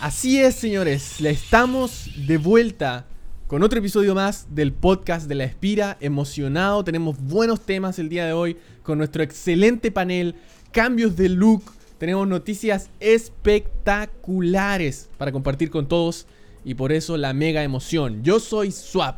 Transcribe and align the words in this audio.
Así 0.00 0.38
es, 0.38 0.54
señores, 0.56 1.22
estamos 1.22 2.10
de 2.26 2.36
vuelta 2.36 3.06
con 3.46 3.62
otro 3.62 3.78
episodio 3.78 4.14
más 4.14 4.54
del 4.54 4.74
podcast 4.74 5.26
de 5.26 5.34
la 5.34 5.44
Espira. 5.44 5.96
Emocionado, 6.00 6.84
tenemos 6.84 7.18
buenos 7.18 7.62
temas 7.62 7.98
el 7.98 8.10
día 8.10 8.26
de 8.26 8.34
hoy 8.34 8.58
con 8.82 8.98
nuestro 8.98 9.22
excelente 9.22 9.90
panel, 9.90 10.34
cambios 10.70 11.16
de 11.16 11.30
look, 11.30 11.62
tenemos 11.96 12.28
noticias 12.28 12.90
espectaculares 13.00 15.08
para 15.16 15.32
compartir 15.32 15.70
con 15.70 15.88
todos 15.88 16.26
y 16.62 16.74
por 16.74 16.92
eso 16.92 17.16
la 17.16 17.32
mega 17.32 17.62
emoción. 17.62 18.22
Yo 18.22 18.38
soy 18.38 18.72
Swap, 18.72 19.16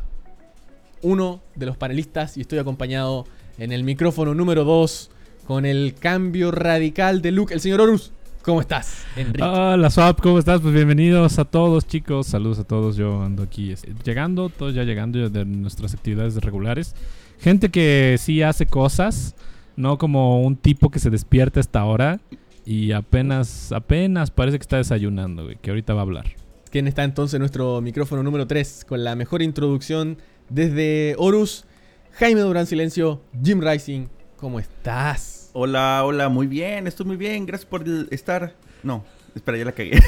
uno 1.01 1.41
de 1.55 1.65
los 1.65 1.75
panelistas 1.75 2.37
y 2.37 2.41
estoy 2.41 2.59
acompañado 2.59 3.25
en 3.57 3.73
el 3.73 3.83
micrófono 3.83 4.33
número 4.33 4.63
2 4.63 5.11
con 5.45 5.65
el 5.65 5.93
cambio 5.99 6.51
radical 6.51 7.21
de 7.21 7.31
look, 7.31 7.51
el 7.51 7.59
señor 7.59 7.81
Horus. 7.81 8.13
¿Cómo 8.49 8.61
estás, 8.61 9.05
Enrique? 9.15 9.43
Hola, 9.43 9.91
Swap, 9.91 10.21
¿cómo 10.21 10.39
estás? 10.39 10.59
Pues 10.59 10.73
bienvenidos 10.73 11.37
a 11.37 11.45
todos, 11.45 11.85
chicos. 11.85 12.25
Saludos 12.25 12.57
a 12.57 12.63
todos. 12.63 12.95
Yo 12.95 13.21
ando 13.21 13.43
aquí 13.43 13.71
este, 13.71 13.93
llegando, 14.03 14.49
todos 14.49 14.73
ya 14.73 14.83
llegando 14.85 15.29
de 15.29 15.45
nuestras 15.45 15.93
actividades 15.93 16.35
regulares. 16.37 16.95
Gente 17.37 17.69
que 17.69 18.15
sí 18.17 18.41
hace 18.41 18.65
cosas, 18.65 19.35
no 19.75 19.99
como 19.99 20.41
un 20.41 20.55
tipo 20.55 20.89
que 20.89 20.97
se 20.97 21.11
despierta 21.11 21.59
hasta 21.59 21.79
ahora 21.79 22.21
y 22.65 22.91
apenas, 22.91 23.71
apenas 23.71 24.31
parece 24.31 24.57
que 24.57 24.63
está 24.63 24.77
desayunando, 24.77 25.43
güey, 25.43 25.57
que 25.61 25.69
ahorita 25.69 25.93
va 25.93 25.99
a 25.99 26.05
hablar. 26.05 26.25
¿Quién 26.71 26.87
está 26.87 27.03
entonces 27.03 27.35
en 27.35 27.41
nuestro 27.41 27.81
micrófono 27.81 28.23
número 28.23 28.47
3 28.47 28.83
con 28.89 29.03
la 29.03 29.15
mejor 29.15 29.43
introducción 29.43 30.17
desde 30.49 31.13
Horus? 31.19 31.65
Jaime 32.13 32.41
Durán 32.41 32.65
Silencio, 32.65 33.21
Jim 33.43 33.61
Rising, 33.61 34.07
¿cómo 34.37 34.59
estás? 34.59 35.38
Hola, 35.61 36.03
hola, 36.05 36.29
muy 36.29 36.47
bien, 36.47 36.87
estoy 36.87 37.05
muy 37.05 37.17
bien, 37.17 37.45
gracias 37.45 37.69
por 37.69 37.83
estar. 38.11 38.53
No, 38.81 39.03
espera, 39.35 39.57
ya 39.57 39.65
la 39.65 39.73
cagué. 39.73 39.91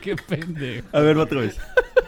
Qué 0.00 0.14
pendejo. 0.14 0.86
A 0.92 1.00
ver, 1.00 1.18
otra 1.18 1.40
vez. 1.40 1.56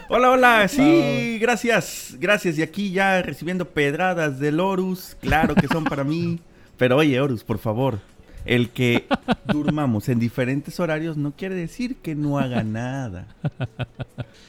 Hola, 0.09 0.31
hola, 0.31 0.69
sí, 0.69 1.41
gracias, 1.41 2.15
gracias. 2.21 2.57
Y 2.57 2.63
aquí 2.63 2.93
ya 2.93 3.21
recibiendo 3.21 3.69
pedradas 3.69 4.39
del 4.39 4.61
Horus, 4.61 5.17
claro 5.21 5.57
que 5.57 5.67
son 5.67 5.83
para 5.83 6.05
mí. 6.05 6.39
Pero 6.79 6.99
oye, 6.99 7.21
Horus, 7.21 7.43
por 7.43 7.59
favor, 7.59 7.99
el 8.45 8.71
que 8.71 9.07
durmamos 9.53 10.09
en 10.09 10.19
diferentes 10.19 10.79
horarios 10.81 11.17
no 11.17 11.33
quiere 11.33 11.55
decir 11.55 11.97
que 11.97 12.15
no 12.15 12.39
haga 12.39 12.63
nada. 12.65 13.27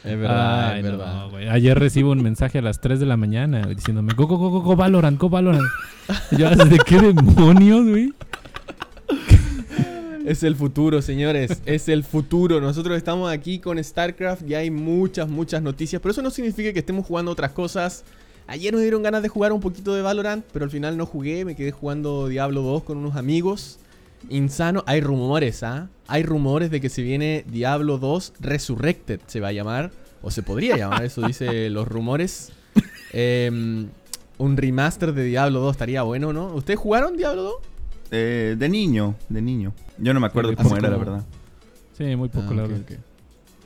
Es 0.03 0.19
verdad, 0.19 0.77
es 0.77 0.83
verdad. 0.83 1.35
Ayer 1.49 1.79
recibo 1.79 2.11
un 2.11 2.21
mensaje 2.21 2.59
a 2.59 2.61
las 2.61 2.79
3 2.79 2.99
de 2.99 3.07
la 3.07 3.17
mañana 3.17 3.65
diciéndome, 3.65 4.13
go, 4.13 4.27
go, 4.27 4.37
go, 4.37 4.61
go, 4.61 4.75
Valorant, 4.75 5.19
go, 5.19 5.29
Valorant. 5.29 5.65
Y 6.31 6.37
yo, 6.37 6.49
¿de 6.51 6.77
qué 6.85 7.01
demonios, 7.01 7.87
güey? 7.87 8.13
Es 10.25 10.43
el 10.43 10.55
futuro, 10.55 11.01
señores. 11.01 11.61
Es 11.65 11.89
el 11.89 12.03
futuro. 12.03 12.61
Nosotros 12.61 12.97
estamos 12.97 13.31
aquí 13.31 13.59
con 13.59 13.83
StarCraft 13.83 14.47
y 14.47 14.55
hay 14.55 14.69
muchas, 14.69 15.27
muchas 15.27 15.63
noticias. 15.63 15.99
Pero 16.01 16.11
eso 16.11 16.21
no 16.21 16.29
significa 16.29 16.71
que 16.73 16.79
estemos 16.79 17.05
jugando 17.05 17.31
otras 17.31 17.51
cosas. 17.51 18.03
Ayer 18.47 18.73
nos 18.73 18.81
dieron 18.81 19.01
ganas 19.01 19.23
de 19.23 19.29
jugar 19.29 19.51
un 19.53 19.59
poquito 19.59 19.95
de 19.95 20.01
Valorant, 20.03 20.45
pero 20.51 20.65
al 20.65 20.71
final 20.71 20.97
no 20.97 21.05
jugué. 21.05 21.45
Me 21.45 21.55
quedé 21.55 21.71
jugando 21.71 22.27
Diablo 22.27 22.61
2 22.61 22.83
con 22.83 22.97
unos 22.97 23.15
amigos. 23.15 23.79
Insano. 24.29 24.83
Hay 24.87 25.01
rumores, 25.01 25.63
¿ah? 25.63 25.89
Hay 26.07 26.23
rumores 26.23 26.71
de 26.71 26.81
que 26.81 26.89
se 26.89 27.01
viene 27.01 27.45
Diablo 27.47 27.97
2 27.97 28.33
Resurrected, 28.39 29.19
se 29.27 29.39
va 29.39 29.49
a 29.49 29.51
llamar. 29.51 29.91
O 30.21 30.31
se 30.31 30.41
podría 30.41 30.75
llamar, 30.77 31.05
eso 31.05 31.21
dice 31.25 31.69
los 31.69 31.87
rumores. 31.87 32.51
Em, 33.13 33.87
un 34.37 34.57
remaster 34.57 35.13
de 35.13 35.23
Diablo 35.23 35.59
2 35.61 35.71
estaría 35.71 36.01
bueno, 36.01 36.33
¿no? 36.33 36.47
¿Ustedes 36.47 36.79
jugaron 36.79 37.15
Diablo 37.15 37.43
2? 37.43 37.55
Eh, 38.11 38.55
de 38.57 38.69
niño, 38.69 39.15
de 39.29 39.41
niño. 39.41 39.73
Yo 39.97 40.13
no 40.13 40.19
me 40.19 40.27
acuerdo 40.27 40.55
cómo 40.55 40.75
era, 40.75 40.89
la 40.89 40.97
verdad. 40.97 41.23
Sí, 41.97 42.15
muy 42.15 42.29
poco, 42.29 42.53
ah, 42.53 42.67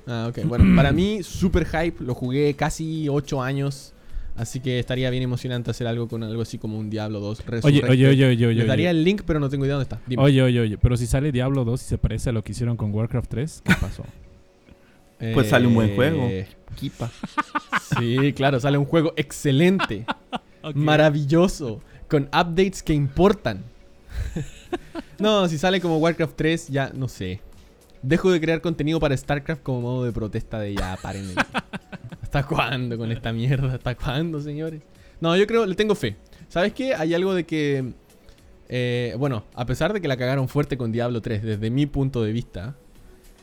Ah, 0.08 0.28
ok. 0.30 0.46
Bueno, 0.46 0.76
para 0.76 0.92
mí, 0.92 1.22
super 1.24 1.66
hype. 1.66 2.04
Lo 2.04 2.16
jugué 2.16 2.54
casi 2.56 3.08
8 3.10 3.42
años. 3.42 3.94
Así 4.40 4.62
que 4.62 4.80
estaría 4.80 5.10
bien 5.10 5.22
emocionante 5.22 5.70
hacer 5.70 5.86
algo 5.86 6.08
con 6.08 6.24
algo 6.24 6.42
así 6.42 6.58
como 6.58 6.80
un 6.80 6.90
Diablo 6.90 7.20
2 7.20 7.44
Oye, 7.64 7.84
oye, 7.84 8.08
oye, 8.08 8.26
oye, 8.26 8.48
oye. 8.48 8.64
daría 8.64 8.90
el 8.90 9.04
link, 9.04 9.24
pero 9.26 9.38
no 9.42 9.50
tengo 9.50 9.66
idea 9.66 9.76
dónde 9.76 9.84
está. 9.84 10.00
Oye, 10.18 10.42
oye, 10.42 10.62
oye. 10.62 10.78
Pero 10.78 10.96
si 10.96 11.08
sale 11.08 11.34
Diablo 11.34 11.66
2 11.66 11.82
y 11.82 11.86
se 11.86 11.98
parece 11.98 12.30
a 12.30 12.32
lo 12.32 12.42
que 12.42 12.54
hicieron 12.54 12.78
con 12.78 12.96
Warcraft 12.96 13.30
3, 13.30 13.62
¿qué 13.66 13.74
pasó? 13.82 14.06
pues 15.34 15.50
sale 15.50 15.68
un 15.68 15.76
buen 15.76 15.94
juego. 15.94 16.26
Eh, 16.30 16.48
sí, 18.00 18.32
claro, 18.32 18.62
sale 18.62 18.78
un 18.78 18.86
juego 18.86 19.12
excelente. 19.18 20.06
Maravilloso. 20.74 21.82
Con 22.08 22.24
updates 22.28 22.82
que 22.82 22.94
importan. 22.94 23.66
no, 25.20 25.50
si 25.50 25.58
sale 25.58 25.82
como 25.82 25.98
Warcraft 25.98 26.38
3, 26.38 26.68
ya 26.70 26.92
no 26.96 27.10
sé. 27.10 27.42
Dejo 28.04 28.32
de 28.32 28.40
crear 28.40 28.62
contenido 28.62 29.02
para 29.02 29.18
StarCraft 29.18 29.64
como 29.64 29.82
modo 29.82 30.06
de 30.06 30.14
protesta 30.14 30.62
de 30.62 30.76
ya, 30.76 30.98
paren. 31.02 31.26
¿Hasta 32.30 32.46
cuándo 32.46 32.96
con 32.96 33.12
esta 33.12 33.34
mierda? 33.34 33.74
¿Hasta 33.74 33.96
cuándo, 33.96 34.40
señores? 34.40 34.84
No, 35.20 35.36
yo 35.36 35.48
creo, 35.48 35.66
le 35.66 35.74
tengo 35.74 35.96
fe. 35.96 36.16
¿Sabes 36.48 36.74
qué? 36.74 36.94
Hay 36.94 37.16
algo 37.16 37.34
de 37.34 37.44
que... 37.44 37.94
Eh, 38.68 39.16
bueno, 39.18 39.46
a 39.56 39.66
pesar 39.66 39.94
de 39.94 40.00
que 40.00 40.08
la 40.08 40.16
cagaron 40.16 40.48
fuerte 40.48 40.78
con 40.78 40.92
Diablo 40.92 41.24
3, 41.24 41.42
desde 41.42 41.72
mi 41.72 41.88
punto 41.88 42.22
de 42.22 42.32
vista, 42.32 42.76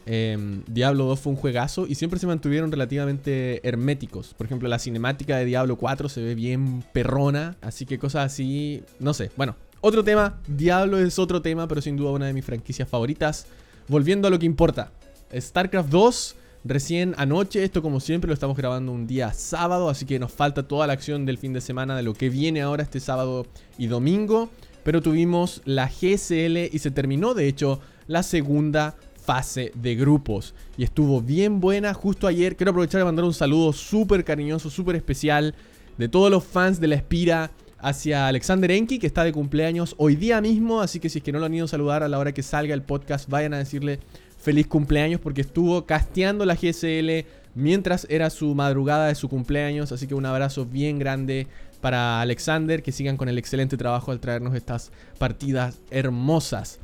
em, 0.06 0.62
Diablo 0.68 1.06
2 1.06 1.18
fue 1.18 1.32
un 1.32 1.36
juegazo 1.36 1.88
y 1.88 1.96
siempre 1.96 2.20
se 2.20 2.28
mantuvieron 2.28 2.70
relativamente 2.70 3.60
herméticos. 3.66 4.34
Por 4.34 4.46
ejemplo, 4.46 4.68
la 4.68 4.78
cinemática 4.78 5.36
de 5.36 5.46
Diablo 5.46 5.74
4 5.74 6.08
se 6.08 6.22
ve 6.22 6.36
bien 6.36 6.84
perrona, 6.92 7.56
así 7.62 7.86
que 7.86 7.98
cosas 7.98 8.26
así, 8.26 8.84
no 9.00 9.14
sé. 9.14 9.32
Bueno, 9.36 9.56
otro 9.80 10.04
tema, 10.04 10.38
Diablo 10.46 10.98
es 10.98 11.18
otro 11.18 11.42
tema, 11.42 11.66
pero 11.66 11.80
sin 11.80 11.96
duda 11.96 12.12
una 12.12 12.26
de 12.26 12.32
mis 12.32 12.44
franquicias 12.44 12.88
favoritas. 12.88 13.48
Volviendo 13.88 14.28
a 14.28 14.30
lo 14.30 14.38
que 14.38 14.46
importa, 14.46 14.92
StarCraft 15.36 15.88
2 15.90 16.36
Recién 16.68 17.14
anoche, 17.16 17.62
esto 17.62 17.80
como 17.80 18.00
siempre 18.00 18.26
lo 18.26 18.34
estamos 18.34 18.56
grabando 18.56 18.90
un 18.90 19.06
día 19.06 19.32
sábado, 19.32 19.88
así 19.88 20.04
que 20.04 20.18
nos 20.18 20.32
falta 20.32 20.66
toda 20.66 20.88
la 20.88 20.94
acción 20.94 21.24
del 21.24 21.38
fin 21.38 21.52
de 21.52 21.60
semana 21.60 21.96
de 21.96 22.02
lo 22.02 22.12
que 22.12 22.28
viene 22.28 22.60
ahora 22.60 22.82
este 22.82 22.98
sábado 22.98 23.46
y 23.78 23.86
domingo. 23.86 24.50
Pero 24.82 25.00
tuvimos 25.00 25.62
la 25.64 25.86
GSL 25.86 26.56
y 26.72 26.78
se 26.80 26.90
terminó 26.90 27.34
de 27.34 27.46
hecho 27.46 27.78
la 28.08 28.24
segunda 28.24 28.96
fase 29.14 29.70
de 29.76 29.94
grupos. 29.94 30.54
Y 30.76 30.82
estuvo 30.82 31.22
bien 31.22 31.60
buena 31.60 31.94
justo 31.94 32.26
ayer. 32.26 32.56
Quiero 32.56 32.70
aprovechar 32.70 33.00
de 33.00 33.04
mandar 33.04 33.26
un 33.26 33.34
saludo 33.34 33.72
súper 33.72 34.24
cariñoso, 34.24 34.68
súper 34.68 34.96
especial 34.96 35.54
de 35.98 36.08
todos 36.08 36.32
los 36.32 36.42
fans 36.42 36.80
de 36.80 36.88
la 36.88 36.96
Espira 36.96 37.52
hacia 37.78 38.26
Alexander 38.26 38.72
Enki, 38.72 38.98
que 38.98 39.06
está 39.06 39.22
de 39.22 39.32
cumpleaños 39.32 39.94
hoy 39.98 40.16
día 40.16 40.40
mismo. 40.40 40.80
Así 40.80 40.98
que 40.98 41.10
si 41.10 41.18
es 41.18 41.24
que 41.24 41.30
no 41.30 41.38
lo 41.38 41.46
han 41.46 41.54
ido 41.54 41.66
a 41.66 41.68
saludar 41.68 42.02
a 42.02 42.08
la 42.08 42.18
hora 42.18 42.32
que 42.32 42.42
salga 42.42 42.74
el 42.74 42.82
podcast, 42.82 43.28
vayan 43.28 43.54
a 43.54 43.58
decirle 43.58 44.00
feliz 44.36 44.66
cumpleaños 44.66 45.20
porque 45.20 45.40
estuvo 45.40 45.86
casteando 45.86 46.44
la 46.44 46.54
GSL 46.54 47.26
mientras 47.54 48.06
era 48.10 48.30
su 48.30 48.54
madrugada 48.54 49.08
de 49.08 49.14
su 49.14 49.28
cumpleaños. 49.28 49.90
Así 49.90 50.06
que 50.06 50.14
un 50.14 50.26
abrazo 50.26 50.66
bien 50.66 50.98
grande 50.98 51.48
para 51.80 52.20
Alexander. 52.20 52.82
Que 52.82 52.92
sigan 52.92 53.16
con 53.16 53.28
el 53.28 53.38
excelente 53.38 53.76
trabajo 53.76 54.12
al 54.12 54.20
traernos 54.20 54.54
estas 54.54 54.92
partidas 55.18 55.80
hermosas. 55.90 56.78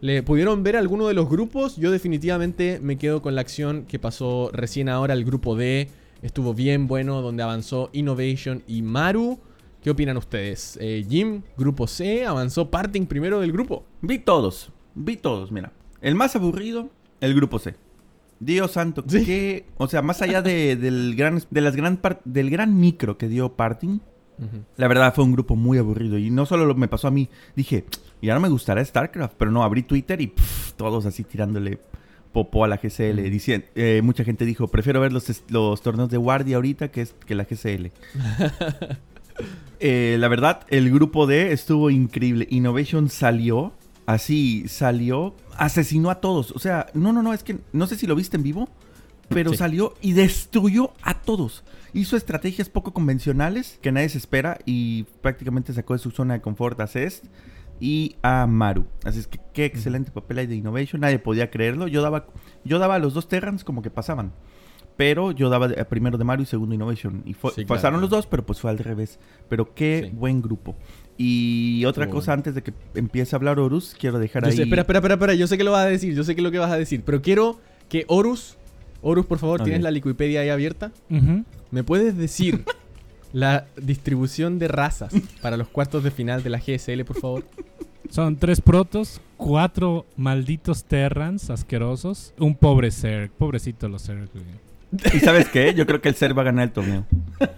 ¿Le 0.00 0.22
pudieron 0.22 0.62
ver 0.62 0.76
alguno 0.76 1.08
de 1.08 1.14
los 1.14 1.28
grupos? 1.28 1.76
Yo 1.76 1.90
definitivamente 1.90 2.78
me 2.80 2.98
quedo 2.98 3.20
con 3.20 3.34
la 3.34 3.40
acción 3.40 3.84
que 3.84 3.98
pasó 3.98 4.50
recién 4.52 4.88
ahora 4.88 5.14
el 5.14 5.24
grupo 5.24 5.56
D. 5.56 5.88
Estuvo 6.22 6.54
bien 6.54 6.86
bueno, 6.86 7.20
donde 7.20 7.42
avanzó 7.42 7.90
Innovation 7.92 8.62
y 8.68 8.82
Maru. 8.82 9.40
¿Qué 9.82 9.90
opinan 9.90 10.16
ustedes? 10.16 10.78
Eh, 10.80 11.04
Jim, 11.08 11.42
grupo 11.56 11.86
C, 11.86 12.26
avanzó 12.26 12.70
Parting 12.70 13.06
primero 13.06 13.40
del 13.40 13.50
grupo. 13.52 13.84
Vi 14.00 14.18
todos, 14.18 14.70
vi 14.94 15.16
todos, 15.16 15.50
mira. 15.50 15.72
El 16.00 16.14
más 16.14 16.36
aburrido 16.36 16.90
el 17.20 17.34
grupo 17.34 17.58
C. 17.58 17.74
Dios 18.40 18.70
santo, 18.70 19.04
que, 19.04 19.66
o 19.78 19.88
sea, 19.88 20.00
más 20.00 20.22
allá 20.22 20.42
de, 20.42 20.76
del 20.76 21.16
gran, 21.16 21.42
de 21.50 21.60
las 21.60 21.74
gran 21.74 22.00
del 22.24 22.50
gran 22.50 22.78
micro 22.78 23.18
que 23.18 23.28
dio 23.28 23.54
Parting, 23.54 23.98
la 24.76 24.86
verdad 24.86 25.12
fue 25.12 25.24
un 25.24 25.32
grupo 25.32 25.56
muy 25.56 25.78
aburrido. 25.78 26.18
Y 26.18 26.30
no 26.30 26.46
solo 26.46 26.72
me 26.76 26.86
pasó 26.86 27.08
a 27.08 27.10
mí, 27.10 27.28
dije, 27.56 27.84
ya 28.22 28.34
no 28.34 28.40
me 28.40 28.48
gustará 28.48 28.84
StarCraft, 28.84 29.34
pero 29.36 29.50
no, 29.50 29.64
abrí 29.64 29.82
Twitter 29.82 30.20
y 30.20 30.32
todos 30.76 31.06
así 31.06 31.24
tirándole 31.24 31.80
popó 32.32 32.64
a 32.64 32.68
la 32.68 32.76
GCL. 32.76 33.20
Eh, 33.74 34.00
mucha 34.04 34.22
gente 34.22 34.44
dijo, 34.44 34.68
prefiero 34.68 35.00
ver 35.00 35.12
los, 35.12 35.42
los 35.48 35.82
torneos 35.82 36.10
de 36.10 36.18
guardia 36.18 36.56
ahorita 36.56 36.90
que, 36.90 37.02
es, 37.02 37.14
que 37.26 37.34
la 37.34 37.44
GCL. 37.44 37.86
Eh, 39.80 40.16
la 40.18 40.26
verdad, 40.26 40.66
el 40.68 40.90
grupo 40.90 41.28
D 41.28 41.52
estuvo 41.52 41.90
increíble. 41.90 42.48
Innovation 42.50 43.08
salió, 43.08 43.72
así 44.04 44.66
salió 44.66 45.36
asesinó 45.58 46.10
a 46.10 46.20
todos. 46.20 46.52
O 46.52 46.58
sea, 46.58 46.86
no, 46.94 47.12
no, 47.12 47.22
no, 47.22 47.34
es 47.34 47.42
que 47.42 47.58
no 47.72 47.86
sé 47.86 47.96
si 47.96 48.06
lo 48.06 48.14
viste 48.14 48.36
en 48.36 48.42
vivo, 48.42 48.68
pero 49.28 49.52
salió 49.52 49.94
y 50.00 50.12
destruyó 50.12 50.92
a 51.02 51.20
todos. 51.20 51.64
Hizo 51.92 52.16
estrategias 52.16 52.68
poco 52.70 52.94
convencionales 52.94 53.78
que 53.82 53.92
nadie 53.92 54.08
se 54.08 54.18
espera 54.18 54.58
y 54.64 55.04
prácticamente 55.20 55.72
sacó 55.72 55.92
de 55.92 55.98
su 55.98 56.10
zona 56.10 56.34
de 56.34 56.40
confort 56.40 56.80
a 56.80 56.86
Cest 56.86 57.24
y 57.80 58.16
a 58.22 58.46
Maru. 58.46 58.86
Así 59.04 59.18
es 59.18 59.26
que 59.26 59.38
qué 59.52 59.64
excelente 59.64 60.10
papel 60.10 60.38
hay 60.38 60.46
de 60.46 60.56
Innovation. 60.56 61.00
Nadie 61.00 61.18
podía 61.18 61.50
creerlo. 61.50 61.88
Yo 61.88 62.02
daba, 62.02 62.26
yo 62.64 62.78
daba 62.78 62.94
a 62.94 62.98
los 62.98 63.14
dos 63.14 63.28
Terrans 63.28 63.64
como 63.64 63.82
que 63.82 63.90
pasaban. 63.90 64.32
Pero 64.96 65.30
yo 65.30 65.48
daba 65.48 65.68
primero 65.88 66.18
de 66.18 66.24
Maru 66.24 66.42
y 66.42 66.46
segundo 66.46 66.74
Innovation. 66.74 67.22
Y 67.24 67.34
pasaron 67.64 68.00
los 68.00 68.10
dos, 68.10 68.26
pero 68.26 68.44
pues 68.44 68.60
fue 68.60 68.70
al 68.70 68.78
revés. 68.78 69.18
Pero 69.48 69.74
qué 69.74 70.10
buen 70.12 70.42
grupo. 70.42 70.76
Y 71.20 71.84
otra 71.84 72.08
cosa, 72.08 72.32
antes 72.32 72.54
de 72.54 72.62
que 72.62 72.72
empiece 72.94 73.34
a 73.34 73.38
hablar 73.38 73.58
Horus, 73.58 73.94
quiero 73.98 74.18
dejar 74.20 74.44
Yo 74.44 74.50
ahí. 74.50 74.56
sé- 74.56 74.62
espera, 74.62 74.82
espera, 74.82 75.00
espera, 75.00 75.14
espera, 75.14 75.34
yo 75.34 75.46
sé 75.48 75.58
que 75.58 75.64
lo 75.64 75.72
vas 75.72 75.84
a 75.84 75.88
decir, 75.88 76.14
yo 76.14 76.22
sé 76.22 76.36
que 76.36 76.42
lo 76.42 76.50
que 76.52 76.58
vas 76.58 76.70
a 76.70 76.78
decir, 76.78 77.02
pero 77.04 77.20
quiero 77.20 77.58
que 77.88 78.04
Horus, 78.06 78.56
Horus, 79.02 79.26
por 79.26 79.38
favor. 79.38 79.62
¿tienes 79.64 79.82
la 79.82 79.90
Liquipedia 79.90 80.40
ahí 80.42 80.48
abierta? 80.48 80.92
¿Me 81.72 81.82
puedes 81.82 82.16
decir 82.16 82.64
la 83.32 83.66
distribución 83.82 84.58
de 84.60 84.68
razas 84.68 85.12
para 85.42 85.56
los 85.56 85.68
cuartos 85.68 86.04
de 86.04 86.10
final 86.12 86.42
de 86.44 86.50
la 86.50 86.58
GSL, 86.60 87.04
por 87.04 87.18
favor? 87.20 87.44
Son 88.10 88.36
tres 88.36 88.60
protos, 88.60 89.20
cuatro 89.36 90.06
malditos 90.16 90.84
Terrans 90.84 91.50
asquerosos, 91.50 92.32
un 92.38 92.54
pobre 92.54 92.90
Zerg. 92.90 93.30
Pobrecito 93.32 93.88
los 93.88 94.04
Zerg, 94.04 94.28
güey. 94.32 95.14
¿Y 95.14 95.20
sabes 95.20 95.48
qué? 95.50 95.74
Yo 95.74 95.84
creo 95.84 96.00
que 96.00 96.08
el 96.08 96.14
Ser 96.14 96.36
va 96.36 96.40
a 96.42 96.44
ganar 96.46 96.64
el 96.64 96.72
torneo. 96.72 97.04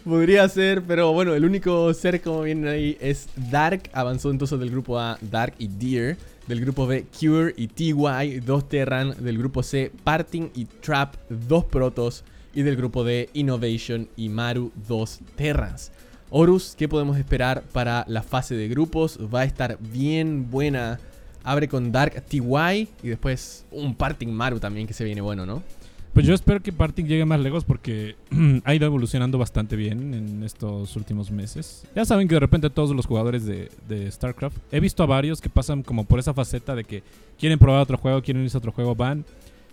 Podría 0.04 0.48
ser, 0.48 0.84
pero 0.84 1.12
bueno, 1.12 1.34
el 1.34 1.44
único 1.44 1.94
ser 1.94 2.22
como 2.22 2.44
viene 2.44 2.70
ahí 2.70 2.98
es 3.02 3.28
Dark. 3.36 3.90
Avanzó 3.94 4.32
entonces 4.32 4.58
del 4.60 4.72
grupo 4.72 5.00
A 5.00 5.18
Dark 5.22 5.56
y 5.60 5.68
Deer. 5.68 6.18
Del 6.48 6.62
grupo 6.62 6.88
B 6.88 7.06
Cure 7.20 7.54
y 7.58 7.68
TY, 7.68 8.40
dos 8.46 8.70
Terran. 8.70 9.16
Del 9.20 9.38
grupo 9.38 9.64
C 9.64 9.92
Parting 10.04 10.50
y 10.56 10.66
Trap, 10.66 11.16
dos 11.30 11.66
Protos. 11.66 12.24
Y 12.54 12.62
del 12.62 12.78
grupo 12.78 13.04
D 13.04 13.30
Innovation 13.34 14.08
y 14.16 14.30
Maru, 14.30 14.72
dos 14.88 15.20
Terrans. 15.36 15.92
Horus, 16.30 16.76
¿qué 16.78 16.90
podemos 16.90 17.18
esperar 17.18 17.64
para 17.72 18.04
la 18.08 18.22
fase 18.22 18.56
de 18.56 18.68
grupos? 18.68 19.18
Va 19.34 19.42
a 19.42 19.46
estar 19.46 19.78
bien 19.80 20.50
buena. 20.50 21.00
Abre 21.48 21.70
con 21.70 21.94
Dark 21.94 22.26
TY 22.28 22.90
y 23.04 23.08
después 23.08 23.66
un 23.72 23.96
Parting 23.96 24.28
Maru 24.28 24.60
también 24.60 24.86
que 24.86 24.94
se 24.94 25.06
viene 25.06 25.22
bueno, 25.22 25.46
¿no? 25.46 25.64
Pues 26.14 26.26
yo 26.26 26.34
espero 26.34 26.60
que 26.62 26.74
Parting 26.74 27.06
llegue 27.06 27.24
más 27.24 27.40
lejos 27.40 27.64
porque 27.64 28.18
ha 28.66 28.76
ido 28.76 28.86
evolucionando 28.86 29.38
bastante 29.38 29.78
bien 29.78 30.14
en 30.14 30.44
estos 30.44 30.94
últimos 30.98 31.32
meses. 31.32 31.86
Ya 31.96 32.04
saben 32.04 32.28
que 32.28 32.34
de 32.34 32.42
repente 32.42 32.70
todos 32.70 32.94
los 32.94 33.06
jugadores 33.06 33.46
de, 33.46 34.12
StarCraft, 34.12 34.58
he 34.74 34.82
visto 34.82 35.04
a 35.04 35.06
varios 35.06 35.40
que 35.40 35.48
pasan 35.48 35.84
como 35.84 36.04
por 36.04 36.20
esa 36.20 36.34
faceta 36.34 36.76
de 36.76 36.84
que 36.84 37.02
quieren 37.40 37.60
probar 37.60 37.80
otro 37.80 37.98
juego, 37.98 38.22
quieren 38.22 38.44
irse 38.44 38.58
a 38.58 38.60
otro 38.60 38.74
juego, 38.74 38.94
van, 38.94 39.24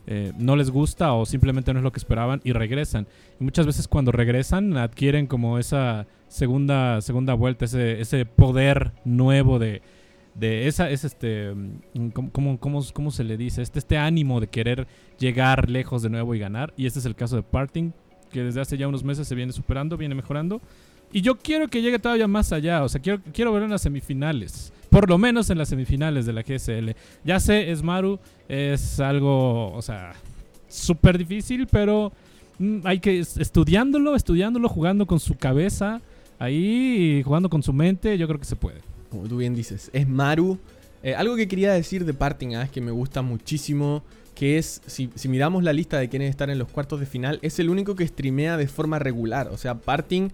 eh, 0.07 0.33
no 0.39 0.55
les 0.55 0.71
gusta 0.71 1.13
o 1.15 1.27
simplemente 1.27 1.73
no 1.73 1.81
es 1.81 1.83
lo 1.83 1.91
que 1.91 1.99
esperaban 1.99 2.41
y 2.45 2.53
regresan. 2.53 3.09
Y 3.41 3.43
muchas 3.43 3.67
veces 3.67 3.89
cuando 3.89 4.13
regresan 4.13 4.77
adquieren 4.77 5.27
como 5.27 5.59
esa 5.59 6.07
segunda, 6.29 7.01
segunda 7.01 7.35
vuelta, 7.35 7.65
ese, 7.65 8.01
ese 8.01 8.27
poder 8.27 8.93
nuevo 9.05 9.59
de, 9.59 9.83
de 10.35 10.67
esa 10.67 10.91
es 10.91 11.05
este 11.05 11.55
mm, 11.55 12.09
¿cómo, 12.11 12.59
cómo, 12.59 12.85
cómo- 12.93 13.11
se 13.11 13.23
le 13.25 13.37
dice 13.37 13.63
este 13.63 13.79
este 13.79 13.97
ánimo 13.99 14.41
de 14.41 14.49
querer 14.49 14.87
llegar 15.19 15.71
lejos 15.71 16.03
de 16.03 16.11
nuevo 16.11 16.35
y 16.35 16.39
ganar. 16.39 16.73
Y 16.77 16.87
este 16.87 16.99
es 16.99 17.07
el 17.07 17.15
caso 17.15 17.37
de 17.37 17.43
Parting 17.43 17.91
que 18.33 18.43
desde 18.43 18.61
hace 18.61 18.77
ya 18.77 18.89
unos 18.89 19.05
meses 19.05 19.29
se 19.29 19.35
viene 19.35 19.53
superando 19.53 19.97
viene 19.97 20.15
mejorando. 20.15 20.61
Y 21.13 21.21
yo 21.21 21.37
quiero 21.37 21.69
que 21.69 21.81
llegue 21.83 22.01
todavía 22.01 22.27
más 22.27 22.53
allá. 22.53 22.83
O 22.83 22.89
sea 22.89 23.01
quiero 23.01 23.21
quiero 23.33 23.53
verlo 23.53 23.67
en 23.67 23.71
las 23.73 23.83
semifinales. 23.83 24.73
Por 24.91 25.09
lo 25.09 25.19
menos 25.19 25.51
en 25.51 25.59
las 25.59 25.69
semifinales 25.69 26.27
de 26.27 26.33
la 26.33 26.43
GSL 26.43 26.95
ya 27.25 27.39
sé 27.41 27.71
Esmaru 27.71 28.19
es 28.49 28.99
algo 29.01 29.73
o 29.73 29.83
sea 29.83 30.13
súper 30.69 31.19
difícil 31.19 31.67
pero 31.69 32.13
mm, 32.59 32.79
hay 32.85 32.99
que 33.01 33.19
es- 33.21 33.37
estudiándolo 33.39 34.15
estudiándolo 34.17 34.69
jugando 34.69 35.07
con 35.07 35.19
su 35.21 35.37
cabeza 35.37 36.01
ahí 36.39 37.23
jugando 37.25 37.49
con 37.49 37.63
su 37.63 37.73
mente 37.73 38.17
yo 38.19 38.27
creo 38.29 38.39
que 38.39 38.45
se 38.47 38.57
puede 38.57 38.81
como 39.15 39.29
tú 39.29 39.37
bien 39.37 39.55
dices, 39.55 39.91
es 39.93 40.09
Maru. 40.09 40.59
Eh, 41.03 41.15
algo 41.15 41.37
que 41.37 41.49
quería 41.49 41.73
decir 41.73 42.05
de 42.05 42.15
Parting 42.15 42.55
ah, 42.55 42.63
es 42.65 42.71
que 42.71 42.81
me 42.81 42.91
gusta 42.91 43.23
muchísimo, 43.23 44.03
que 44.35 44.59
es, 44.59 44.81
si, 44.87 45.11
si 45.15 45.29
miramos 45.29 45.63
la 45.63 45.73
lista 45.73 45.99
de 45.99 46.09
quienes 46.09 46.31
están 46.31 46.51
en 46.51 46.59
los 46.59 46.69
cuartos 46.69 47.01
de 47.01 47.07
final, 47.07 47.39
es 47.43 47.59
el 47.59 47.71
único 47.71 47.95
que 47.95 48.07
streamea 48.07 48.57
de 48.57 48.67
forma 48.67 48.99
regular. 48.99 49.49
O 49.49 49.57
sea, 49.57 49.75
Parting 49.77 50.31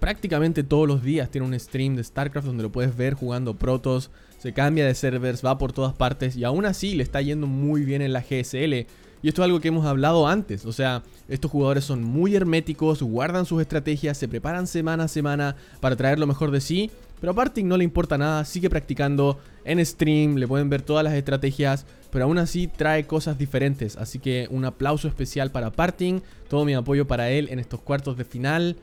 prácticamente 0.00 0.62
todos 0.62 0.88
los 0.88 1.02
días 1.02 1.30
tiene 1.30 1.46
un 1.46 1.58
stream 1.58 1.96
de 1.96 2.04
StarCraft 2.04 2.46
donde 2.46 2.62
lo 2.62 2.72
puedes 2.72 2.96
ver 2.96 3.14
jugando 3.14 3.54
protos, 3.54 4.10
se 4.38 4.52
cambia 4.52 4.86
de 4.86 4.94
servers, 4.94 5.44
va 5.44 5.56
por 5.56 5.72
todas 5.72 5.94
partes 5.94 6.36
y 6.36 6.44
aún 6.44 6.66
así 6.66 6.94
le 6.94 7.02
está 7.02 7.22
yendo 7.22 7.46
muy 7.46 7.84
bien 7.84 8.02
en 8.02 8.12
la 8.12 8.20
GSL. 8.20 8.86
Y 9.24 9.28
esto 9.28 9.40
es 9.40 9.46
algo 9.46 9.58
que 9.58 9.68
hemos 9.68 9.86
hablado 9.86 10.28
antes, 10.28 10.66
o 10.66 10.72
sea, 10.74 11.02
estos 11.30 11.50
jugadores 11.50 11.82
son 11.82 12.04
muy 12.04 12.36
herméticos, 12.36 13.02
guardan 13.02 13.46
sus 13.46 13.62
estrategias, 13.62 14.18
se 14.18 14.28
preparan 14.28 14.66
semana 14.66 15.04
a 15.04 15.08
semana 15.08 15.56
para 15.80 15.96
traer 15.96 16.18
lo 16.18 16.26
mejor 16.26 16.50
de 16.50 16.60
sí, 16.60 16.90
pero 17.22 17.32
a 17.32 17.34
Parting 17.34 17.64
no 17.64 17.78
le 17.78 17.84
importa 17.84 18.18
nada, 18.18 18.44
sigue 18.44 18.68
practicando 18.68 19.40
en 19.64 19.82
stream, 19.86 20.34
le 20.36 20.46
pueden 20.46 20.68
ver 20.68 20.82
todas 20.82 21.02
las 21.02 21.14
estrategias, 21.14 21.86
pero 22.10 22.26
aún 22.26 22.36
así 22.36 22.68
trae 22.68 23.06
cosas 23.06 23.38
diferentes, 23.38 23.96
así 23.96 24.18
que 24.18 24.46
un 24.50 24.66
aplauso 24.66 25.08
especial 25.08 25.50
para 25.50 25.72
Parting, 25.72 26.20
todo 26.50 26.66
mi 26.66 26.74
apoyo 26.74 27.06
para 27.06 27.30
él 27.30 27.48
en 27.50 27.60
estos 27.60 27.80
cuartos 27.80 28.18
de 28.18 28.26
final. 28.26 28.76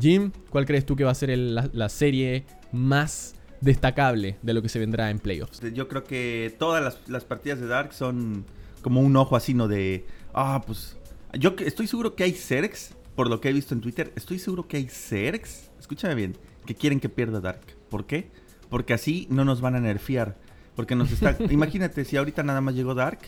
Jim, 0.00 0.30
¿cuál 0.50 0.64
crees 0.64 0.86
tú 0.86 0.94
que 0.94 1.02
va 1.02 1.10
a 1.10 1.14
ser 1.16 1.36
la, 1.36 1.88
serie 1.88 2.44
más 2.70 3.34
destacable 3.60 4.36
de 4.42 4.54
lo 4.54 4.62
que 4.62 4.68
se 4.68 4.78
vendrá 4.78 5.10
en 5.10 5.18
playoffs? 5.18 5.60
Yo 5.74 5.88
creo 5.88 6.04
que 6.04 6.54
todas 6.56 7.00
las 7.08 7.24
partidas 7.24 7.58
de 7.58 7.66
Dark 7.66 7.92
son 7.94 8.44
como 8.82 9.00
un 9.00 9.16
ojo 9.16 9.36
así, 9.36 9.54
¿no? 9.54 9.68
De, 9.68 10.06
ah, 10.34 10.62
pues, 10.66 10.96
yo 11.38 11.54
estoy 11.58 11.86
seguro 11.86 12.14
que 12.14 12.24
hay 12.24 12.32
Zergs, 12.32 12.94
por 13.14 13.28
lo 13.28 13.40
que 13.40 13.48
he 13.48 13.52
visto 13.52 13.74
en 13.74 13.80
Twitter, 13.80 14.12
estoy 14.16 14.38
seguro 14.38 14.68
que 14.68 14.76
hay 14.76 14.88
Zergs, 14.88 15.70
escúchame 15.78 16.14
bien, 16.14 16.36
que 16.66 16.74
quieren 16.74 17.00
que 17.00 17.08
pierda 17.08 17.40
Dark. 17.40 17.60
¿Por 17.90 18.06
qué? 18.06 18.30
Porque 18.68 18.94
así 18.94 19.26
no 19.30 19.44
nos 19.44 19.60
van 19.60 19.74
a 19.74 19.80
nerfear. 19.80 20.36
Porque 20.76 20.94
nos 20.94 21.10
está... 21.10 21.36
imagínate, 21.50 22.04
si 22.04 22.16
ahorita 22.16 22.42
nada 22.42 22.60
más 22.60 22.74
llegó 22.74 22.94
Dark, 22.94 23.20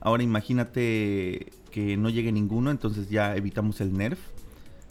ahora 0.00 0.22
imagínate 0.22 1.52
que 1.70 1.96
no 1.96 2.08
llegue 2.08 2.32
ninguno, 2.32 2.70
entonces 2.70 3.10
ya 3.10 3.36
evitamos 3.36 3.80
el 3.80 3.92
nerf. 3.92 4.18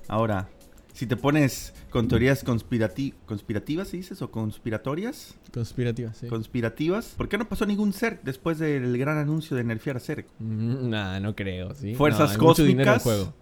Ahora, 0.07 0.49
si 0.95 1.05
te 1.07 1.17
pones 1.17 1.73
con 1.89 2.07
teorías 2.07 2.45
conspirati- 2.45 3.13
conspirativas, 3.25 3.89
¿se 3.89 3.97
dices? 3.97 4.21
¿O 4.21 4.31
conspiratorias? 4.31 5.35
Conspirativa, 5.53 6.13
sí. 6.13 6.27
conspirativas. 6.27 7.13
¿Por 7.17 7.27
qué 7.29 7.37
no 7.37 7.47
pasó 7.49 7.65
ningún 7.65 7.91
Zerg 7.93 8.21
después 8.23 8.57
del 8.59 8.97
gran 8.97 9.17
anuncio 9.17 9.57
de 9.57 9.63
nerfear 9.65 9.97
a 9.97 9.99
Zerg? 9.99 10.25
Mm, 10.39 10.89
Nah, 10.89 11.19
no 11.19 11.35
creo, 11.35 11.75
¿sí? 11.75 11.95
Fuerzas 11.95 12.29
No, 12.37 12.41
hay 12.41 12.47
mucho 12.47 12.63
dinero 12.63 12.93
en 12.93 12.99
juego. 12.99 13.33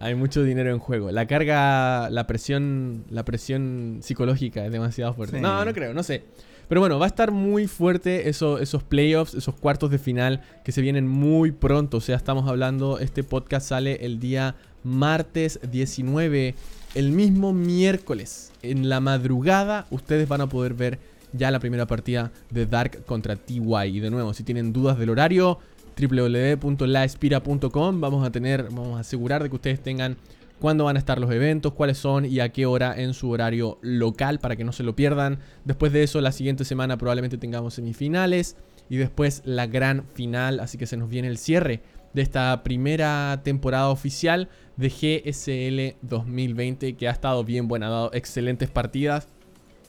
Hay 0.00 0.14
mucho 0.14 0.42
dinero 0.42 0.70
en 0.70 0.78
juego. 0.78 1.10
La 1.12 1.26
carga, 1.26 2.08
la 2.10 2.26
presión, 2.26 3.04
la 3.10 3.24
presión 3.24 3.98
psicológica 4.02 4.64
es 4.66 4.72
demasiado 4.72 5.12
fuerte. 5.14 5.36
Sí. 5.36 5.42
No, 5.42 5.64
no 5.64 5.72
creo, 5.74 5.92
no 5.94 6.02
sé. 6.02 6.24
Pero 6.68 6.80
bueno, 6.80 6.98
va 6.98 7.04
a 7.04 7.08
estar 7.08 7.32
muy 7.32 7.66
fuerte 7.66 8.28
eso- 8.28 8.58
esos 8.58 8.82
playoffs, 8.82 9.34
esos 9.34 9.54
cuartos 9.56 9.90
de 9.90 9.98
final 9.98 10.40
que 10.64 10.72
se 10.72 10.80
vienen 10.80 11.06
muy 11.06 11.50
pronto. 11.52 11.98
O 11.98 12.00
sea, 12.00 12.16
estamos 12.16 12.48
hablando, 12.48 12.98
este 12.98 13.22
podcast 13.24 13.68
sale 13.68 14.04
el 14.06 14.18
día 14.20 14.54
martes 14.82 15.60
19, 15.70 16.54
el 16.94 17.12
mismo 17.12 17.52
miércoles. 17.52 18.52
En 18.62 18.88
la 18.88 19.00
madrugada 19.00 19.86
ustedes 19.90 20.28
van 20.28 20.40
a 20.40 20.48
poder 20.48 20.74
ver 20.74 20.98
ya 21.32 21.50
la 21.50 21.60
primera 21.60 21.86
partida 21.86 22.32
de 22.50 22.66
Dark 22.66 23.04
contra 23.04 23.36
TY. 23.36 23.62
Y 23.84 24.00
de 24.00 24.10
nuevo, 24.10 24.34
si 24.34 24.42
tienen 24.42 24.72
dudas 24.72 24.98
del 24.98 25.10
horario, 25.10 25.58
www.laespira.com. 26.00 28.00
Vamos 28.00 28.26
a 28.26 28.30
tener, 28.30 28.64
vamos 28.64 28.96
a 28.96 29.00
asegurar 29.00 29.42
de 29.42 29.48
que 29.48 29.56
ustedes 29.56 29.80
tengan 29.80 30.16
cuándo 30.58 30.84
van 30.84 30.96
a 30.96 30.98
estar 30.98 31.20
los 31.20 31.32
eventos, 31.32 31.72
cuáles 31.72 31.98
son 31.98 32.26
y 32.26 32.40
a 32.40 32.50
qué 32.50 32.66
hora 32.66 33.00
en 33.00 33.14
su 33.14 33.30
horario 33.30 33.78
local 33.80 34.40
para 34.40 34.56
que 34.56 34.64
no 34.64 34.72
se 34.72 34.82
lo 34.82 34.96
pierdan. 34.96 35.38
Después 35.64 35.92
de 35.92 36.02
eso, 36.02 36.20
la 36.20 36.32
siguiente 36.32 36.64
semana 36.64 36.98
probablemente 36.98 37.38
tengamos 37.38 37.74
semifinales 37.74 38.56
y 38.88 38.96
después 38.96 39.42
la 39.44 39.66
gran 39.66 40.04
final. 40.14 40.60
Así 40.60 40.78
que 40.78 40.86
se 40.86 40.96
nos 40.96 41.08
viene 41.08 41.28
el 41.28 41.38
cierre 41.38 41.82
de 42.12 42.22
esta 42.22 42.62
primera 42.62 43.40
temporada 43.44 43.88
oficial 43.88 44.48
de 44.76 44.88
GSL 44.88 45.98
2020 46.02 46.96
que 46.96 47.08
ha 47.08 47.12
estado 47.12 47.44
bien 47.44 47.68
buena, 47.68 47.86
ha 47.86 47.90
dado 47.90 48.10
excelentes 48.12 48.70
partidas. 48.70 49.28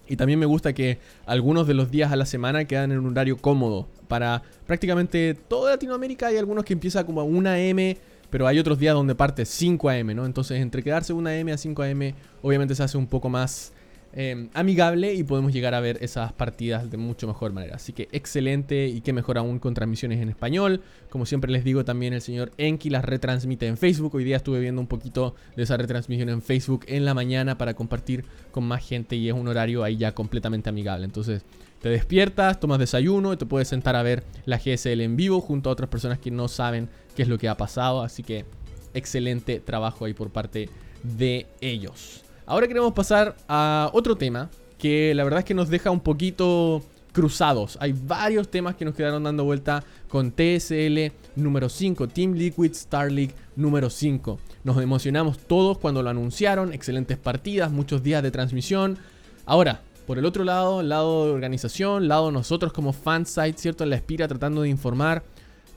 Y 0.08 0.18
también 0.18 0.40
me 0.40 0.46
gusta 0.46 0.74
que 0.74 1.00
algunos 1.26 1.68
de 1.68 1.74
los 1.74 1.90
días 1.90 2.12
a 2.12 2.16
la 2.18 2.26
semana 2.26 2.66
quedan 2.66 2.92
en 2.92 3.00
un 3.00 3.12
horario 3.12 3.38
cómodo. 3.38 3.88
Para 4.08 4.44
prácticamente 4.68 5.36
toda 5.36 5.72
Latinoamérica 5.72 6.28
hay 6.28 6.38
algunos 6.38 6.66
que 6.66 6.74
empieza 6.74 7.06
como 7.06 7.22
a 7.22 7.24
1 7.24 7.50
am, 7.50 7.96
pero 8.30 8.48
hay 8.48 8.60
otros 8.60 8.78
días 8.78 8.94
donde 8.94 9.16
parte 9.16 9.46
5 9.46 9.90
am, 9.90 10.08
¿no? 10.16 10.26
Entonces 10.26 10.60
entre 10.60 10.84
quedarse 10.84 11.14
1 11.14 11.30
am 11.30 11.48
a 11.48 11.58
5 11.58 11.84
am, 11.84 12.14
obviamente 12.42 12.76
se 12.76 12.84
hace 12.84 12.98
un 12.98 13.08
poco 13.08 13.30
más 13.30 13.72
eh, 14.14 14.50
amigable 14.54 15.14
y 15.14 15.24
podemos 15.24 15.54
llegar 15.54 15.74
a 15.74 15.80
ver 15.80 15.98
esas 16.02 16.34
partidas 16.34 16.92
de 16.92 16.98
mucho 16.98 17.28
mejor 17.28 17.54
manera. 17.54 17.76
Así 17.76 17.94
que 17.94 18.10
excelente 18.12 18.88
y 18.88 19.02
qué 19.02 19.14
mejor 19.14 19.38
aún 19.38 19.60
con 19.60 19.74
transmisiones 19.74 20.20
en 20.22 20.30
español. 20.30 20.82
Como 21.10 21.26
siempre 21.26 21.52
les 21.52 21.64
digo, 21.64 21.86
también 21.86 22.14
el 22.14 22.22
señor 22.22 22.52
Enki 22.58 22.90
las 22.90 23.06
retransmite 23.06 23.68
en 23.68 23.78
Facebook. 23.78 24.16
Hoy 24.16 24.24
día 24.24 24.38
estuve 24.38 24.60
viendo 24.60 24.82
un 24.82 24.88
poquito 24.88 25.36
de 25.56 25.64
esa 25.64 25.78
retransmisión 25.78 26.30
en 26.30 26.42
Facebook 26.42 26.86
en 26.88 27.06
la 27.06 27.14
mañana 27.14 27.58
para 27.58 27.74
compartir 27.74 28.26
con 28.52 28.66
más 28.66 28.86
gente 28.86 29.16
y 29.16 29.30
es 29.30 29.34
un 29.34 29.48
horario 29.48 29.84
ahí 29.84 29.98
ya 29.98 30.14
completamente 30.14 30.70
amigable. 30.70 31.06
Entonces 31.06 31.44
te 31.82 31.90
despiertas, 31.90 32.60
tomas 32.60 32.80
desayuno 32.80 33.34
y 33.34 33.38
te 33.38 33.46
puedes 33.46 33.68
sentar 33.68 33.96
a 33.96 34.04
ver 34.04 34.24
la 34.46 34.58
GSL 34.58 35.02
en 35.02 35.16
vivo 35.16 35.42
junto 35.42 35.70
a 35.70 35.74
otras 35.74 35.90
personas 35.90 36.20
que 36.20 36.32
no 36.32 36.48
saben 36.48 36.90
qué 37.16 37.24
es 37.24 37.28
lo 37.28 37.38
que 37.38 37.48
ha 37.48 37.56
pasado. 37.56 38.04
Así 38.04 38.24
que 38.24 38.46
excelente 38.94 39.60
trabajo 39.60 40.06
ahí 40.06 40.14
por 40.14 40.32
parte 40.32 40.70
de 41.04 41.48
ellos. 41.62 42.24
Ahora 42.52 42.68
queremos 42.68 42.92
pasar 42.92 43.38
a 43.48 43.90
otro 43.94 44.18
tema 44.18 44.50
que 44.78 45.16
la 45.16 45.24
verdad 45.24 45.40
es 45.40 45.46
que 45.46 45.54
nos 45.54 45.70
deja 45.70 45.90
un 45.90 46.02
poquito 46.02 46.84
cruzados. 47.14 47.78
Hay 47.80 47.94
varios 47.94 48.52
temas 48.52 48.76
que 48.76 48.84
nos 48.84 48.94
quedaron 48.94 49.24
dando 49.24 49.46
vuelta 49.46 49.86
con 50.10 50.34
TSL 50.34 51.14
número 51.38 51.70
5, 51.70 52.10
Team 52.10 52.34
Liquid 52.34 52.72
Star 52.72 53.10
League 53.10 53.34
número 53.56 53.90
5. 53.90 54.38
Nos 54.66 54.84
emocionamos 54.84 55.38
todos 55.38 55.78
cuando 55.78 56.04
lo 56.04 56.10
anunciaron, 56.10 56.74
excelentes 56.74 57.18
partidas, 57.18 57.72
muchos 57.72 58.04
días 58.04 58.22
de 58.22 58.32
transmisión. 58.32 58.98
Ahora, 59.46 59.80
por 60.06 60.18
el 60.18 60.26
otro 60.26 60.44
lado, 60.44 60.84
lado 60.84 61.28
de 61.28 61.32
organización, 61.32 62.10
lado 62.10 62.34
nosotros 62.34 62.74
como 62.74 62.92
fansite, 62.92 63.60
¿cierto? 63.60 63.86
En 63.86 63.92
la 63.92 63.96
espira 63.96 64.28
tratando 64.28 64.64
de 64.64 64.68
informar. 64.68 65.24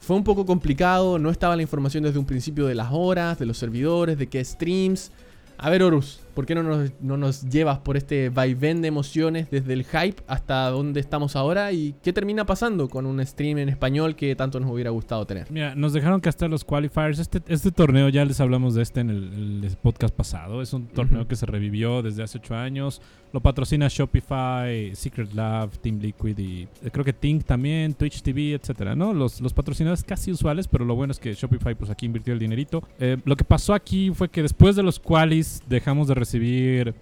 Fue 0.00 0.16
un 0.16 0.24
poco 0.24 0.44
complicado, 0.44 1.20
no 1.20 1.30
estaba 1.30 1.54
la 1.54 1.62
información 1.62 2.02
desde 2.02 2.18
un 2.18 2.26
principio 2.26 2.66
de 2.66 2.74
las 2.74 2.88
horas, 2.90 3.38
de 3.38 3.46
los 3.46 3.58
servidores, 3.58 4.18
de 4.18 4.26
qué 4.26 4.44
streams. 4.44 5.12
A 5.56 5.70
ver, 5.70 5.84
Horus, 5.84 6.23
¿por 6.34 6.46
qué 6.46 6.54
no 6.54 6.62
nos, 6.62 6.92
no 7.00 7.16
nos, 7.16 7.42
llevas 7.48 7.78
por 7.78 7.96
este 7.96 8.28
vaivén 8.28 8.82
de 8.82 8.88
emociones 8.88 9.50
desde 9.50 9.72
el 9.72 9.84
hype 9.84 10.22
hasta 10.26 10.68
donde 10.70 11.00
estamos 11.00 11.36
ahora? 11.36 11.72
¿Y 11.72 11.94
qué 12.02 12.12
termina 12.12 12.44
pasando 12.46 12.88
con 12.88 13.06
un 13.06 13.24
stream 13.24 13.58
en 13.58 13.68
español 13.68 14.16
que 14.16 14.34
tanto 14.36 14.60
nos 14.60 14.70
hubiera 14.70 14.90
gustado 14.90 15.26
tener? 15.26 15.50
Mira, 15.50 15.74
nos 15.74 15.92
dejaron 15.92 16.20
castar 16.20 16.50
los 16.50 16.64
qualifiers. 16.64 17.18
Este, 17.18 17.40
este 17.46 17.70
torneo, 17.70 18.08
ya 18.08 18.24
les 18.24 18.40
hablamos 18.40 18.74
de 18.74 18.82
este 18.82 19.00
en 19.00 19.10
el, 19.10 19.76
podcast 19.82 20.14
pasado. 20.14 20.62
Es 20.62 20.72
un 20.72 20.86
torneo 20.86 21.26
que 21.26 21.36
se 21.36 21.46
revivió 21.46 22.02
desde 22.02 22.22
hace 22.22 22.38
ocho 22.38 22.54
años. 22.54 23.00
Lo 23.32 23.40
patrocina 23.40 23.88
Shopify, 23.88 24.94
Secret 24.94 25.34
Lab, 25.34 25.70
Team 25.78 25.98
Liquid 25.98 26.38
y 26.38 26.62
eh, 26.62 26.90
creo 26.92 27.04
que 27.04 27.12
Tink 27.12 27.44
también, 27.44 27.92
Twitch 27.94 28.22
TV, 28.22 28.52
etcétera, 28.52 28.94
¿no? 28.94 29.12
Los, 29.12 29.40
los 29.40 29.52
patrocinadores 29.52 30.04
casi 30.04 30.30
usuales, 30.30 30.68
pero 30.68 30.84
lo 30.84 30.94
bueno 30.94 31.10
es 31.10 31.18
que 31.18 31.34
Shopify 31.34 31.74
pues 31.74 31.90
aquí 31.90 32.06
invirtió 32.06 32.32
el 32.32 32.38
dinerito. 32.38 32.86
Eh, 33.00 33.16
lo 33.24 33.34
que 33.34 33.42
pasó 33.42 33.74
aquí 33.74 34.10
fue 34.14 34.28
que 34.28 34.42
después 34.42 34.76
de 34.76 34.84
los 34.84 35.00
qualis 35.00 35.62
dejamos 35.68 36.06
de 36.06 36.14
recibir 36.24 36.94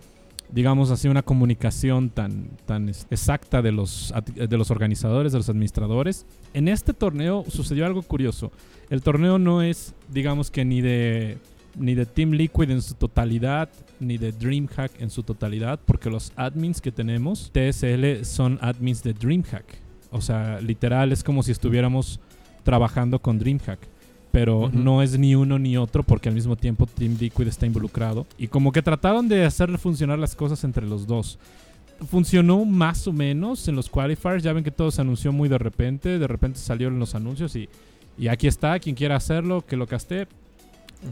digamos 0.52 0.90
así, 0.90 1.08
una 1.08 1.22
comunicación 1.22 2.10
tan, 2.10 2.50
tan 2.66 2.88
exacta 2.88 3.62
de 3.62 3.72
los, 3.72 4.12
de 4.34 4.56
los 4.58 4.70
organizadores, 4.70 5.32
de 5.32 5.38
los 5.38 5.48
administradores. 5.48 6.26
En 6.52 6.68
este 6.68 6.92
torneo 6.92 7.44
sucedió 7.48 7.86
algo 7.86 8.02
curioso. 8.02 8.52
El 8.90 9.02
torneo 9.02 9.38
no 9.38 9.62
es, 9.62 9.94
digamos 10.10 10.50
que 10.50 10.64
ni 10.64 10.82
de 10.82 11.38
ni 11.74 11.94
de 11.94 12.04
Team 12.04 12.32
Liquid 12.32 12.70
en 12.70 12.82
su 12.82 12.92
totalidad, 12.94 13.70
ni 13.98 14.18
de 14.18 14.32
DreamHack 14.32 15.00
en 15.00 15.08
su 15.08 15.22
totalidad, 15.22 15.80
porque 15.86 16.10
los 16.10 16.30
admins 16.36 16.82
que 16.82 16.92
tenemos, 16.92 17.50
TSL, 17.52 18.24
son 18.24 18.58
admins 18.60 19.02
de 19.02 19.14
DreamHack. 19.14 19.64
O 20.10 20.20
sea, 20.20 20.60
literal 20.60 21.12
es 21.12 21.24
como 21.24 21.42
si 21.42 21.50
estuviéramos 21.50 22.20
trabajando 22.62 23.20
con 23.20 23.38
DreamHack. 23.38 23.78
Pero 24.32 24.70
no 24.72 25.02
es 25.02 25.18
ni 25.18 25.34
uno 25.34 25.58
ni 25.58 25.76
otro 25.76 26.02
porque 26.02 26.28
al 26.28 26.34
mismo 26.34 26.56
tiempo 26.56 26.86
Team 26.86 27.16
Liquid 27.20 27.46
está 27.46 27.66
involucrado. 27.66 28.26
Y 28.38 28.48
como 28.48 28.72
que 28.72 28.82
trataron 28.82 29.28
de 29.28 29.44
hacer 29.44 29.76
funcionar 29.78 30.18
las 30.18 30.34
cosas 30.34 30.64
entre 30.64 30.86
los 30.86 31.06
dos. 31.06 31.38
Funcionó 32.10 32.64
más 32.64 33.06
o 33.06 33.12
menos 33.12 33.68
en 33.68 33.76
los 33.76 33.90
qualifiers. 33.90 34.42
Ya 34.42 34.52
ven 34.52 34.64
que 34.64 34.70
todo 34.70 34.90
se 34.90 35.02
anunció 35.02 35.32
muy 35.32 35.48
de 35.48 35.58
repente. 35.58 36.18
De 36.18 36.26
repente 36.26 36.58
salieron 36.58 36.98
los 36.98 37.14
anuncios 37.14 37.54
y, 37.54 37.68
y 38.18 38.28
aquí 38.28 38.46
está. 38.46 38.78
Quien 38.78 38.96
quiera 38.96 39.16
hacerlo, 39.16 39.64
que 39.66 39.76
lo 39.76 39.86
caste 39.86 40.26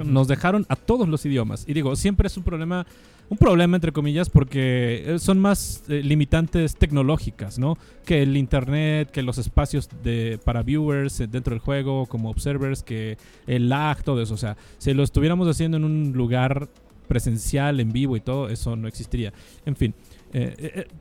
nos 0.05 0.29
dejaron 0.29 0.67
a 0.69 0.77
todos 0.77 1.09
los 1.09 1.25
idiomas. 1.27 1.65
Y 1.67 1.75
digo, 1.75 1.97
siempre 1.97 2.27
es 2.27 2.37
un 2.37 2.43
problema, 2.43 2.87
un 3.29 3.39
problema 3.39 3.77
entre 3.77 3.93
comillas, 3.93 4.31
porque 4.31 5.05
eh, 5.07 5.19
son 5.19 5.39
más 5.39 5.85
eh, 5.89 6.03
limitantes 6.03 6.77
tecnológicas, 6.77 7.59
¿no? 7.59 7.77
Que 8.05 8.23
el 8.23 8.37
internet, 8.37 9.11
que 9.11 9.23
los 9.23 9.39
espacios 9.39 9.89
de, 10.03 10.39
para 10.45 10.63
viewers 10.63 11.21
eh, 11.21 11.27
dentro 11.27 11.55
del 11.55 11.61
juego, 11.61 12.07
como 12.07 12.31
observers, 12.31 12.83
que 12.83 13.19
el 13.47 13.69
lag, 13.69 14.03
todo 14.03 14.23
eso. 14.23 14.35
O 14.35 14.39
sea, 14.39 14.57
si 14.79 14.95
lo 14.95 15.03
estuviéramos 15.03 15.49
haciendo 15.49 15.77
en 15.77 15.85
un 15.85 16.13
lugar 16.13 16.69
presencial, 17.09 17.81
en 17.81 17.93
vivo 17.93 18.17
y 18.17 18.21
todo, 18.21 18.49
eso 18.49 18.77
no 18.77 18.87
existiría. 18.87 19.33
En 19.67 19.75
fin. 19.75 19.95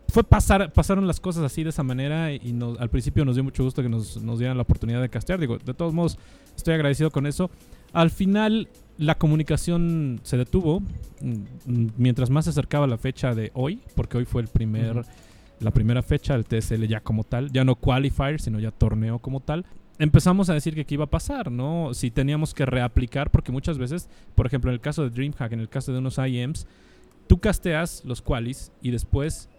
fue 0.08 0.24
pasar, 0.24 0.74
pasaron 0.74 1.06
las 1.06 1.20
cosas 1.20 1.44
así 1.44 1.64
de 1.64 1.70
esa 1.70 1.84
manera 1.84 2.34
y 2.34 2.58
al 2.80 2.90
principio 2.90 3.24
nos 3.26 3.36
dio 3.36 3.44
mucho 3.44 3.64
gusto 3.64 3.84
que 3.84 3.90
nos, 3.90 4.20
nos 4.24 4.40
dieran 4.40 4.58
la 4.58 4.64
oportunidad 4.64 5.02
de 5.02 5.10
castear. 5.10 5.40
Digo, 5.40 5.60
de 5.60 5.74
todos 5.76 5.94
modos, 5.94 6.18
estoy 6.56 6.74
agradecido 6.74 7.12
con 7.12 7.28
eso. 7.28 7.52
Al 7.94 8.10
final, 8.10 8.70
la 8.98 9.18
comunicación 9.18 10.20
se 10.24 10.38
detuvo 10.38 10.82
mm, 11.22 11.88
mientras 11.98 12.30
más 12.30 12.46
se 12.46 12.52
acercaba 12.52 12.86
la 12.86 12.98
fecha 12.98 13.34
de 13.34 13.52
hoy, 13.54 13.82
porque 13.96 14.18
hoy 14.18 14.26
fue 14.26 14.42
el 14.42 14.48
primer, 14.48 15.04
la 15.60 15.72
primera 15.72 16.04
fecha 16.04 16.38
del 16.38 16.46
TSL 16.46 16.86
ya 16.86 17.00
como 17.00 17.24
tal, 17.24 17.52
ya 17.52 17.64
no 17.64 17.76
qualifier, 17.76 18.42
sino 18.42 18.60
ya 18.60 18.72
torneo 18.72 19.20
como 19.20 19.40
tal. 19.40 19.66
Empezamos 19.98 20.50
a 20.50 20.54
decir 20.54 20.76
que 20.76 20.86
qué 20.86 20.96
iba 20.96 21.06
a 21.06 21.10
pasar, 21.10 21.52
¿no? 21.52 21.94
Si 21.94 22.12
teníamos 22.12 22.54
que 22.54 22.66
reaplicar, 22.66 23.32
porque 23.32 23.52
muchas 23.52 23.78
veces, 23.78 24.10
por 24.36 24.46
ejemplo, 24.46 24.70
en 24.72 24.76
el 24.76 24.82
caso 24.82 25.04
de 25.04 25.10
DreamHack, 25.10 25.52
en 25.52 25.60
el 25.60 25.70
caso 25.70 25.92
de 25.92 26.00
unos 26.00 26.18
IEMs, 26.18 26.68
tú 27.28 27.40
casteas 27.40 28.04
los 28.06 28.22
qualis 28.22 28.72
y 28.82 28.92
después 28.92 29.50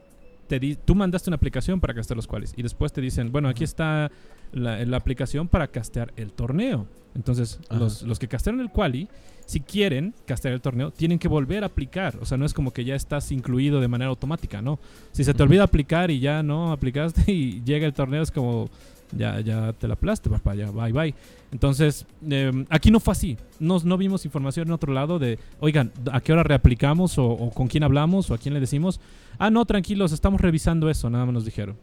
te 0.48 0.58
tú 0.76 0.94
mandaste 0.94 1.30
una 1.30 1.36
aplicación 1.36 1.80
para 1.80 1.94
castear 1.94 2.16
los 2.16 2.26
qualis 2.26 2.52
y 2.56 2.62
después 2.62 2.92
te 2.92 3.00
dicen, 3.00 3.30
bueno, 3.30 3.48
aquí 3.48 3.64
está 3.64 4.10
la, 4.52 4.96
aplicación 4.96 5.48
para 5.48 5.68
castear 5.68 6.12
el 6.16 6.32
torneo. 6.32 6.86
Entonces, 7.14 7.58
los, 7.70 8.02
los, 8.02 8.18
que 8.18 8.28
castearon 8.28 8.60
el 8.60 8.70
quali, 8.70 9.08
si 9.46 9.60
quieren 9.60 10.14
castear 10.26 10.54
el 10.54 10.60
torneo, 10.60 10.92
tienen 10.92 11.18
que 11.18 11.26
volver 11.26 11.64
a 11.64 11.66
aplicar. 11.66 12.16
O 12.20 12.24
sea, 12.24 12.38
no 12.38 12.46
es 12.46 12.54
como 12.54 12.72
que 12.72 12.84
ya 12.84 12.94
estás 12.94 13.32
incluido 13.32 13.80
de 13.80 13.88
manera 13.88 14.08
automática, 14.08 14.62
¿no? 14.62 14.78
Si 15.10 15.24
se 15.24 15.34
te 15.34 15.42
olvida 15.42 15.64
aplicar 15.64 16.10
y 16.10 16.20
ya 16.20 16.42
no 16.44 16.70
aplicaste 16.70 17.32
y 17.32 17.60
llega 17.64 17.84
el 17.84 17.92
torneo, 17.92 18.22
es 18.22 18.30
como, 18.30 18.70
ya, 19.10 19.40
ya 19.40 19.72
te 19.72 19.88
la 19.88 19.94
aplaste, 19.94 20.30
papá, 20.30 20.54
ya, 20.54 20.70
bye, 20.70 20.92
bye. 20.92 21.14
Entonces, 21.50 22.06
em, 22.28 22.64
aquí 22.70 22.92
no 22.92 23.00
fue 23.00 23.10
así. 23.10 23.36
Nos, 23.58 23.84
no 23.84 23.98
vimos 23.98 24.24
información 24.24 24.68
en 24.68 24.72
otro 24.72 24.92
lado 24.92 25.18
de, 25.18 25.40
oigan, 25.58 25.90
¿a 26.12 26.20
qué 26.20 26.32
hora 26.32 26.44
reaplicamos? 26.44 27.18
O, 27.18 27.26
o, 27.26 27.50
con 27.50 27.66
quién 27.66 27.82
hablamos? 27.82 28.30
¿O 28.30 28.34
a 28.34 28.38
quién 28.38 28.54
le 28.54 28.60
decimos? 28.60 29.00
Ah, 29.38 29.50
no, 29.50 29.64
tranquilos, 29.64 30.12
estamos 30.12 30.40
revisando 30.40 30.88
eso, 30.90 31.10
nada 31.10 31.24
más 31.24 31.34
nos 31.34 31.44
dijeron. 31.44 31.76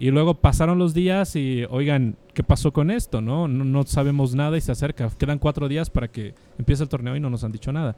Y 0.00 0.10
luego 0.10 0.32
pasaron 0.32 0.78
los 0.78 0.94
días 0.94 1.36
y, 1.36 1.66
oigan, 1.68 2.16
¿qué 2.32 2.42
pasó 2.42 2.72
con 2.72 2.90
esto? 2.90 3.20
No, 3.20 3.46
no, 3.46 3.82
sabemos 3.82 4.34
nada 4.34 4.56
y 4.56 4.62
se 4.62 4.72
acerca. 4.72 5.10
Quedan 5.10 5.38
cuatro 5.38 5.68
días 5.68 5.90
para 5.90 6.08
que 6.08 6.34
empiece 6.58 6.82
el 6.82 6.88
torneo 6.88 7.14
y 7.16 7.20
no 7.20 7.28
nos 7.28 7.44
han 7.44 7.52
dicho 7.52 7.70
nada. 7.70 7.94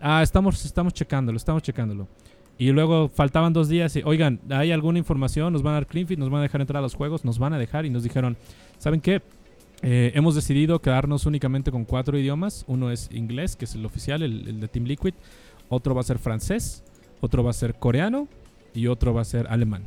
Ah, 0.00 0.22
estamos, 0.22 0.64
estamos 0.64 0.94
checándolo, 0.94 1.36
estamos 1.36 1.62
checándolo. 1.62 2.08
Y 2.56 2.70
luego 2.72 3.10
faltaban 3.10 3.52
dos 3.52 3.68
días 3.68 3.94
y, 3.96 4.02
oigan, 4.02 4.40
¿hay 4.48 4.72
alguna 4.72 4.98
información? 4.98 5.52
¿Nos 5.52 5.62
van 5.62 5.72
a 5.72 5.74
dar 5.74 5.86
clean 5.86 6.06
¿Nos 6.16 6.30
van 6.30 6.40
a 6.40 6.44
dejar 6.44 6.62
entrar 6.62 6.78
a 6.78 6.80
los 6.80 6.94
juegos? 6.94 7.22
¿Nos 7.22 7.38
van 7.38 7.52
a 7.52 7.58
dejar? 7.58 7.84
Y 7.84 7.90
nos 7.90 8.02
dijeron, 8.02 8.38
¿saben 8.78 9.02
qué? 9.02 9.20
Eh, 9.82 10.12
hemos 10.14 10.34
decidido 10.34 10.80
quedarnos 10.80 11.26
únicamente 11.26 11.70
con 11.70 11.84
cuatro 11.84 12.18
idiomas. 12.18 12.64
Uno 12.66 12.90
es 12.90 13.10
inglés, 13.12 13.56
que 13.56 13.66
es 13.66 13.74
el 13.74 13.84
oficial, 13.84 14.22
el, 14.22 14.48
el 14.48 14.58
de 14.58 14.68
Team 14.68 14.86
Liquid. 14.86 15.12
Otro 15.68 15.94
va 15.94 16.00
a 16.00 16.04
ser 16.04 16.18
francés. 16.18 16.82
Otro 17.20 17.44
va 17.44 17.50
a 17.50 17.52
ser 17.52 17.74
coreano. 17.74 18.26
Y 18.72 18.86
otro 18.86 19.12
va 19.12 19.20
a 19.20 19.24
ser 19.26 19.46
alemán. 19.48 19.82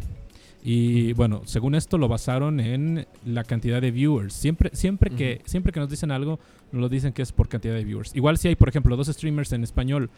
Y 0.68 1.14
bueno, 1.14 1.44
según 1.46 1.76
esto 1.76 2.00
lo 2.00 2.08
basaron 2.08 2.60
en 2.60 3.06
la 3.24 3.44
cantidad 3.44 3.80
de 3.80 3.92
viewers. 3.92 4.34
Siempre, 4.34 4.72
siempre, 4.74 5.12
que, 5.12 5.44
siempre 5.46 5.72
que 5.72 5.80
nos 5.80 5.92
dicen 5.92 6.10
algo, 6.10 6.40
nos 6.72 6.82
lo 6.82 6.90
dicen 6.90 7.14
que 7.14 7.22
es 7.22 7.32
por 7.32 7.48
cantidad 7.48 7.76
de 7.76 7.84
viewers. 7.84 8.16
Igual 8.16 8.40
si 8.40 8.48
hay, 8.48 8.56
por 8.56 8.68
ejemplo, 8.68 8.98
dos 8.98 9.06
streamers 9.06 9.54
en 9.54 9.64
español 9.64 10.10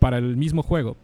para 0.00 0.18
el 0.18 0.36
mismo 0.36 0.64
juego 0.64 0.96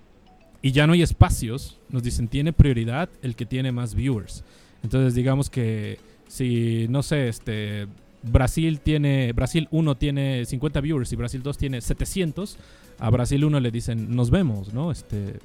y 0.61 0.73
ya 0.73 0.89
no 0.89 0.95
hay 0.95 1.03
espacios, 1.03 1.79
nos 1.89 2.03
dicen 2.03 2.27
tiene 2.27 2.53
prioridad 2.53 3.09
el 3.23 3.37
que 3.37 3.47
tiene 3.47 3.71
más 3.71 3.95
viewers. 3.95 4.43
Entonces 4.83 5.15
digamos 5.15 5.51
que 5.51 6.01
si, 6.27 6.87
no 6.91 7.05
sé, 7.05 7.29
este... 7.29 7.87
Brasil 8.23 8.81
tiene, 8.81 9.33
Brasil 9.33 9.67
1 9.71 9.97
tiene 9.97 10.45
50 10.45 10.81
viewers 10.83 11.11
y 11.11 11.17
Brasil 11.17 11.43
2 11.43 11.57
tiene 11.57 11.81
700, 11.81 12.59
a 12.99 13.09
Brasil 13.09 13.43
1 13.43 13.61
le 13.61 13.71
dicen 13.71 14.15
nos 14.15 14.31
vemos, 14.31 14.75
¿no? 14.75 14.93
Este, 14.93 15.39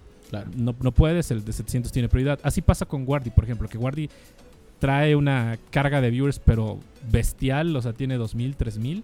no, 0.56 0.76
no 0.80 0.92
puedes, 0.92 1.32
el 1.32 1.44
de 1.44 1.54
700 1.54 1.92
tiene 1.92 2.10
prioridad. 2.10 2.40
Así 2.44 2.62
pasa 2.62 2.86
con 2.86 3.06
Guardi, 3.06 3.30
por 3.30 3.44
ejemplo, 3.44 3.68
que 3.68 3.78
Guardi 3.78 4.10
trae 4.80 5.16
una 5.16 5.58
carga 5.72 6.02
de 6.02 6.10
viewers, 6.10 6.40
pero 6.40 6.80
bestial, 7.12 7.76
o 7.76 7.82
sea, 7.82 7.94
tiene 7.94 8.18
2000, 8.18 8.56
3000 8.56 9.04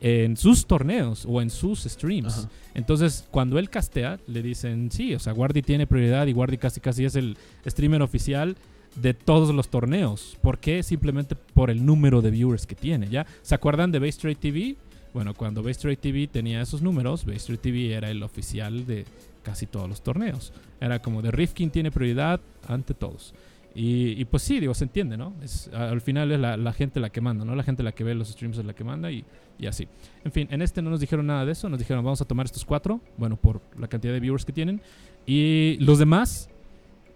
en 0.00 0.36
sus 0.36 0.66
torneos 0.66 1.24
o 1.26 1.40
en 1.40 1.48
sus 1.48 1.84
streams. 1.84 2.46
Entonces, 2.74 3.26
cuando 3.30 3.58
él 3.58 3.70
castea, 3.70 4.18
le 4.26 4.42
dicen, 4.42 4.90
sí, 4.90 5.14
o 5.14 5.18
sea, 5.18 5.32
Guardi 5.32 5.62
tiene 5.62 5.86
prioridad 5.86 6.26
y 6.26 6.32
Guardi 6.32 6.58
casi 6.58 6.80
casi 6.80 7.06
es 7.06 7.16
el 7.16 7.38
streamer 7.66 8.02
oficial 8.02 8.56
de 8.96 9.14
todos 9.14 9.54
los 9.54 9.68
torneos. 9.68 10.36
¿Por 10.42 10.58
qué? 10.58 10.82
Simplemente 10.82 11.36
por 11.36 11.70
el 11.70 11.86
número 11.86 12.20
de 12.20 12.30
viewers 12.30 12.66
que 12.66 12.74
tiene, 12.74 13.08
¿ya? 13.08 13.26
¿Se 13.42 13.54
acuerdan 13.54 13.92
de 13.92 13.98
Base 13.98 14.20
Trade 14.20 14.34
TV? 14.34 14.76
Bueno, 15.14 15.32
cuando 15.32 15.62
Base 15.62 15.80
Trade 15.80 15.96
TV 15.96 16.26
tenía 16.26 16.60
esos 16.60 16.82
números, 16.82 17.24
Base 17.24 17.46
Trade 17.46 17.58
TV 17.58 17.94
era 17.94 18.10
el 18.10 18.22
oficial 18.22 18.84
de 18.84 19.06
casi 19.44 19.66
todos 19.66 19.88
los 19.88 20.02
torneos. 20.02 20.52
Era 20.80 21.00
como 21.00 21.22
de 21.22 21.30
Rifkin 21.30 21.70
tiene 21.70 21.92
prioridad 21.92 22.40
ante 22.66 22.94
todos. 22.94 23.34
Y, 23.76 24.24
pues 24.26 24.44
sí, 24.44 24.60
digo, 24.60 24.72
se 24.72 24.84
entiende, 24.84 25.16
¿no? 25.16 25.32
Es, 25.42 25.68
al 25.74 26.00
final 26.00 26.30
es 26.30 26.38
la, 26.38 26.72
gente 26.72 27.00
la 27.00 27.10
que 27.10 27.20
manda, 27.20 27.44
¿no? 27.44 27.56
La 27.56 27.64
gente 27.64 27.82
la 27.82 27.90
que 27.90 28.04
ve 28.04 28.14
los 28.14 28.28
streams 28.28 28.58
es 28.58 28.64
la 28.64 28.72
que 28.72 28.84
manda 28.84 29.10
y, 29.10 29.24
así. 29.66 29.88
En 30.24 30.30
fin, 30.30 30.46
en 30.50 30.62
este 30.62 30.80
no 30.80 30.90
nos 30.90 31.00
dijeron 31.00 31.26
nada 31.26 31.44
de 31.44 31.52
eso, 31.52 31.68
nos 31.68 31.80
dijeron 31.80 32.04
vamos 32.04 32.20
a 32.20 32.24
tomar 32.24 32.46
estos 32.46 32.64
cuatro, 32.64 33.00
bueno, 33.16 33.36
por 33.36 33.60
la 33.76 33.88
cantidad 33.88 34.12
de 34.12 34.20
viewers 34.20 34.44
que 34.44 34.52
tienen. 34.52 34.80
Y 35.26 35.76
los 35.80 35.98
demás, 35.98 36.48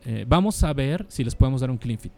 eh, 0.04 0.24
vamos 0.26 0.64
a 0.64 0.72
ver 0.72 1.06
si 1.08 1.22
les 1.22 1.36
podemos 1.36 1.60
dar 1.60 1.70
un 1.70 1.78
clean 1.78 2.00
fit. 2.00 2.12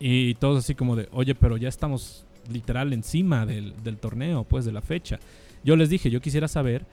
Y 0.00 0.34
todos 0.34 0.64
así 0.64 0.74
como 0.74 0.96
de, 0.96 1.08
oye, 1.12 1.36
pero 1.36 1.56
ya 1.56 1.68
estamos 1.68 2.26
literal 2.52 2.92
encima 2.92 3.46
del, 3.46 3.74
del 3.84 3.98
torneo, 3.98 4.42
pues 4.42 4.64
de 4.64 4.72
la 4.72 4.82
fecha. 4.82 5.20
Yo 5.62 5.76
les 5.76 5.88
dije, 5.88 6.10
yo 6.10 6.20
quisiera 6.20 6.48
saber 6.48 6.84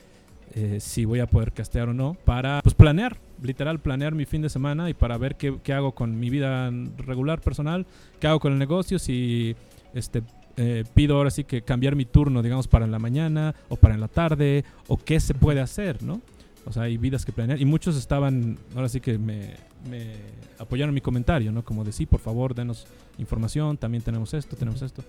eh, 0.55 0.79
si 0.79 1.05
voy 1.05 1.19
a 1.19 1.27
poder 1.27 1.51
castear 1.51 1.89
o 1.89 1.93
no, 1.93 2.15
para 2.25 2.61
pues 2.61 2.75
planear 2.75 3.17
literal 3.41 3.79
planear 3.79 4.15
mi 4.15 4.25
fin 4.25 4.41
de 4.41 4.49
semana 4.49 4.89
y 4.89 4.93
para 4.93 5.17
ver 5.17 5.35
qué, 5.35 5.57
qué 5.63 5.73
hago 5.73 5.93
con 5.93 6.19
mi 6.19 6.29
vida 6.29 6.71
regular 6.97 7.41
personal, 7.41 7.85
qué 8.19 8.27
hago 8.27 8.39
con 8.39 8.53
el 8.53 8.59
negocio, 8.59 8.97
si 8.99 9.55
este 9.93 10.23
eh, 10.55 10.83
pido 10.93 11.17
ahora 11.17 11.31
sí 11.31 11.43
que 11.43 11.61
cambiar 11.61 11.95
mi 11.95 12.05
turno, 12.05 12.41
digamos, 12.41 12.67
para 12.67 12.85
en 12.85 12.91
la 12.91 12.99
mañana 12.99 13.55
o 13.69 13.75
para 13.75 13.95
en 13.95 14.01
la 14.01 14.07
tarde, 14.07 14.63
o 14.87 14.97
qué 14.97 15.19
se 15.19 15.33
puede 15.33 15.61
hacer, 15.61 16.03
¿no? 16.03 16.21
O 16.65 16.71
sea, 16.71 16.83
hay 16.83 16.97
vidas 16.97 17.25
que 17.25 17.31
planear. 17.31 17.59
Y 17.59 17.65
muchos 17.65 17.97
estaban, 17.97 18.57
ahora 18.75 18.87
sí 18.87 19.01
que 19.01 19.17
me, 19.17 19.55
me 19.89 20.13
apoyaron 20.59 20.93
mi 20.93 21.01
comentario, 21.01 21.51
¿no? 21.51 21.63
Como 21.63 21.83
de 21.83 21.91
sí, 21.91 22.05
por 22.05 22.19
favor, 22.19 22.55
denos 22.55 22.87
información, 23.17 23.77
también 23.77 24.03
tenemos 24.03 24.33
esto, 24.33 24.55
tenemos 24.55 24.81
esto. 24.81 25.03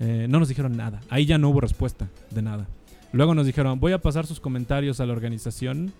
Eh, 0.00 0.26
no 0.28 0.38
nos 0.38 0.48
dijeron 0.48 0.76
nada. 0.76 1.00
Ahí 1.08 1.26
ya 1.26 1.38
no 1.38 1.48
hubo 1.48 1.60
respuesta 1.60 2.08
de 2.30 2.42
nada. 2.42 2.66
Luego 3.14 3.32
nos 3.32 3.46
dijeron, 3.46 3.78
voy 3.78 3.92
a 3.92 4.02
pasar 4.02 4.26
sus 4.26 4.40
comentarios 4.40 4.98
a 4.98 5.06
la 5.06 5.12
organización 5.12 5.92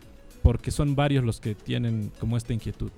porque 0.43 0.73
son 0.73 0.97
varios 0.97 1.23
los 1.23 1.39
que 1.39 1.55
tienen 1.55 2.11
como 2.19 2.37
esta 2.37 2.53
inquietud. 2.53 2.91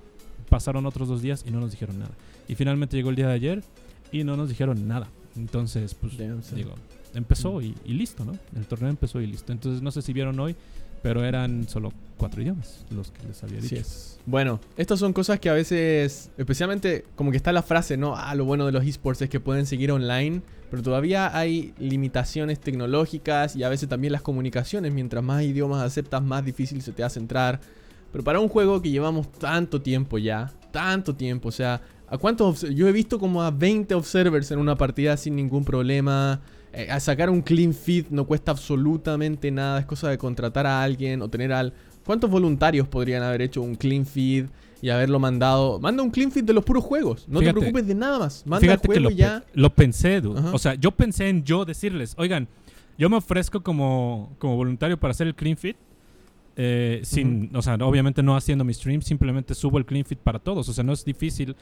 Pasaron 0.49 0.87
otros 0.87 1.07
dos 1.07 1.21
días 1.21 1.45
y 1.47 1.51
no 1.51 1.59
nos 1.59 1.69
dijeron 1.69 1.99
nada. 1.99 2.15
Y 2.47 2.55
finalmente 2.55 2.97
llegó 2.97 3.11
el 3.11 3.15
día 3.15 3.27
de 3.27 3.33
ayer 3.33 3.63
y 4.11 4.23
no 4.23 4.35
nos 4.35 4.49
dijeron 4.49 4.87
nada. 4.87 5.07
Entonces, 5.35 5.93
pues 5.93 6.17
digo, 6.17 6.73
empezó 7.13 7.61
y, 7.61 7.75
y, 7.85 7.93
listo, 7.93 8.25
¿no? 8.25 8.35
El 8.55 8.65
torneo 8.65 8.89
empezó 8.89 9.21
y 9.21 9.27
listo. 9.27 9.51
Entonces, 9.51 9.83
no 9.83 9.91
sé 9.91 10.01
si 10.01 10.13
vieron 10.13 10.39
hoy, 10.39 10.55
pero 11.01 11.23
eran 11.23 11.67
solo 11.67 11.91
cuatro 12.17 12.41
idiomas 12.41 12.85
los 12.89 13.11
que 13.11 13.27
les 13.27 13.43
había 13.43 13.61
dicho. 13.61 13.75
es. 13.75 14.19
Bueno, 14.25 14.59
estas 14.75 14.99
son 14.99 15.13
cosas 15.13 15.39
que 15.39 15.49
a 15.49 15.53
veces, 15.53 16.31
especialmente 16.37 17.05
como 17.15 17.31
que 17.31 17.37
está 17.37 17.53
la 17.53 17.63
frase, 17.63 17.95
¿no? 17.95 18.15
Ah, 18.17 18.35
lo 18.35 18.45
bueno 18.45 18.65
de 18.65 18.71
los 18.71 18.85
esports 18.85 19.21
es 19.21 19.29
que 19.29 19.39
pueden 19.39 19.65
seguir 19.65 19.91
online, 19.91 20.41
pero 20.69 20.83
todavía 20.83 21.37
hay 21.37 21.73
limitaciones 21.79 22.59
tecnológicas 22.59 23.55
y 23.55 23.63
a 23.63 23.69
veces 23.69 23.87
también 23.87 24.11
las 24.11 24.21
comunicaciones. 24.21 24.91
Mientras 24.91 25.23
más 25.23 25.43
idiomas 25.43 25.81
aceptas, 25.81 26.21
más 26.21 26.43
difícil 26.43 26.81
se 26.81 26.91
te 26.91 27.03
hace 27.03 27.19
entrar. 27.19 27.61
Pero 28.11 28.23
para 28.23 28.39
un 28.39 28.49
juego 28.49 28.81
que 28.81 28.89
llevamos 28.89 29.31
tanto 29.31 29.81
tiempo 29.81 30.17
ya, 30.17 30.51
tanto 30.71 31.15
tiempo, 31.15 31.49
o 31.49 31.51
sea, 31.51 31.81
¿a 32.09 32.17
cuántos? 32.17 32.61
Yo 32.61 32.87
he 32.87 32.91
visto 32.91 33.19
como 33.19 33.43
a 33.43 33.51
20 33.51 33.93
observers 33.95 34.51
en 34.51 34.59
una 34.59 34.75
partida 34.75 35.15
sin 35.17 35.35
ningún 35.35 35.63
problema. 35.63 36.41
Eh, 36.77 36.91
a 36.91 36.99
sacar 36.99 37.31
un 37.31 37.41
clean 37.41 37.73
feed 37.73 38.05
no 38.11 38.25
cuesta 38.25 38.51
absolutamente 38.51 39.49
nada. 39.49 39.79
Es 39.79 39.87
cosa 39.87 40.09
de 40.09 40.17
contratar 40.19 40.67
a 40.67 40.83
alguien 40.83 41.23
o 41.23 41.27
tener 41.27 41.51
al. 41.51 41.73
¿Cuántos 42.05 42.29
voluntarios 42.29 42.87
podrían 42.87 43.23
haber 43.23 43.41
hecho 43.41 43.63
un 43.63 43.73
clean 43.73 44.05
feed 44.05 44.45
y 44.79 44.89
haberlo 44.89 45.17
mandado? 45.17 45.79
Manda 45.79 46.03
un 46.03 46.11
clean 46.11 46.31
feed 46.31 46.43
de 46.43 46.53
los 46.53 46.63
puros 46.63 46.83
juegos. 46.83 47.25
No 47.27 47.39
te 47.39 47.51
preocupes 47.51 47.87
de 47.87 47.95
nada 47.95 48.19
más. 48.19 48.45
Manda 48.45 48.61
fíjate 48.61 48.89
que 48.89 48.99
lo, 48.99 49.09
ya. 49.09 49.43
Lo 49.55 49.73
pensé, 49.73 50.21
dude. 50.21 50.39
O 50.53 50.59
sea, 50.59 50.75
yo 50.75 50.91
pensé 50.91 51.27
en 51.29 51.43
yo 51.43 51.65
decirles, 51.65 52.13
oigan, 52.15 52.47
yo 52.95 53.09
me 53.09 53.17
ofrezco 53.17 53.63
como, 53.63 54.35
como 54.37 54.55
voluntario 54.55 54.99
para 54.99 55.11
hacer 55.11 55.25
el 55.25 55.33
clean 55.33 55.57
feed. 55.57 55.75
Eh, 56.59 57.01
sin, 57.03 57.49
o 57.55 57.61
sea, 57.63 57.73
obviamente 57.75 58.21
no 58.21 58.35
haciendo 58.35 58.63
mi 58.63 58.73
stream, 58.73 59.01
simplemente 59.01 59.55
subo 59.55 59.79
el 59.79 59.85
clean 59.85 60.05
feed 60.05 60.19
para 60.19 60.37
todos. 60.37 60.69
O 60.69 60.73
sea, 60.73 60.83
no 60.83 60.93
es 60.93 61.03
difícil 61.03 61.55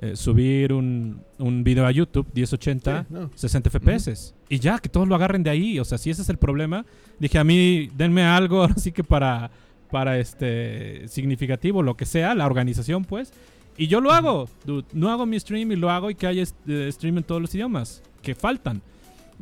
eh, 0.00 0.14
subir 0.14 0.72
un, 0.72 1.22
un, 1.38 1.64
video 1.64 1.84
a 1.84 1.90
YouTube 1.90 2.28
1080, 2.32 3.06
60 3.34 3.70
FPS. 3.70 4.32
Y 4.48 4.60
ya, 4.60 4.78
que 4.78 4.88
todos 4.88 5.08
lo 5.08 5.16
agarren 5.16 5.42
de 5.42 5.50
ahí. 5.50 5.80
O 5.80 5.84
sea, 5.84 5.98
si 5.98 6.08
ese 6.08 6.22
es 6.22 6.28
el 6.28 6.38
problema, 6.38 6.86
dije 7.18 7.36
a 7.36 7.42
mí, 7.42 7.90
denme 7.96 8.22
algo 8.22 8.62
así 8.76 8.92
que 8.92 9.02
para, 9.02 9.50
para 9.90 10.18
este 10.18 11.08
significativo, 11.08 11.82
lo 11.82 11.96
que 11.96 12.06
sea, 12.06 12.36
la 12.36 12.46
organización, 12.46 13.04
pues. 13.04 13.32
Y 13.76 13.88
yo 13.88 14.00
lo 14.00 14.12
hago, 14.12 14.48
No 14.92 15.10
hago 15.10 15.26
mi 15.26 15.38
stream 15.38 15.72
y 15.72 15.76
lo 15.76 15.90
hago 15.90 16.10
y 16.10 16.14
que 16.14 16.28
haya 16.28 16.44
eh, 16.68 16.88
stream 16.92 17.18
en 17.18 17.24
todos 17.24 17.40
los 17.40 17.52
idiomas 17.54 18.02
que 18.22 18.36
faltan. 18.36 18.82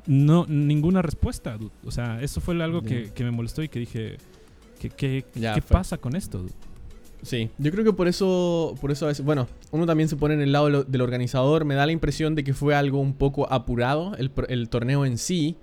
No, 0.07 0.47
ninguna 0.47 1.03
respuesta, 1.03 1.59
O 1.85 1.91
sea, 1.91 2.23
eso 2.23 2.41
fue 2.41 2.63
algo 2.63 2.81
que, 2.81 3.13
que, 3.15 3.25
me 3.25 3.31
molestó 3.31 3.63
y 3.63 3.69
que 3.69 3.81
dije, 3.81 4.17
¿qué, 4.79 4.89
qué, 4.89 5.25
¿qué 5.33 5.63
pasa 5.63 5.99
con 5.99 6.17
esto, 6.17 6.39
dude? 6.39 6.66
Sí, 7.27 7.51
yo 7.59 7.73
creo 7.73 7.85
que 7.85 7.93
por 7.93 8.07
eso, 8.07 8.77
por 8.81 8.93
eso 8.93 9.07
a 9.07 9.09
veces, 9.09 9.25
bueno, 9.25 9.49
uno 9.73 9.85
también 9.85 10.09
se 10.09 10.15
pone 10.15 10.35
en 10.35 10.43
el 10.43 10.53
lado 10.53 10.85
del 10.85 11.01
organizador, 11.01 11.65
me 11.65 11.75
da 11.75 11.85
la 11.85 11.91
impresión 11.91 12.37
de 12.37 12.45
que 12.45 12.55
fue 12.55 12.77
algo 12.77 13.01
un 13.01 13.15
poco 13.15 13.53
apurado 13.53 14.15
el, 14.17 14.31
el 14.49 14.69
torneo 14.69 15.05
en 15.05 15.19
sí, 15.19 15.57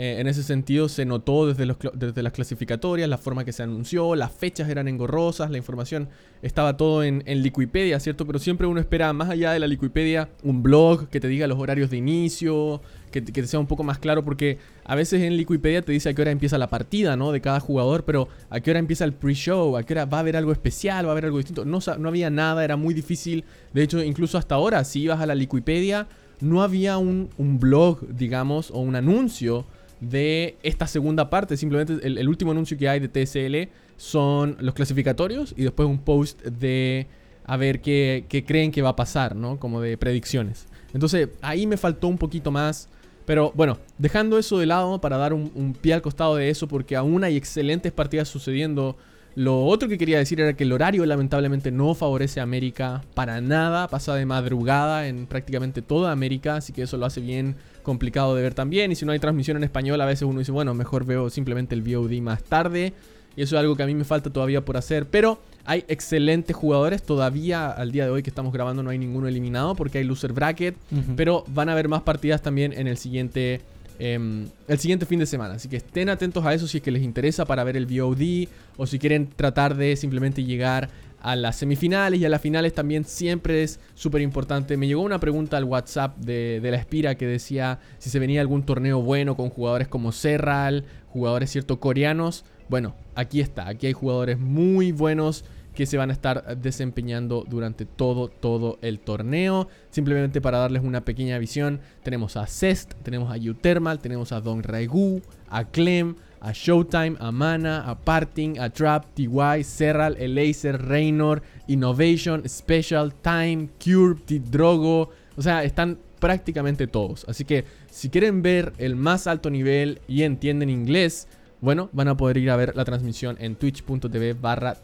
eh, 0.00 0.20
en 0.20 0.28
ese 0.28 0.44
sentido 0.44 0.88
se 0.88 1.04
notó 1.04 1.48
desde, 1.48 1.66
los, 1.66 1.76
desde 1.92 2.22
las 2.22 2.32
clasificatorias, 2.32 3.08
la 3.08 3.18
forma 3.18 3.44
que 3.44 3.52
se 3.52 3.64
anunció, 3.64 4.14
las 4.14 4.30
fechas 4.30 4.68
eran 4.68 4.86
engorrosas, 4.86 5.50
la 5.50 5.58
información 5.58 6.08
estaba 6.40 6.76
todo 6.76 7.02
en, 7.02 7.24
en 7.26 7.42
Liquipedia, 7.42 7.98
¿cierto? 7.98 8.24
Pero 8.24 8.38
siempre 8.38 8.68
uno 8.68 8.78
espera, 8.78 9.12
más 9.12 9.28
allá 9.28 9.50
de 9.50 9.58
la 9.58 9.66
Liquipedia, 9.66 10.28
un 10.44 10.62
blog 10.62 11.08
que 11.08 11.18
te 11.18 11.26
diga 11.26 11.48
los 11.48 11.58
horarios 11.58 11.90
de 11.90 11.96
inicio, 11.96 12.80
que, 13.08 13.24
que 13.24 13.46
sea 13.46 13.60
un 13.60 13.66
poco 13.66 13.82
más 13.84 13.98
claro, 13.98 14.24
porque 14.24 14.58
a 14.84 14.94
veces 14.94 15.22
en 15.22 15.36
Liquipedia 15.36 15.82
te 15.82 15.92
dice 15.92 16.08
a 16.08 16.14
qué 16.14 16.22
hora 16.22 16.30
empieza 16.30 16.58
la 16.58 16.68
partida, 16.68 17.16
¿no? 17.16 17.32
De 17.32 17.40
cada 17.40 17.60
jugador, 17.60 18.04
pero 18.04 18.28
a 18.50 18.60
qué 18.60 18.70
hora 18.70 18.78
empieza 18.78 19.04
el 19.04 19.12
pre-show, 19.12 19.76
a 19.76 19.82
qué 19.82 19.94
hora 19.94 20.04
va 20.04 20.18
a 20.18 20.20
haber 20.20 20.36
algo 20.36 20.52
especial, 20.52 21.06
va 21.06 21.10
a 21.10 21.12
haber 21.12 21.26
algo 21.26 21.38
distinto. 21.38 21.64
No, 21.64 21.78
no 21.98 22.08
había 22.08 22.30
nada, 22.30 22.64
era 22.64 22.76
muy 22.76 22.94
difícil. 22.94 23.44
De 23.72 23.82
hecho, 23.82 24.02
incluso 24.02 24.38
hasta 24.38 24.54
ahora, 24.54 24.84
si 24.84 25.02
ibas 25.02 25.20
a 25.20 25.26
la 25.26 25.34
Liquipedia, 25.34 26.06
no 26.40 26.62
había 26.62 26.98
un, 26.98 27.30
un 27.36 27.58
blog, 27.58 28.06
digamos, 28.08 28.70
o 28.70 28.80
un 28.80 28.96
anuncio 28.96 29.66
de 30.00 30.56
esta 30.62 30.86
segunda 30.86 31.30
parte. 31.30 31.56
Simplemente 31.56 32.06
el, 32.06 32.28
último 32.28 32.52
anuncio 32.52 32.76
que 32.76 32.88
hay 32.88 33.00
de 33.00 33.08
TSL 33.08 33.70
son 33.96 34.56
los 34.60 34.74
clasificatorios 34.74 35.54
y 35.56 35.62
después 35.62 35.88
un 35.88 35.98
post 35.98 36.42
de 36.44 37.06
a 37.44 37.56
ver 37.56 37.80
qué, 37.80 38.24
creen 38.46 38.70
que 38.70 38.82
va 38.82 38.90
a 38.90 38.96
pasar, 38.96 39.34
¿no? 39.34 39.58
Como 39.58 39.80
de 39.80 39.96
predicciones. 39.96 40.66
Entonces 40.92 41.30
ahí 41.42 41.66
me 41.66 41.76
faltó 41.76 42.08
un 42.08 42.18
poquito 42.18 42.50
más. 42.50 42.88
Pero 43.28 43.52
bueno, 43.54 43.76
dejando 43.98 44.38
eso 44.38 44.58
de 44.58 44.64
lado 44.64 45.02
para 45.02 45.18
dar 45.18 45.34
un, 45.34 45.76
pie 45.78 45.92
al 45.92 46.00
costado 46.00 46.36
de 46.36 46.48
eso, 46.48 46.66
porque 46.66 46.96
aún 46.96 47.24
hay 47.24 47.36
excelentes 47.36 47.92
partidas 47.92 48.26
sucediendo 48.26 48.96
lo 49.34 49.66
otro 49.66 49.86
que 49.86 49.98
quería 49.98 50.16
decir 50.16 50.40
era 50.40 50.54
que 50.54 50.64
el 50.64 50.72
horario 50.72 51.04
lamentablemente 51.04 51.70
no 51.70 51.94
favorece 51.94 52.40
a 52.40 52.44
América 52.44 53.02
para 53.12 53.42
nada, 53.42 53.86
pasa 53.88 54.14
de 54.14 54.24
madrugada 54.24 55.08
en 55.08 55.26
prácticamente 55.26 55.82
toda 55.82 56.10
América, 56.10 56.56
así 56.56 56.72
que 56.72 56.80
eso 56.80 56.96
lo 56.96 57.04
hace 57.04 57.20
bien 57.20 57.56
complicado 57.82 58.34
de 58.34 58.40
ver 58.40 58.54
también. 58.54 58.92
Y 58.92 58.94
si 58.94 59.04
no 59.04 59.12
hay 59.12 59.18
transmisión 59.18 59.58
en 59.58 59.64
español, 59.64 60.00
a 60.00 60.06
veces 60.06 60.22
uno 60.22 60.38
dice, 60.38 60.50
bueno, 60.50 60.72
mejor 60.72 61.04
veo 61.04 61.28
simplemente 61.28 61.74
el 61.74 61.82
VOD 61.82 62.22
más 62.22 62.42
tarde. 62.42 62.94
Y 63.38 63.42
eso 63.42 63.54
es 63.54 63.60
algo 63.60 63.76
que 63.76 63.84
a 63.84 63.86
mí 63.86 63.94
me 63.94 64.02
falta 64.02 64.30
todavía 64.30 64.64
por 64.64 64.76
hacer. 64.76 65.06
Pero 65.06 65.38
hay 65.64 65.84
excelentes 65.86 66.56
jugadores. 66.56 67.04
Todavía 67.04 67.70
al 67.70 67.92
día 67.92 68.04
de 68.04 68.10
hoy 68.10 68.24
que 68.24 68.30
estamos 68.30 68.52
grabando 68.52 68.82
no 68.82 68.90
hay 68.90 68.98
ninguno 68.98 69.28
eliminado 69.28 69.76
porque 69.76 69.98
hay 69.98 70.04
loser 70.04 70.32
bracket. 70.32 70.74
Pero 71.14 71.44
van 71.46 71.68
a 71.68 71.72
haber 71.72 71.86
más 71.86 72.02
partidas 72.02 72.42
también 72.42 72.72
en 72.72 72.88
el 72.88 72.98
siguiente 72.98 73.60
Em, 74.00 74.46
el 74.68 74.78
siguiente 74.78 75.06
fin 75.06 75.18
de 75.18 75.26
semana. 75.26 75.54
Así 75.54 75.68
que 75.68 75.76
estén 75.76 76.08
atentos 76.08 76.44
a 76.44 76.54
eso 76.54 76.68
si 76.68 76.78
es 76.78 76.82
que 76.82 76.90
les 76.90 77.02
interesa 77.02 77.44
para 77.44 77.64
ver 77.64 77.76
el 77.76 77.86
VOD 77.86 78.48
o 78.76 78.86
si 78.86 78.98
quieren 78.98 79.28
tratar 79.28 79.76
de 79.76 79.96
simplemente 79.96 80.44
llegar 80.44 80.88
a 81.20 81.34
las 81.34 81.56
semifinales 81.56 82.20
y 82.20 82.24
a 82.24 82.28
las 82.28 82.40
finales 82.40 82.72
también 82.72 83.04
siempre 83.04 83.64
es 83.64 83.80
súper 83.96 84.22
importante. 84.22 84.76
Me 84.76 84.86
llegó 84.86 85.02
una 85.02 85.18
pregunta 85.18 85.56
al 85.56 85.64
WhatsApp 85.64 86.16
de, 86.18 86.60
de, 86.62 86.70
la 86.70 86.76
Espira 86.76 87.16
que 87.16 87.26
decía 87.26 87.80
si 87.98 88.08
se 88.08 88.20
venía 88.20 88.40
algún 88.40 88.62
torneo 88.62 89.02
bueno 89.02 89.36
con 89.36 89.50
jugadores 89.50 89.88
como 89.88 90.12
Serral, 90.12 90.84
jugadores 91.08 91.50
cierto 91.50 91.80
coreanos. 91.80 92.44
Bueno, 92.68 92.94
aquí 93.14 93.40
está, 93.40 93.68
aquí 93.68 93.86
hay 93.86 93.92
jugadores 93.92 94.38
muy 94.38 94.92
buenos 94.92 95.44
que 95.74 95.86
se 95.86 95.96
van 95.96 96.10
a 96.10 96.12
estar 96.12 96.56
desempeñando 96.58 97.44
durante 97.48 97.84
todo, 97.84 98.26
todo 98.28 98.78
el 98.82 98.98
torneo. 98.98 99.68
Simplemente 99.90 100.40
para 100.40 100.58
darles 100.58 100.82
una 100.82 101.04
pequeña 101.04 101.38
visión, 101.38 101.80
tenemos 102.02 102.36
a 102.36 102.48
Cest, 102.48 102.94
tenemos 103.04 103.32
a 103.32 103.36
U-Thermal, 103.36 104.00
tenemos 104.00 104.32
a 104.32 104.40
Don 104.40 104.64
Raigu, 104.64 105.22
a 105.48 105.64
Clem, 105.64 106.16
a 106.40 106.50
Showtime, 106.52 107.16
a 107.20 107.30
Mana, 107.30 107.88
a 107.88 107.96
Parting, 107.96 108.58
a 108.58 108.70
Trap, 108.70 109.14
TY, 109.14 109.62
Serral, 109.62 110.16
Elaser, 110.18 110.82
Raynor, 110.82 111.42
Innovation, 111.68 112.42
Special, 112.48 113.14
Time, 113.14 113.68
Cure, 113.82 114.20
T-Drogo. 114.26 115.10
O 115.36 115.42
sea, 115.42 115.62
están 115.62 115.98
prácticamente 116.18 116.88
todos. 116.88 117.24
Así 117.28 117.44
que 117.44 117.64
si 117.88 118.10
quieren 118.10 118.42
ver 118.42 118.72
el 118.78 118.96
más 118.96 119.26
alto 119.26 119.48
nivel 119.48 120.00
y 120.08 120.24
entienden 120.24 120.70
inglés, 120.70 121.28
bueno, 121.60 121.90
van 121.92 122.08
a 122.08 122.16
poder 122.16 122.36
ir 122.36 122.50
a 122.50 122.56
ver 122.56 122.76
la 122.76 122.84
transmisión 122.84 123.36
en 123.40 123.56
twitch.tv 123.56 124.34
barra. 124.34 124.76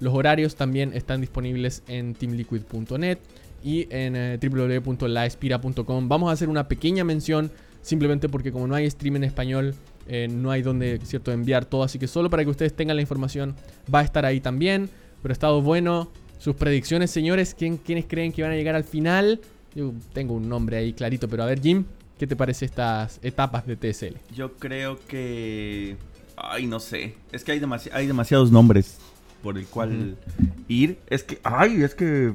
Los 0.00 0.14
horarios 0.14 0.56
también 0.56 0.92
están 0.94 1.20
disponibles 1.20 1.82
en 1.86 2.14
teamliquid.net 2.14 3.18
y 3.62 3.86
en 3.90 4.16
eh, 4.16 4.38
www.laespira.com. 4.40 6.08
Vamos 6.08 6.30
a 6.30 6.32
hacer 6.32 6.48
una 6.48 6.68
pequeña 6.68 7.04
mención 7.04 7.50
simplemente 7.82 8.28
porque 8.28 8.50
como 8.50 8.66
no 8.66 8.74
hay 8.74 8.90
stream 8.90 9.16
en 9.16 9.24
español, 9.24 9.74
eh, 10.08 10.26
no 10.30 10.50
hay 10.50 10.62
donde 10.62 10.98
cierto 11.04 11.32
enviar 11.32 11.66
todo, 11.66 11.82
así 11.82 11.98
que 11.98 12.08
solo 12.08 12.30
para 12.30 12.44
que 12.44 12.50
ustedes 12.50 12.74
tengan 12.74 12.96
la 12.96 13.02
información 13.02 13.54
va 13.92 14.00
a 14.00 14.02
estar 14.02 14.24
ahí 14.24 14.40
también. 14.40 14.88
Pero 15.22 15.32
ha 15.32 15.34
estado 15.34 15.62
bueno. 15.62 16.10
Sus 16.38 16.56
predicciones, 16.56 17.10
señores, 17.10 17.54
¿quién, 17.54 17.76
¿quiénes 17.76 18.06
creen 18.06 18.32
que 18.32 18.42
van 18.42 18.52
a 18.52 18.54
llegar 18.54 18.74
al 18.74 18.84
final? 18.84 19.42
Yo 19.74 19.92
tengo 20.14 20.32
un 20.32 20.48
nombre 20.48 20.78
ahí 20.78 20.94
clarito, 20.94 21.28
pero 21.28 21.42
a 21.42 21.46
ver, 21.46 21.60
Jim, 21.60 21.84
¿qué 22.20 22.26
te 22.26 22.36
parece 22.36 22.66
estas 22.66 23.18
etapas 23.22 23.66
de 23.66 23.76
TSL? 23.76 24.18
Yo 24.34 24.52
creo 24.52 24.98
que... 25.08 25.96
Ay, 26.36 26.66
no 26.66 26.78
sé. 26.78 27.14
Es 27.32 27.44
que 27.44 27.52
hay, 27.52 27.62
hay 27.94 28.06
demasiados 28.06 28.52
nombres 28.52 28.98
por 29.42 29.56
el 29.56 29.64
cual 29.66 30.18
ir. 30.68 30.98
Es 31.08 31.22
que, 31.24 31.40
ay, 31.42 31.82
es 31.82 31.94
que, 31.94 32.34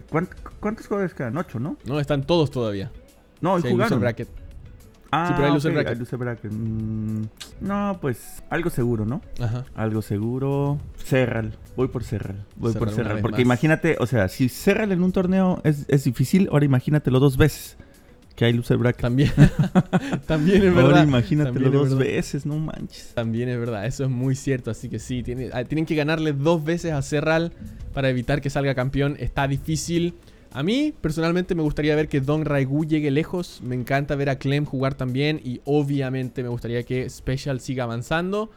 ¿cuántos 0.59 0.87
jugadores 0.87 1.13
quedan? 1.13 1.37
Ocho, 1.37 1.59
¿no? 1.59 1.77
No, 1.85 1.99
están 1.99 2.25
todos 2.25 2.49
todavía. 2.49 2.91
No, 3.41 3.59
y 3.59 3.61
jugaron. 3.61 3.99
Bracket. 3.99 4.27
Ah, 5.11 5.27
Sí, 5.27 5.33
pero 5.35 5.47
hay 5.49 5.53
loser 5.53 5.69
ok, 5.69 5.75
bracket. 5.75 5.93
hay 5.93 5.99
loser 5.99 6.19
bracket. 6.19 6.51
Mm, 6.51 7.23
no, 7.61 7.99
pues 8.01 8.41
algo 8.49 8.71
seguro, 8.71 9.05
¿no? 9.05 9.21
Ajá. 9.39 9.65
Algo 9.75 10.01
seguro. 10.01 10.79
Serral. 11.03 11.55
Voy 11.75 11.89
por 11.89 12.03
Serral. 12.03 12.43
Voy 12.55 12.73
por 12.73 12.89
Serral. 12.89 13.21
Porque 13.21 13.37
más. 13.37 13.45
imagínate, 13.45 13.97
o 13.99 14.07
sea, 14.07 14.29
si 14.29 14.49
Serral 14.49 14.91
en 14.91 15.03
un 15.03 15.11
torneo 15.11 15.61
es, 15.63 15.85
es 15.89 16.05
difícil, 16.05 16.49
ahora 16.51 16.65
imagínatelo 16.65 17.19
dos 17.19 17.37
veces. 17.37 17.77
Que 18.35 18.45
hay 18.45 18.53
loser 18.53 18.77
bracket. 18.77 19.01
También, 19.01 19.31
también 20.27 20.63
es 20.63 20.69
ahora 20.69 20.87
verdad. 20.87 21.03
imagínatelo 21.07 21.53
También 21.63 21.83
es 21.83 21.89
dos 21.89 21.99
veces, 21.99 22.45
no 22.45 22.57
manches. 22.57 23.11
También 23.13 23.49
es 23.49 23.57
verdad, 23.57 23.85
eso 23.85 24.03
es 24.03 24.09
muy 24.09 24.35
cierto. 24.35 24.71
Así 24.71 24.89
que 24.89 24.99
sí, 24.99 25.23
tiene- 25.23 25.49
ah, 25.53 25.63
tienen 25.63 25.85
que 25.85 25.95
ganarle 25.95 26.33
dos 26.33 26.63
veces 26.63 26.91
a 26.91 27.01
Serral 27.01 27.53
para 27.93 28.09
evitar 28.09 28.41
que 28.41 28.49
salga 28.49 28.75
campeón. 28.75 29.15
Está 29.19 29.47
difícil. 29.47 30.15
A 30.51 30.63
mí, 30.63 30.93
personalmente, 31.01 31.55
me 31.55 31.63
gustaría 31.63 31.95
ver 31.95 32.07
que 32.07 32.21
Don 32.21 32.45
Raigu 32.45 32.85
llegue 32.85 33.11
lejos. 33.11 33.59
Me 33.63 33.75
encanta 33.75 34.15
ver 34.15 34.29
a 34.29 34.37
Clem 34.37 34.65
jugar 34.65 34.95
también. 34.95 35.39
Y 35.43 35.61
obviamente 35.65 36.43
me 36.43 36.49
gustaría 36.49 36.83
que 36.83 37.09
Special 37.09 37.59
siga 37.59 37.83
avanzando. 37.85 38.49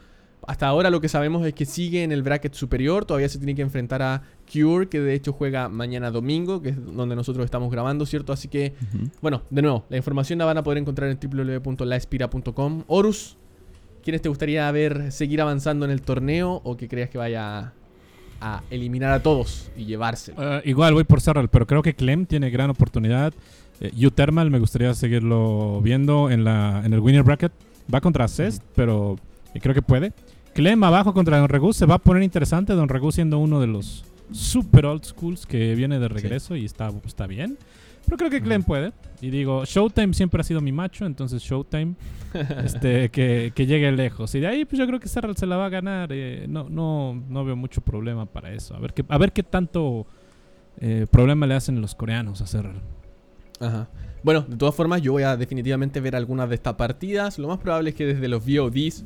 Hasta 0.47 0.67
ahora 0.67 0.89
lo 0.89 1.01
que 1.01 1.09
sabemos 1.09 1.45
es 1.45 1.53
que 1.53 1.65
sigue 1.65 2.03
en 2.03 2.11
el 2.11 2.23
bracket 2.23 2.53
superior. 2.53 3.05
Todavía 3.05 3.29
se 3.29 3.37
tiene 3.37 3.55
que 3.55 3.61
enfrentar 3.61 4.01
a 4.01 4.23
Cure, 4.51 4.87
que 4.87 4.99
de 4.99 5.13
hecho 5.13 5.33
juega 5.33 5.69
mañana 5.69 6.11
domingo, 6.11 6.61
que 6.61 6.69
es 6.69 6.95
donde 6.95 7.15
nosotros 7.15 7.45
estamos 7.45 7.71
grabando, 7.71 8.05
¿cierto? 8.05 8.33
Así 8.33 8.47
que 8.47 8.73
bueno, 9.21 9.43
de 9.49 9.61
nuevo, 9.61 9.85
la 9.89 9.97
información 9.97 10.39
la 10.39 10.45
van 10.45 10.57
a 10.57 10.63
poder 10.63 10.79
encontrar 10.79 11.09
en 11.09 11.19
www.laespira.com. 11.21 12.83
Horus, 12.87 13.37
¿quiénes 14.03 14.21
te 14.21 14.29
gustaría 14.29 14.71
ver 14.71 15.11
seguir 15.11 15.41
avanzando 15.41 15.85
en 15.85 15.91
el 15.91 16.01
torneo 16.01 16.61
o 16.63 16.77
que 16.77 16.87
creas 16.87 17.09
que 17.09 17.17
vaya 17.17 17.73
a 18.41 18.63
eliminar 18.69 19.11
a 19.11 19.21
todos 19.21 19.71
y 19.75 19.85
llevárselo? 19.85 20.57
Eh, 20.57 20.61
igual 20.65 20.93
voy 20.93 21.03
por 21.03 21.21
Serral, 21.21 21.49
pero 21.49 21.67
creo 21.67 21.81
que 21.81 21.93
Clem 21.93 22.25
tiene 22.25 22.49
gran 22.49 22.69
oportunidad. 22.69 23.33
Eh, 23.81 23.91
U-Thermal 24.05 24.49
me 24.49 24.59
gustaría 24.59 24.93
seguirlo 24.93 25.81
viendo 25.81 26.29
en, 26.29 26.43
la, 26.43 26.81
en 26.85 26.93
el 26.93 26.99
winner 26.99 27.23
bracket. 27.23 27.51
Va 27.93 28.01
contra 28.01 28.27
Cest, 28.27 28.63
pero 28.75 29.17
eh, 29.53 29.59
creo 29.59 29.73
que 29.73 29.81
puede. 29.81 30.13
Clem 30.59 30.83
abajo 30.83 31.13
contra 31.13 31.37
Don 31.37 31.47
Regu 31.47 31.71
se 31.71 31.85
va 31.85 31.95
a 31.95 31.99
poner 31.99 32.21
interesante. 32.21 32.73
Don 32.73 32.89
Regu 32.89 33.13
siendo 33.13 33.39
uno 33.39 33.61
de 33.61 33.67
los 33.67 34.03
super 34.33 34.87
old 34.87 35.05
schools 35.05 35.45
que 35.45 35.73
viene 35.73 35.99
de 35.99 36.09
regreso 36.09 36.53
y 36.57 36.65
está, 36.65 36.91
está 37.05 37.27
bien. 37.27 37.57
Pero 38.03 38.17
creo 38.17 38.29
que 38.29 38.41
Clem 38.41 38.63
puede. 38.63 38.91
Y 39.21 39.29
digo, 39.29 39.63
Showtime 39.63 40.13
siempre 40.13 40.41
ha 40.41 40.43
sido 40.43 40.59
mi 40.59 40.73
macho, 40.73 41.05
entonces 41.05 41.41
Showtime 41.43 41.95
este, 42.65 43.07
que, 43.07 43.53
que 43.55 43.65
llegue 43.67 43.89
lejos. 43.93 44.35
Y 44.35 44.41
de 44.41 44.47
ahí, 44.47 44.65
pues 44.65 44.77
yo 44.77 44.85
creo 44.85 44.99
que 44.99 45.07
Serral 45.07 45.37
se 45.37 45.45
la 45.45 45.55
va 45.55 45.67
a 45.67 45.69
ganar. 45.69 46.09
eh, 46.11 46.45
no, 46.49 46.67
no, 46.67 47.13
no 47.29 47.45
veo 47.45 47.55
mucho 47.55 47.79
problema 47.79 48.25
para 48.25 48.51
eso. 48.51 48.75
A 48.75 48.79
ver 48.79 48.93
qué, 48.93 49.05
a 49.07 49.17
ver 49.17 49.31
qué 49.31 49.43
tanto 49.43 50.07
eh, 50.81 51.07
problema 51.09 51.47
le 51.47 51.55
hacen 51.55 51.79
los 51.79 51.95
coreanos 51.95 52.41
a 52.41 52.47
Serral. 52.47 52.81
Ajá. 53.61 53.87
Bueno, 54.23 54.41
de 54.41 54.57
todas 54.57 54.75
formas, 54.75 55.01
yo 55.01 55.13
voy 55.13 55.23
a 55.23 55.37
definitivamente 55.37 56.01
ver 56.01 56.17
algunas 56.17 56.49
de 56.49 56.55
estas 56.55 56.73
partidas. 56.73 57.39
Lo 57.39 57.47
más 57.47 57.59
probable 57.59 57.91
es 57.91 57.95
que 57.95 58.05
desde 58.05 58.27
los 58.27 58.45
VODs. 58.45 59.05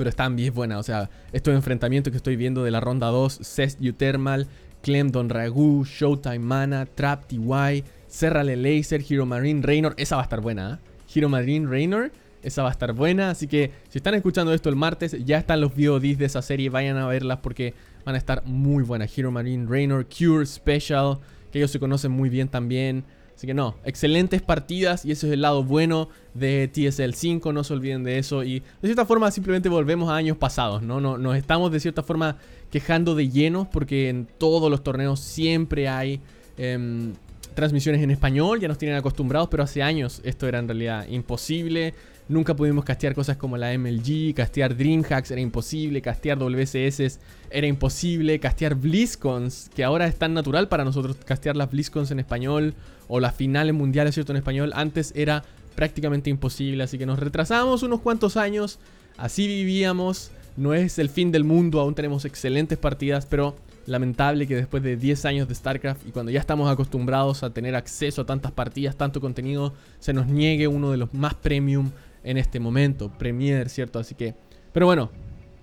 Pero 0.00 0.08
están 0.08 0.34
bien 0.34 0.54
buenas. 0.54 0.78
O 0.78 0.82
sea, 0.82 1.10
estos 1.30 1.52
enfrentamientos 1.52 2.10
que 2.10 2.16
estoy 2.16 2.34
viendo 2.34 2.64
de 2.64 2.70
la 2.70 2.80
ronda 2.80 3.08
2: 3.08 3.40
Cest 3.42 3.82
U-Thermal, 3.82 4.46
Clem 4.80 5.10
Don 5.10 5.28
Ragu, 5.28 5.84
Showtime 5.84 6.38
Mana, 6.38 6.86
Trap 6.86 7.26
TY, 7.26 7.84
Serrale 8.06 8.56
Laser, 8.56 9.04
Hero 9.06 9.26
Marine 9.26 9.60
Raynor. 9.62 9.94
Esa 9.98 10.16
va 10.16 10.22
a 10.22 10.24
estar 10.24 10.40
buena, 10.40 10.80
¿eh? 10.82 10.90
Hero 11.14 11.28
Marine 11.28 11.68
Raynor. 11.68 12.12
Esa 12.42 12.62
va 12.62 12.70
a 12.70 12.72
estar 12.72 12.94
buena. 12.94 13.28
Así 13.28 13.46
que 13.46 13.72
si 13.90 13.98
están 13.98 14.14
escuchando 14.14 14.54
esto 14.54 14.70
el 14.70 14.76
martes, 14.76 15.14
ya 15.26 15.36
están 15.36 15.60
los 15.60 15.76
VODs 15.76 16.16
de 16.16 16.24
esa 16.24 16.40
serie. 16.40 16.70
Vayan 16.70 16.96
a 16.96 17.06
verlas 17.06 17.40
porque 17.42 17.74
van 18.06 18.14
a 18.14 18.18
estar 18.18 18.42
muy 18.46 18.82
buenas. 18.82 19.18
Hero 19.18 19.30
Marine 19.30 19.66
Raynor, 19.68 20.06
Cure 20.06 20.46
Special, 20.46 21.18
que 21.52 21.58
ellos 21.58 21.72
se 21.72 21.78
conocen 21.78 22.10
muy 22.10 22.30
bien 22.30 22.48
también. 22.48 23.04
Así 23.40 23.46
que 23.46 23.54
no, 23.54 23.74
excelentes 23.86 24.42
partidas 24.42 25.06
y 25.06 25.12
eso 25.12 25.26
es 25.26 25.32
el 25.32 25.40
lado 25.40 25.64
bueno 25.64 26.10
de 26.34 26.68
TSL 26.68 27.14
5, 27.14 27.54
no 27.54 27.64
se 27.64 27.72
olviden 27.72 28.04
de 28.04 28.18
eso 28.18 28.44
y 28.44 28.60
de 28.60 28.64
cierta 28.82 29.06
forma 29.06 29.30
simplemente 29.30 29.70
volvemos 29.70 30.10
a 30.10 30.16
años 30.16 30.36
pasados, 30.36 30.82
¿no? 30.82 31.00
no 31.00 31.16
nos 31.16 31.38
estamos 31.38 31.72
de 31.72 31.80
cierta 31.80 32.02
forma 32.02 32.36
quejando 32.70 33.14
de 33.14 33.30
llenos 33.30 33.66
porque 33.66 34.10
en 34.10 34.28
todos 34.36 34.70
los 34.70 34.84
torneos 34.84 35.20
siempre 35.20 35.88
hay 35.88 36.20
em, 36.58 37.14
transmisiones 37.54 38.02
en 38.02 38.10
español, 38.10 38.60
ya 38.60 38.68
nos 38.68 38.76
tienen 38.76 38.98
acostumbrados, 38.98 39.48
pero 39.48 39.62
hace 39.62 39.82
años 39.82 40.20
esto 40.22 40.46
era 40.46 40.58
en 40.58 40.68
realidad 40.68 41.06
imposible. 41.08 41.94
Nunca 42.30 42.54
pudimos 42.54 42.84
castear 42.84 43.12
cosas 43.12 43.36
como 43.36 43.56
la 43.56 43.76
MLG, 43.76 44.34
castear 44.36 44.76
DreamHacks 44.76 45.32
era 45.32 45.40
imposible, 45.40 46.00
castear 46.00 46.38
WCS 46.38 47.18
era 47.50 47.66
imposible, 47.66 48.38
castear 48.38 48.76
BlizzCons, 48.76 49.68
que 49.74 49.82
ahora 49.82 50.06
es 50.06 50.14
tan 50.14 50.32
natural 50.32 50.68
para 50.68 50.84
nosotros 50.84 51.16
castear 51.24 51.56
las 51.56 51.72
BlizzCons 51.72 52.12
en 52.12 52.20
español 52.20 52.74
o 53.08 53.18
las 53.18 53.34
finales 53.34 53.74
mundiales, 53.74 54.14
¿cierto? 54.14 54.30
En 54.30 54.36
español, 54.36 54.70
antes 54.76 55.12
era 55.16 55.42
prácticamente 55.74 56.30
imposible, 56.30 56.84
así 56.84 56.98
que 56.98 57.04
nos 57.04 57.18
retrasamos 57.18 57.82
unos 57.82 58.00
cuantos 58.00 58.36
años, 58.36 58.78
así 59.16 59.48
vivíamos, 59.48 60.30
no 60.56 60.72
es 60.72 61.00
el 61.00 61.08
fin 61.08 61.32
del 61.32 61.42
mundo, 61.42 61.80
aún 61.80 61.96
tenemos 61.96 62.24
excelentes 62.24 62.78
partidas, 62.78 63.26
pero 63.26 63.56
lamentable 63.86 64.46
que 64.46 64.54
después 64.54 64.84
de 64.84 64.96
10 64.96 65.24
años 65.24 65.48
de 65.48 65.56
StarCraft 65.56 66.06
y 66.06 66.12
cuando 66.12 66.30
ya 66.30 66.38
estamos 66.38 66.70
acostumbrados 66.70 67.42
a 67.42 67.50
tener 67.50 67.74
acceso 67.74 68.22
a 68.22 68.26
tantas 68.26 68.52
partidas, 68.52 68.94
tanto 68.94 69.20
contenido, 69.20 69.74
se 69.98 70.12
nos 70.12 70.28
niegue 70.28 70.68
uno 70.68 70.92
de 70.92 70.96
los 70.96 71.12
más 71.12 71.34
premium 71.34 71.90
en 72.24 72.36
este 72.36 72.60
momento, 72.60 73.10
Premier, 73.18 73.68
¿cierto? 73.68 73.98
Así 73.98 74.14
que, 74.14 74.34
pero 74.72 74.86
bueno, 74.86 75.10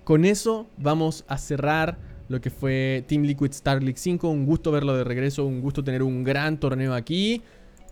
con 0.04 0.24
eso 0.24 0.66
vamos 0.76 1.24
a 1.28 1.38
cerrar 1.38 1.98
lo 2.28 2.40
que 2.40 2.50
fue 2.50 3.04
Team 3.08 3.22
Liquid 3.22 3.50
Star 3.50 3.82
League 3.82 3.98
5. 3.98 4.28
Un 4.28 4.46
gusto 4.46 4.70
verlo 4.70 4.96
de 4.96 5.04
regreso, 5.04 5.44
un 5.44 5.60
gusto 5.60 5.82
tener 5.82 6.02
un 6.02 6.24
gran 6.24 6.58
torneo 6.58 6.94
aquí. 6.94 7.42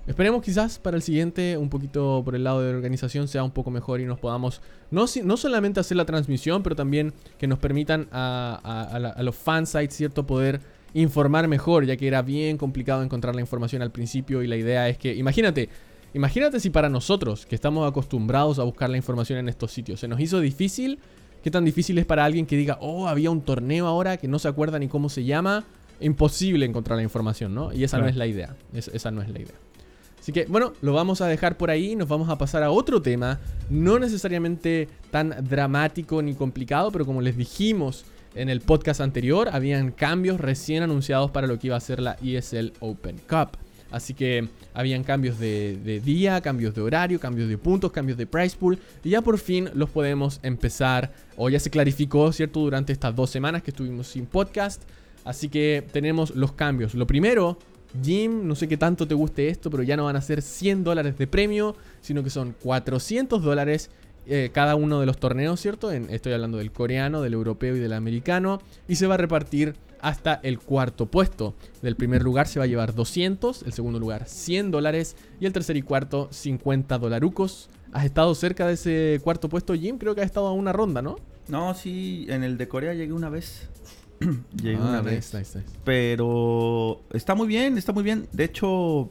Esperemos 0.06 0.42
quizás 0.42 0.78
para 0.78 0.96
el 0.96 1.02
siguiente, 1.02 1.56
un 1.56 1.68
poquito 1.68 2.22
por 2.24 2.36
el 2.36 2.44
lado 2.44 2.62
de 2.62 2.70
la 2.70 2.76
organización, 2.76 3.26
sea 3.26 3.42
un 3.42 3.50
poco 3.50 3.72
mejor 3.72 4.00
y 4.00 4.04
nos 4.04 4.20
podamos 4.20 4.62
no, 4.90 5.06
no 5.24 5.36
solamente 5.36 5.80
hacer 5.80 5.96
la 5.96 6.04
transmisión, 6.04 6.62
pero 6.62 6.76
también 6.76 7.12
que 7.38 7.48
nos 7.48 7.58
permitan 7.58 8.08
a 8.12 9.18
los 9.22 9.34
fansites, 9.34 9.96
¿cierto? 9.96 10.24
Poder 10.24 10.60
informar 10.94 11.46
mejor, 11.48 11.84
ya 11.84 11.96
que 11.96 12.06
era 12.06 12.22
bien 12.22 12.56
complicado 12.56 13.02
encontrar 13.02 13.34
la 13.34 13.40
información 13.40 13.82
al 13.82 13.90
principio 13.90 14.42
y 14.42 14.46
la 14.46 14.56
idea 14.56 14.88
es 14.88 14.96
que, 14.96 15.14
imagínate, 15.14 15.68
imagínate 16.14 16.60
si 16.60 16.70
para 16.70 16.88
nosotros, 16.88 17.46
que 17.46 17.54
estamos 17.54 17.88
acostumbrados 17.88 18.58
a 18.58 18.62
buscar 18.64 18.90
la 18.90 18.96
información 18.96 19.38
en 19.38 19.48
estos 19.48 19.70
sitios, 19.72 20.00
se 20.00 20.08
nos 20.08 20.20
hizo 20.20 20.40
difícil, 20.40 20.98
¿qué 21.42 21.50
tan 21.50 21.64
difícil 21.64 21.98
es 21.98 22.06
para 22.06 22.24
alguien 22.24 22.46
que 22.46 22.56
diga, 22.56 22.78
oh, 22.80 23.08
había 23.08 23.30
un 23.30 23.40
torneo 23.42 23.86
ahora 23.86 24.16
que 24.16 24.28
no 24.28 24.38
se 24.38 24.48
acuerda 24.48 24.78
ni 24.78 24.88
cómo 24.88 25.08
se 25.08 25.24
llama? 25.24 25.64
Imposible 26.00 26.66
encontrar 26.66 26.96
la 26.96 27.02
información, 27.02 27.54
¿no? 27.54 27.72
Y 27.72 27.84
esa 27.84 27.98
no 27.98 28.06
es 28.10 28.16
la 28.16 28.26
idea, 28.26 28.54
es- 28.74 28.88
esa 28.88 29.10
no 29.10 29.22
es 29.22 29.28
la 29.30 29.40
idea. 29.40 29.54
Así 30.20 30.32
que 30.32 30.44
bueno, 30.46 30.72
lo 30.82 30.92
vamos 30.92 31.20
a 31.20 31.26
dejar 31.28 31.56
por 31.56 31.70
ahí, 31.70 31.94
nos 31.94 32.08
vamos 32.08 32.28
a 32.28 32.36
pasar 32.36 32.62
a 32.64 32.70
otro 32.70 33.00
tema, 33.00 33.38
no 33.70 33.98
necesariamente 33.98 34.88
tan 35.10 35.34
dramático 35.48 36.20
ni 36.20 36.34
complicado, 36.34 36.90
pero 36.90 37.06
como 37.06 37.20
les 37.22 37.36
dijimos 37.36 38.04
en 38.34 38.48
el 38.50 38.60
podcast 38.60 39.00
anterior, 39.00 39.48
habían 39.52 39.92
cambios 39.92 40.40
recién 40.40 40.82
anunciados 40.82 41.30
para 41.30 41.46
lo 41.46 41.58
que 41.58 41.68
iba 41.68 41.76
a 41.76 41.80
ser 41.80 42.00
la 42.00 42.16
ESL 42.22 42.72
Open 42.80 43.18
Cup. 43.28 43.56
Así 43.90 44.14
que 44.14 44.48
habían 44.74 45.04
cambios 45.04 45.38
de, 45.38 46.00
día, 46.04 46.40
cambios 46.40 46.74
de 46.74 46.80
horario, 46.80 47.20
cambios 47.20 47.48
de 47.48 47.56
puntos, 47.58 47.92
cambios 47.92 48.18
de 48.18 48.26
price 48.26 48.56
pool. 48.56 48.78
Y 49.04 49.10
ya 49.10 49.22
por 49.22 49.38
fin 49.38 49.70
los 49.74 49.90
podemos 49.90 50.40
empezar, 50.42 51.12
o 51.36 51.48
ya 51.48 51.60
se 51.60 51.70
clarificó, 51.70 52.32
¿cierto? 52.32 52.60
Durante 52.60 52.92
estas 52.92 53.14
dos 53.14 53.30
semanas 53.30 53.62
que 53.62 53.70
estuvimos 53.70 54.08
sin 54.08 54.26
podcast. 54.26 54.82
Así 55.24 55.48
que 55.48 55.84
tenemos 55.92 56.34
los 56.34 56.52
cambios. 56.52 56.94
Lo 56.94 57.06
primero, 57.06 57.58
Jim, 58.02 58.46
no 58.46 58.54
sé 58.54 58.68
qué 58.68 58.76
tanto 58.76 59.06
te 59.06 59.14
guste 59.14 59.48
esto, 59.48 59.70
pero 59.70 59.82
ya 59.82 59.96
no 59.96 60.04
van 60.04 60.16
a 60.16 60.20
ser 60.20 60.42
100 60.42 60.84
dólares 60.84 61.18
de 61.18 61.26
premio, 61.26 61.76
sino 62.00 62.22
que 62.22 62.30
son 62.30 62.54
400 62.60 63.42
dólares 63.42 63.90
eh, 64.28 64.50
cada 64.52 64.74
uno 64.74 64.98
de 64.98 65.06
los 65.06 65.18
torneos, 65.18 65.60
¿cierto? 65.60 65.92
Estoy 65.92 66.32
hablando 66.32 66.58
del 66.58 66.72
coreano, 66.72 67.22
del 67.22 67.34
europeo 67.34 67.76
y 67.76 67.78
del 67.78 67.92
americano. 67.92 68.60
Y 68.88 68.96
se 68.96 69.06
va 69.06 69.14
a 69.14 69.18
repartir 69.18 69.74
hasta 70.00 70.34
el 70.42 70.58
cuarto 70.58 71.06
puesto. 71.06 71.54
Del 71.82 71.96
primer 71.96 72.22
lugar 72.22 72.48
se 72.48 72.58
va 72.58 72.64
a 72.64 72.68
llevar 72.68 72.94
200, 72.94 73.62
el 73.62 73.72
segundo 73.72 73.98
lugar 73.98 74.26
100 74.28 74.70
dólares 74.70 75.16
y 75.40 75.46
el 75.46 75.52
tercer 75.52 75.76
y 75.76 75.82
cuarto 75.82 76.28
50 76.30 76.98
dolarucos. 76.98 77.68
¿Has 77.92 78.04
estado 78.04 78.34
cerca 78.34 78.66
de 78.66 78.74
ese 78.74 79.20
cuarto 79.22 79.48
puesto, 79.48 79.74
Jim? 79.74 79.98
Creo 79.98 80.14
que 80.14 80.20
has 80.20 80.26
estado 80.26 80.48
a 80.48 80.52
una 80.52 80.72
ronda, 80.72 81.00
¿no? 81.02 81.16
No, 81.48 81.72
sí, 81.74 82.26
en 82.28 82.42
el 82.42 82.58
de 82.58 82.68
Corea 82.68 82.92
llegué 82.94 83.12
una 83.12 83.28
vez. 83.30 83.68
llegué 84.62 84.76
Ah, 84.76 84.88
una 84.88 85.00
vez. 85.02 85.32
Pero 85.84 87.00
está 87.12 87.34
muy 87.34 87.46
bien, 87.46 87.78
está 87.78 87.92
muy 87.92 88.02
bien. 88.02 88.26
De 88.32 88.44
hecho, 88.44 89.10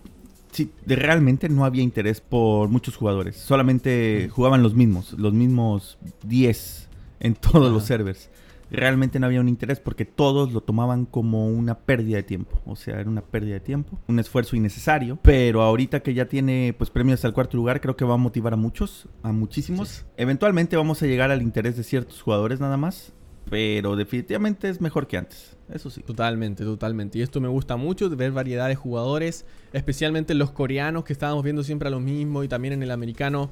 sí, 0.52 0.72
realmente 0.86 1.50
no 1.50 1.66
había 1.66 1.82
interés 1.82 2.22
por 2.22 2.70
muchos 2.70 2.96
jugadores. 2.98 3.38
Solamente 3.38 4.30
jugaban 4.32 4.62
los 4.62 4.76
mismos, 4.76 5.14
los 5.14 5.34
mismos 5.34 5.98
10 6.24 6.88
en 7.22 7.36
todos 7.36 7.72
los 7.72 7.84
Ajá. 7.84 7.88
servers. 7.88 8.30
Realmente 8.72 9.20
no 9.20 9.28
había 9.28 9.42
un 9.42 9.48
interés 9.48 9.80
porque 9.80 10.06
todos 10.06 10.52
lo 10.52 10.62
tomaban 10.62 11.06
como 11.06 11.48
una 11.48 11.80
pérdida 11.80 12.18
de 12.18 12.24
tiempo. 12.24 12.60
O 12.66 12.76
sea, 12.76 13.00
era 13.00 13.10
una 13.10 13.22
pérdida 13.22 13.54
de 13.56 13.60
tiempo, 13.60 14.00
un 14.08 14.20
esfuerzo 14.20 14.56
innecesario. 14.56 15.20
Pero 15.22 15.62
ahorita 15.62 16.02
que 16.02 16.14
ya 16.14 16.28
tiene 16.28 16.74
pues 16.78 16.90
premios 16.90 17.24
al 17.26 17.34
cuarto 17.34 17.58
lugar, 17.58 17.82
creo 17.82 17.96
que 17.96 18.06
va 18.06 18.16
a 18.16 18.18
motivar 18.18 18.54
a 18.54 18.58
muchos, 18.58 19.08
a 19.24 19.32
muchísimos. 19.32 19.90
Sí. 19.90 20.04
Eventualmente 20.18 20.76
vamos 20.78 21.02
a 21.02 21.06
llegar 21.06 21.32
al 21.32 21.42
interés 21.42 21.78
de 21.78 21.84
ciertos 21.84 22.22
jugadores 22.22 22.60
nada 22.60 22.78
más. 22.78 23.14
Pero 23.50 23.96
definitivamente 23.96 24.70
es 24.70 24.82
mejor 24.82 25.06
que 25.06 25.18
antes. 25.18 25.56
Eso 25.72 25.90
sí. 25.90 26.02
Totalmente, 26.02 26.64
totalmente. 26.64 27.20
Y 27.20 27.22
esto 27.22 27.40
me 27.40 27.48
gusta 27.48 27.76
mucho, 27.76 28.10
de 28.10 28.16
ver 28.16 28.32
variedad 28.32 28.68
de 28.68 28.76
jugadores, 28.76 29.46
especialmente 29.72 30.34
los 30.34 30.52
coreanos 30.52 31.04
que 31.04 31.14
estábamos 31.14 31.44
viendo 31.44 31.64
siempre 31.64 31.88
a 31.88 31.92
lo 31.92 32.00
mismo 32.00 32.44
y 32.44 32.48
también 32.48 32.74
en 32.74 32.84
el 32.84 32.92
americano. 32.92 33.52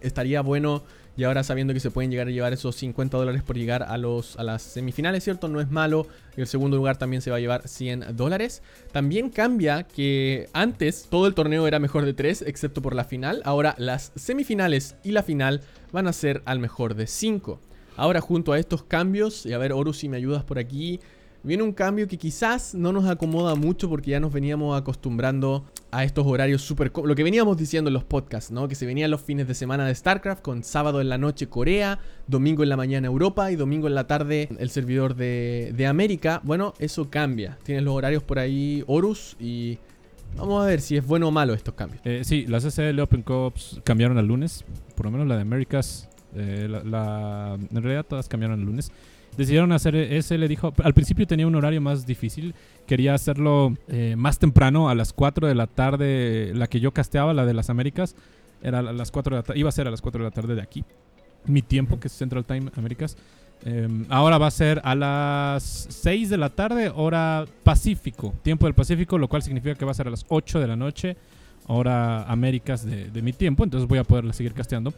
estaría 0.00 0.40
bueno 0.40 0.82
y 1.20 1.24
ahora 1.24 1.44
sabiendo 1.44 1.74
que 1.74 1.80
se 1.80 1.90
pueden 1.90 2.10
llegar 2.10 2.28
a 2.28 2.30
llevar 2.30 2.54
esos 2.54 2.76
50 2.76 3.18
dólares 3.18 3.42
por 3.42 3.54
llegar 3.54 3.82
a, 3.82 3.98
los, 3.98 4.38
a 4.38 4.42
las 4.42 4.62
semifinales, 4.62 5.22
¿cierto? 5.22 5.48
No 5.48 5.60
es 5.60 5.70
malo. 5.70 6.06
Y 6.34 6.40
el 6.40 6.46
segundo 6.46 6.78
lugar 6.78 6.96
también 6.96 7.20
se 7.20 7.30
va 7.30 7.36
a 7.36 7.40
llevar 7.40 7.68
100 7.68 8.16
dólares. 8.16 8.62
También 8.90 9.28
cambia 9.28 9.82
que 9.82 10.48
antes 10.54 11.08
todo 11.10 11.26
el 11.26 11.34
torneo 11.34 11.66
era 11.66 11.78
mejor 11.78 12.06
de 12.06 12.14
3, 12.14 12.44
excepto 12.46 12.80
por 12.80 12.94
la 12.94 13.04
final. 13.04 13.42
Ahora 13.44 13.74
las 13.76 14.12
semifinales 14.16 14.96
y 15.04 15.10
la 15.10 15.22
final 15.22 15.60
van 15.92 16.06
a 16.06 16.14
ser 16.14 16.40
al 16.46 16.58
mejor 16.58 16.94
de 16.94 17.06
5. 17.06 17.60
Ahora 17.96 18.22
junto 18.22 18.54
a 18.54 18.58
estos 18.58 18.82
cambios, 18.84 19.44
y 19.44 19.52
a 19.52 19.58
ver 19.58 19.74
Horus 19.74 19.98
si 19.98 20.08
me 20.08 20.16
ayudas 20.16 20.42
por 20.42 20.58
aquí, 20.58 21.00
viene 21.42 21.62
un 21.62 21.72
cambio 21.72 22.06
que 22.06 22.18
quizás 22.18 22.74
no 22.74 22.92
nos 22.92 23.06
acomoda 23.06 23.54
mucho 23.54 23.88
porque 23.88 24.10
ya 24.10 24.20
nos 24.20 24.32
veníamos 24.32 24.78
acostumbrando 24.78 25.64
a 25.90 26.04
estos 26.04 26.26
horarios 26.26 26.62
súper... 26.62 26.92
Lo 27.04 27.14
que 27.14 27.22
veníamos 27.22 27.56
diciendo 27.56 27.88
en 27.88 27.94
los 27.94 28.04
podcasts, 28.04 28.50
¿no? 28.50 28.68
Que 28.68 28.74
se 28.74 28.86
venían 28.86 29.10
los 29.10 29.20
fines 29.22 29.48
de 29.48 29.54
semana 29.54 29.86
de 29.86 29.94
StarCraft 29.94 30.42
con 30.42 30.62
sábado 30.64 31.00
en 31.00 31.08
la 31.08 31.18
noche 31.18 31.48
Corea, 31.48 31.98
domingo 32.26 32.62
en 32.62 32.68
la 32.68 32.76
mañana 32.76 33.06
Europa 33.06 33.50
y 33.50 33.56
domingo 33.56 33.86
en 33.88 33.94
la 33.94 34.06
tarde 34.06 34.48
el 34.58 34.70
servidor 34.70 35.14
de, 35.16 35.72
de 35.76 35.86
América. 35.86 36.40
Bueno, 36.44 36.74
eso 36.78 37.10
cambia. 37.10 37.58
Tienes 37.62 37.84
los 37.84 37.94
horarios 37.94 38.22
por 38.22 38.38
ahí 38.38 38.84
Horus 38.86 39.36
y... 39.40 39.78
Vamos 40.36 40.62
a 40.62 40.66
ver 40.66 40.80
si 40.80 40.96
es 40.96 41.04
bueno 41.04 41.26
o 41.26 41.30
malo 41.32 41.54
estos 41.54 41.74
cambios. 41.74 42.00
Eh, 42.04 42.20
sí, 42.22 42.46
las 42.46 42.62
SL 42.62 43.00
Open 43.00 43.22
Cups 43.22 43.80
cambiaron 43.82 44.16
al 44.16 44.26
lunes. 44.26 44.64
Por 44.94 45.06
lo 45.06 45.10
menos 45.10 45.26
la 45.26 45.34
de 45.34 45.42
Américas. 45.42 46.08
Eh, 46.36 46.68
la, 46.70 46.84
la- 46.84 47.54
en 47.54 47.82
realidad 47.82 48.06
todas 48.08 48.28
cambiaron 48.28 48.60
al 48.60 48.64
lunes. 48.64 48.92
Decidieron 49.40 49.72
hacer 49.72 49.96
ese, 49.96 50.36
le 50.36 50.48
dijo, 50.48 50.74
al 50.84 50.92
principio 50.92 51.26
tenía 51.26 51.46
un 51.46 51.54
horario 51.54 51.80
más 51.80 52.04
difícil, 52.04 52.54
quería 52.86 53.14
hacerlo 53.14 53.74
eh, 53.88 54.14
más 54.14 54.38
temprano, 54.38 54.90
a 54.90 54.94
las 54.94 55.14
4 55.14 55.48
de 55.48 55.54
la 55.54 55.66
tarde, 55.66 56.52
la 56.54 56.66
que 56.66 56.78
yo 56.78 56.92
casteaba, 56.92 57.32
la 57.32 57.46
de 57.46 57.54
las 57.54 57.70
Américas, 57.70 58.16
era 58.62 58.80
a 58.80 58.82
las 58.82 59.10
4 59.10 59.36
de 59.36 59.42
la 59.48 59.56
iba 59.56 59.70
a 59.70 59.72
ser 59.72 59.88
a 59.88 59.90
las 59.90 60.02
4 60.02 60.22
de 60.22 60.28
la 60.28 60.30
tarde 60.30 60.54
de 60.56 60.60
aquí, 60.60 60.84
mi 61.46 61.62
tiempo, 61.62 61.98
que 61.98 62.08
es 62.08 62.12
Central 62.12 62.44
Time 62.44 62.70
Américas. 62.76 63.16
Em, 63.64 64.04
ahora 64.10 64.36
va 64.36 64.48
a 64.48 64.50
ser 64.50 64.82
a 64.84 64.94
las 64.94 65.86
6 65.88 66.28
de 66.28 66.36
la 66.36 66.50
tarde, 66.50 66.92
hora 66.94 67.46
Pacífico, 67.64 68.34
tiempo 68.42 68.66
del 68.66 68.74
Pacífico, 68.74 69.16
lo 69.16 69.26
cual 69.26 69.42
significa 69.42 69.74
que 69.74 69.86
va 69.86 69.92
a 69.92 69.94
ser 69.94 70.06
a 70.06 70.10
las 70.10 70.26
8 70.28 70.60
de 70.60 70.66
la 70.66 70.76
noche, 70.76 71.16
hora 71.66 72.24
Américas 72.24 72.84
de, 72.84 73.08
de 73.08 73.22
mi 73.22 73.32
tiempo, 73.32 73.64
entonces 73.64 73.88
voy 73.88 74.00
a 74.00 74.04
poder 74.04 74.34
seguir 74.34 74.52
casteando. 74.52 74.92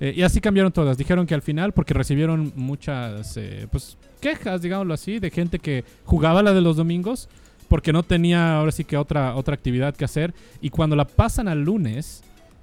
Eh, 0.00 0.14
y 0.16 0.22
así 0.22 0.40
cambiaron 0.40 0.72
todas. 0.72 0.98
Dijeron 0.98 1.26
que 1.26 1.34
al 1.34 1.42
final, 1.42 1.72
porque 1.72 1.94
recibieron 1.94 2.52
muchas 2.56 3.36
eh, 3.36 3.66
pues, 3.70 3.96
quejas, 4.20 4.62
digámoslo 4.62 4.94
así, 4.94 5.18
de 5.18 5.30
gente 5.30 5.58
que 5.58 5.84
jugaba 6.04 6.42
la 6.42 6.52
de 6.52 6.60
los 6.60 6.76
domingos 6.76 7.28
porque 7.68 7.92
no 7.92 8.02
tenía 8.02 8.58
ahora 8.58 8.72
sí 8.72 8.84
que 8.84 8.96
otra, 8.96 9.34
otra 9.34 9.54
actividad 9.54 9.94
que 9.94 10.04
hacer. 10.04 10.34
Y 10.60 10.70
cuando 10.70 10.96
la 10.96 11.06
pasan 11.06 11.48
al 11.48 11.62
lunes, 11.62 12.22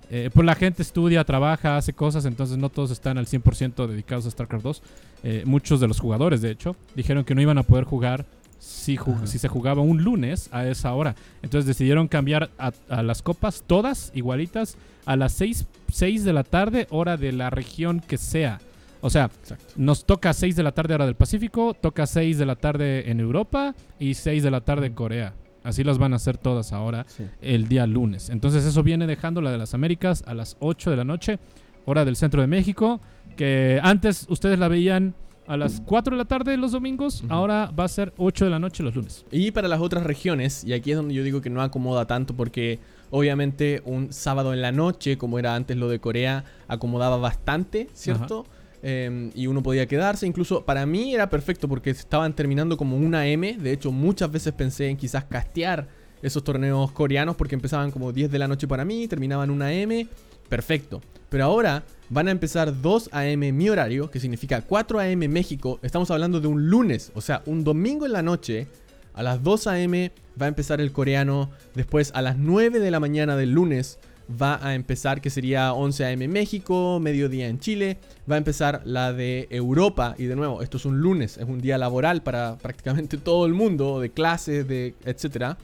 eh, 0.09 0.29
pues 0.33 0.45
la 0.45 0.55
gente 0.55 0.81
estudia, 0.81 1.23
trabaja, 1.23 1.77
hace 1.77 1.93
cosas, 1.93 2.25
entonces 2.25 2.57
no 2.57 2.69
todos 2.69 2.91
están 2.91 3.17
al 3.17 3.27
100% 3.27 3.87
dedicados 3.87 4.25
a 4.25 4.31
StarCraft 4.31 4.63
2. 4.63 4.83
Eh, 5.23 5.43
muchos 5.45 5.79
de 5.79 5.87
los 5.87 5.99
jugadores, 5.99 6.41
de 6.41 6.51
hecho, 6.51 6.75
dijeron 6.95 7.23
que 7.23 7.35
no 7.35 7.41
iban 7.41 7.57
a 7.57 7.63
poder 7.63 7.85
jugar 7.85 8.25
si, 8.59 8.97
Ajá. 8.97 9.27
si 9.27 9.39
se 9.39 9.47
jugaba 9.47 9.81
un 9.81 10.03
lunes 10.03 10.49
a 10.51 10.67
esa 10.67 10.93
hora. 10.93 11.15
Entonces 11.41 11.65
decidieron 11.65 12.07
cambiar 12.07 12.49
a, 12.57 12.71
a 12.89 13.03
las 13.03 13.21
copas, 13.21 13.63
todas 13.65 14.11
igualitas, 14.15 14.77
a 15.05 15.15
las 15.15 15.33
6, 15.33 15.67
6 15.91 16.23
de 16.23 16.33
la 16.33 16.43
tarde, 16.43 16.87
hora 16.89 17.17
de 17.17 17.31
la 17.31 17.49
región 17.49 17.99
que 17.99 18.17
sea. 18.17 18.59
O 19.01 19.09
sea, 19.09 19.25
Exacto. 19.25 19.65
nos 19.75 20.05
toca 20.05 20.31
6 20.33 20.55
de 20.55 20.63
la 20.63 20.71
tarde 20.71 20.93
hora 20.95 21.05
del 21.05 21.15
Pacífico, 21.15 21.73
toca 21.73 22.05
6 22.07 22.37
de 22.37 22.45
la 22.45 22.55
tarde 22.55 23.11
en 23.11 23.19
Europa 23.19 23.75
y 23.99 24.13
6 24.13 24.43
de 24.43 24.51
la 24.51 24.61
tarde 24.61 24.87
en 24.87 24.93
Corea. 24.93 25.33
Así 25.63 25.83
las 25.83 25.97
van 25.97 26.13
a 26.13 26.17
hacer 26.17 26.37
todas 26.37 26.71
ahora 26.73 27.05
Sí. 27.07 27.25
el 27.41 27.67
día 27.67 27.85
lunes. 27.87 28.29
Entonces 28.29 28.63
eso 28.65 28.81
viene 28.83 29.05
dejando 29.07 29.41
la 29.41 29.51
de 29.51 29.57
las 29.57 29.73
Américas 29.73 30.23
a 30.27 30.33
las 30.33 30.55
8 30.59 30.89
de 30.91 30.97
la 30.97 31.03
noche, 31.03 31.39
hora 31.85 32.05
del 32.05 32.15
centro 32.15 32.39
de 32.41 32.47
México, 32.47 33.01
que 33.35 33.79
antes 33.83 34.25
ustedes 34.29 34.57
la 34.59 34.67
veían 34.69 35.15
a 35.47 35.57
las 35.57 35.81
4 35.85 36.15
de 36.15 36.17
la 36.17 36.25
tarde 36.25 36.57
los 36.57 36.71
domingos, 36.71 37.23
ahora 37.29 37.71
va 37.77 37.83
a 37.83 37.87
ser 37.87 38.13
8 38.17 38.45
de 38.45 38.51
la 38.51 38.59
noche 38.59 38.83
los 38.83 38.95
lunes. 38.95 39.25
Y 39.31 39.51
para 39.51 39.67
las 39.67 39.81
otras 39.81 40.03
regiones, 40.03 40.63
y 40.63 40.73
aquí 40.73 40.91
es 40.91 40.97
donde 40.97 41.13
yo 41.13 41.23
digo 41.23 41.41
que 41.41 41.49
no 41.49 41.61
acomoda 41.61 42.05
tanto 42.05 42.33
porque 42.35 42.79
obviamente 43.09 43.81
un 43.85 44.13
sábado 44.13 44.53
en 44.53 44.61
la 44.61 44.71
noche, 44.71 45.17
como 45.17 45.39
era 45.39 45.55
antes 45.55 45.77
lo 45.77 45.89
de 45.89 45.99
Corea, 45.99 46.45
acomodaba 46.67 47.17
bastante, 47.17 47.87
¿cierto? 47.93 48.45
Eh, 48.81 49.31
y 49.33 49.47
uno 49.47 49.63
podía 49.63 49.87
quedarse, 49.87 50.27
incluso 50.27 50.65
para 50.65 50.85
mí 50.85 51.13
era 51.13 51.29
perfecto 51.29 51.69
porque 51.69 51.91
estaban 51.91 52.33
terminando 52.33 52.75
como 52.75 52.97
una 52.97 53.27
M, 53.27 53.53
de 53.53 53.71
hecho 53.71 53.91
muchas 53.91 54.29
veces 54.29 54.51
pensé 54.53 54.89
en 54.89 54.97
quizás 54.97 55.23
castear 55.23 55.87
esos 56.21 56.43
torneos 56.43 56.91
coreanos 56.91 57.35
porque 57.35 57.55
empezaban 57.55 57.91
como 57.91 58.11
10 58.11 58.31
de 58.31 58.39
la 58.39 58.47
noche 58.47 58.67
para 58.67 58.83
mí, 58.83 59.07
terminaban 59.07 59.49
una 59.49 59.71
M, 59.71 60.07
perfecto. 60.53 61.01
Pero 61.29 61.45
ahora 61.45 61.83
van 62.09 62.27
a 62.27 62.31
empezar 62.31 62.79
2 62.79 63.09
AM 63.11 63.39
mi 63.57 63.69
horario, 63.69 64.11
que 64.11 64.19
significa 64.19 64.61
4 64.61 64.99
AM 64.99 65.27
México. 65.27 65.79
Estamos 65.81 66.11
hablando 66.11 66.39
de 66.39 66.47
un 66.47 66.69
lunes, 66.69 67.11
o 67.15 67.21
sea, 67.21 67.41
un 67.47 67.63
domingo 67.63 68.05
en 68.05 68.11
la 68.11 68.21
noche. 68.21 68.67
A 69.15 69.23
las 69.23 69.41
2 69.41 69.65
AM 69.65 70.11
va 70.39 70.45
a 70.45 70.49
empezar 70.49 70.79
el 70.79 70.91
coreano. 70.91 71.49
Después 71.73 72.11
a 72.13 72.21
las 72.21 72.37
9 72.37 72.79
de 72.79 72.91
la 72.91 72.99
mañana 72.99 73.35
del 73.35 73.49
lunes 73.49 73.97
va 74.29 74.59
a 74.63 74.75
empezar, 74.75 75.21
que 75.21 75.31
sería 75.31 75.73
11 75.73 76.05
AM 76.05 76.31
México, 76.31 76.99
mediodía 77.01 77.47
en 77.47 77.57
Chile. 77.57 77.97
Va 78.29 78.35
a 78.35 78.37
empezar 78.37 78.83
la 78.85 79.11
de 79.11 79.47
Europa. 79.49 80.13
Y 80.19 80.25
de 80.25 80.35
nuevo, 80.35 80.61
esto 80.61 80.77
es 80.77 80.85
un 80.85 80.99
lunes, 80.99 81.39
es 81.39 81.45
un 81.45 81.61
día 81.61 81.79
laboral 81.79 82.21
para 82.21 82.59
prácticamente 82.59 83.17
todo 83.29 83.47
el 83.47 83.55
mundo, 83.55 83.99
de 83.99 84.11
clases, 84.11 84.67
de 84.67 84.93
etcétera. 85.03 85.57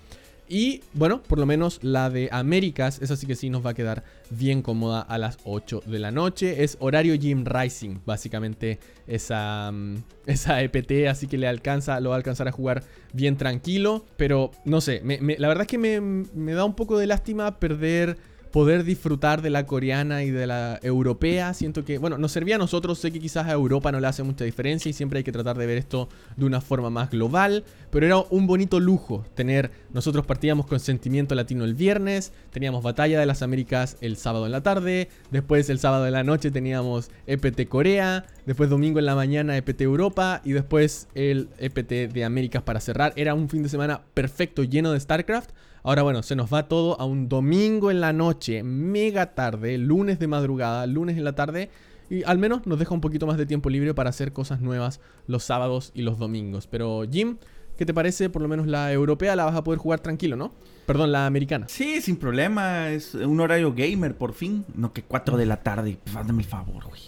Y 0.52 0.82
bueno, 0.94 1.22
por 1.22 1.38
lo 1.38 1.46
menos 1.46 1.80
la 1.84 2.10
de 2.10 2.28
Américas, 2.32 3.00
esa 3.04 3.16
sí 3.16 3.28
que 3.28 3.36
sí 3.36 3.52
nos 3.52 3.64
va 3.64 3.70
a 3.70 3.74
quedar 3.76 4.04
bien 4.32 4.64
cómoda 4.64 5.00
a 5.00 5.20
las 5.20 5.38
8 5.44 5.84
de 5.86 6.00
la 6.00 6.10
noche. 6.10 6.64
Es 6.64 6.76
horario 6.80 7.14
Gym 7.14 7.46
Rising, 7.46 8.00
básicamente 8.04 8.80
esa, 9.06 9.72
mm, 9.72 9.98
esa 10.26 10.62
EPT, 10.64 11.08
así 11.08 11.28
que 11.28 11.38
le 11.38 11.48
alcanza, 11.48 12.00
lo 12.00 12.10
va 12.10 12.16
a 12.16 12.18
alcanzar 12.18 12.48
a 12.48 12.52
jugar 12.52 12.84
bien 13.14 13.38
tranquilo. 13.38 14.06
Pero 14.18 14.50
no 14.66 14.82
sé, 14.82 15.04
la 15.04 15.48
verdad 15.48 15.62
es 15.62 15.68
que 15.68 15.78
me 15.78 16.54
da 16.54 16.66
un 16.66 16.76
poco 16.76 16.98
de 16.98 17.06
lástima 17.06 17.60
perder 17.60 18.18
poder 18.52 18.84
disfrutar 18.84 19.42
de 19.42 19.50
la 19.50 19.66
coreana 19.66 20.24
y 20.24 20.32
de 20.32 20.48
la 20.48 20.80
europea. 20.82 21.54
Siento 21.54 21.86
que, 21.86 21.98
bueno, 21.98 22.18
nos 22.18 22.32
servía 22.32 22.56
a 22.56 22.58
nosotros, 22.58 23.00
sé 23.00 23.12
que 23.12 23.20
quizás 23.20 23.48
a 23.48 23.52
Europa 23.52 23.92
no 23.92 24.00
le 24.00 24.08
hace 24.08 24.24
mucha 24.24 24.46
diferencia 24.46 24.90
y 24.90 24.94
siempre 24.94 25.20
hay 25.20 25.24
que 25.24 25.32
tratar 25.32 25.58
de 25.58 25.66
ver 25.66 25.78
esto 25.78 26.10
de 26.36 26.46
una 26.46 26.62
forma 26.62 26.90
más 26.90 27.10
global, 27.12 27.64
pero 27.92 28.06
era 28.06 28.18
un 28.18 28.48
bonito 28.48 28.80
lujo 28.80 29.26
tener, 29.36 29.72
nosotros 29.94 30.26
partíamos 30.26 30.66
con 30.66 30.80
sentimiento 30.80 31.36
latino 31.36 31.64
el 31.64 31.76
viernes, 31.76 32.32
teníamos 32.52 32.84
Batalla 32.84 33.20
de 33.20 33.26
las 33.26 33.42
Américas 33.42 33.98
el 34.02 34.18
sábado 34.18 34.46
en 34.46 34.52
la 34.52 34.62
tarde, 34.62 35.10
después 35.32 35.70
el 35.70 35.80
sábado 35.80 36.08
en 36.08 36.14
la 36.14 36.24
noche 36.24 36.52
teníamos 36.52 37.12
EPT 37.28 37.68
Corea, 37.68 38.26
después 38.46 38.70
domingo 38.70 39.00
en 39.00 39.06
la 39.06 39.16
mañana 39.16 39.58
EPT 39.58 39.82
Europa 39.82 40.42
y 40.44 40.54
después 40.54 41.08
el 41.14 41.50
EPT 41.60 42.14
de 42.14 42.24
Américas 42.24 42.64
para 42.64 42.80
cerrar. 42.80 43.14
Era 43.16 43.34
un 43.34 43.50
fin 43.50 43.64
de 43.64 43.70
semana 43.70 44.02
perfecto, 44.14 44.64
lleno 44.64 44.92
de 44.92 45.00
StarCraft. 45.00 45.52
Ahora 45.84 46.04
bueno, 46.04 46.24
se 46.24 46.36
nos 46.36 46.54
va 46.54 46.68
todo 46.68 47.00
a 47.00 47.06
un 47.06 47.30
domingo 47.30 47.90
en 47.92 48.02
la 48.02 48.14
noche, 48.14 48.64
mega 48.64 49.34
tarde, 49.34 49.78
lunes 49.78 50.20
de 50.20 50.28
madrugada, 50.28 50.86
lunes 50.88 51.18
en 51.18 51.24
la 51.24 51.34
tarde. 51.34 51.70
Y 52.10 52.24
al 52.24 52.38
menos 52.38 52.66
nos 52.66 52.80
deja 52.80 52.94
un 52.94 53.02
poquito 53.02 53.28
más 53.28 53.38
de 53.38 53.46
tiempo 53.46 53.70
libre 53.70 53.94
para 53.94 54.10
hacer 54.10 54.34
cosas 54.34 54.62
nuevas 54.62 55.00
los 55.28 55.44
sábados 55.44 55.92
y 55.94 56.02
los 56.02 56.18
domingos. 56.18 56.68
Pero 56.68 57.04
Jim, 57.10 57.38
¿qué 57.78 57.86
te 57.86 57.94
parece? 57.94 58.30
Por 58.30 58.42
lo 58.42 58.48
menos 58.48 58.68
la 58.68 58.92
europea 58.92 59.36
la 59.36 59.46
vas 59.46 59.56
a 59.56 59.64
poder 59.64 59.80
jugar 59.80 60.00
tranquilo, 60.00 60.36
¿no? 60.36 60.52
Perdón, 60.86 61.12
la 61.12 61.28
americana. 61.28 61.68
Sí, 61.70 62.02
sin 62.02 62.18
problema. 62.18 62.90
Es 62.90 63.14
un 63.14 63.40
horario 63.40 63.74
gamer, 63.74 64.16
por 64.18 64.34
fin. 64.34 64.66
No 64.76 64.92
que 64.92 65.04
4 65.04 65.38
de 65.38 65.46
la 65.46 65.58
tarde. 65.58 66.00
Pues 66.04 66.16
háganme 66.16 66.42
el 66.42 66.48
favor, 66.50 66.86
güey. 66.86 67.02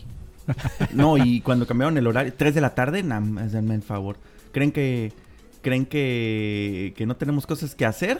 No, 0.94 1.18
y 1.18 1.42
cuando 1.42 1.66
cambiaron 1.66 1.98
el 1.98 2.06
horario, 2.06 2.34
3 2.36 2.54
de 2.54 2.62
la 2.62 2.76
tarde, 2.76 3.02
nam, 3.02 3.38
háganme 3.40 3.76
el 3.76 3.82
favor. 3.82 4.18
¿Creen 4.52 4.72
que. 4.72 5.14
¿Creen 5.62 5.86
que, 5.86 6.94
que 6.96 7.06
no 7.06 7.16
tenemos 7.16 7.46
cosas 7.46 7.76
que 7.76 7.86
hacer? 7.86 8.20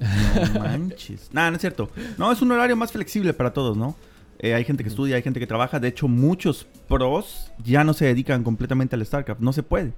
No 0.00 0.60
manches. 0.60 1.30
Nah, 1.32 1.50
no 1.50 1.56
es 1.56 1.60
cierto. 1.60 1.90
No, 2.18 2.30
es 2.32 2.42
un 2.42 2.52
horario 2.52 2.76
más 2.76 2.92
flexible 2.92 3.32
para 3.34 3.52
todos, 3.52 3.76
¿no? 3.76 3.96
Eh, 4.38 4.54
hay 4.54 4.64
gente 4.64 4.82
que 4.82 4.88
estudia, 4.88 5.16
hay 5.16 5.22
gente 5.22 5.40
que 5.40 5.46
trabaja. 5.46 5.80
De 5.80 5.88
hecho, 5.88 6.08
muchos 6.08 6.66
pros 6.88 7.52
ya 7.64 7.84
no 7.84 7.94
se 7.94 8.06
dedican 8.06 8.42
completamente 8.42 8.96
al 8.96 9.04
StarCraft. 9.04 9.40
No 9.40 9.52
se 9.52 9.62
puede. 9.62 9.92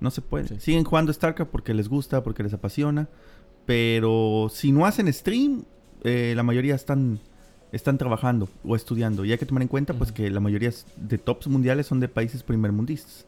No 0.00 0.10
se 0.10 0.20
puede. 0.20 0.48
Sí. 0.48 0.56
Siguen 0.60 0.84
jugando 0.84 1.12
StarCraft 1.12 1.50
porque 1.50 1.74
les 1.74 1.88
gusta, 1.88 2.22
porque 2.22 2.42
les 2.42 2.52
apasiona. 2.52 3.08
Pero 3.66 4.48
si 4.52 4.72
no 4.72 4.86
hacen 4.86 5.12
stream, 5.12 5.64
eh, 6.02 6.32
la 6.36 6.42
mayoría 6.42 6.74
están, 6.74 7.20
están 7.72 7.98
trabajando 7.98 8.48
o 8.64 8.76
estudiando. 8.76 9.24
Y 9.24 9.32
hay 9.32 9.38
que 9.38 9.46
tomar 9.46 9.62
en 9.62 9.68
cuenta 9.68 9.94
pues 9.94 10.12
que 10.12 10.30
la 10.30 10.40
mayoría 10.40 10.72
de 10.96 11.18
tops 11.18 11.48
mundiales 11.48 11.86
son 11.86 12.00
de 12.00 12.08
países 12.08 12.42
primermundistas. 12.42 13.26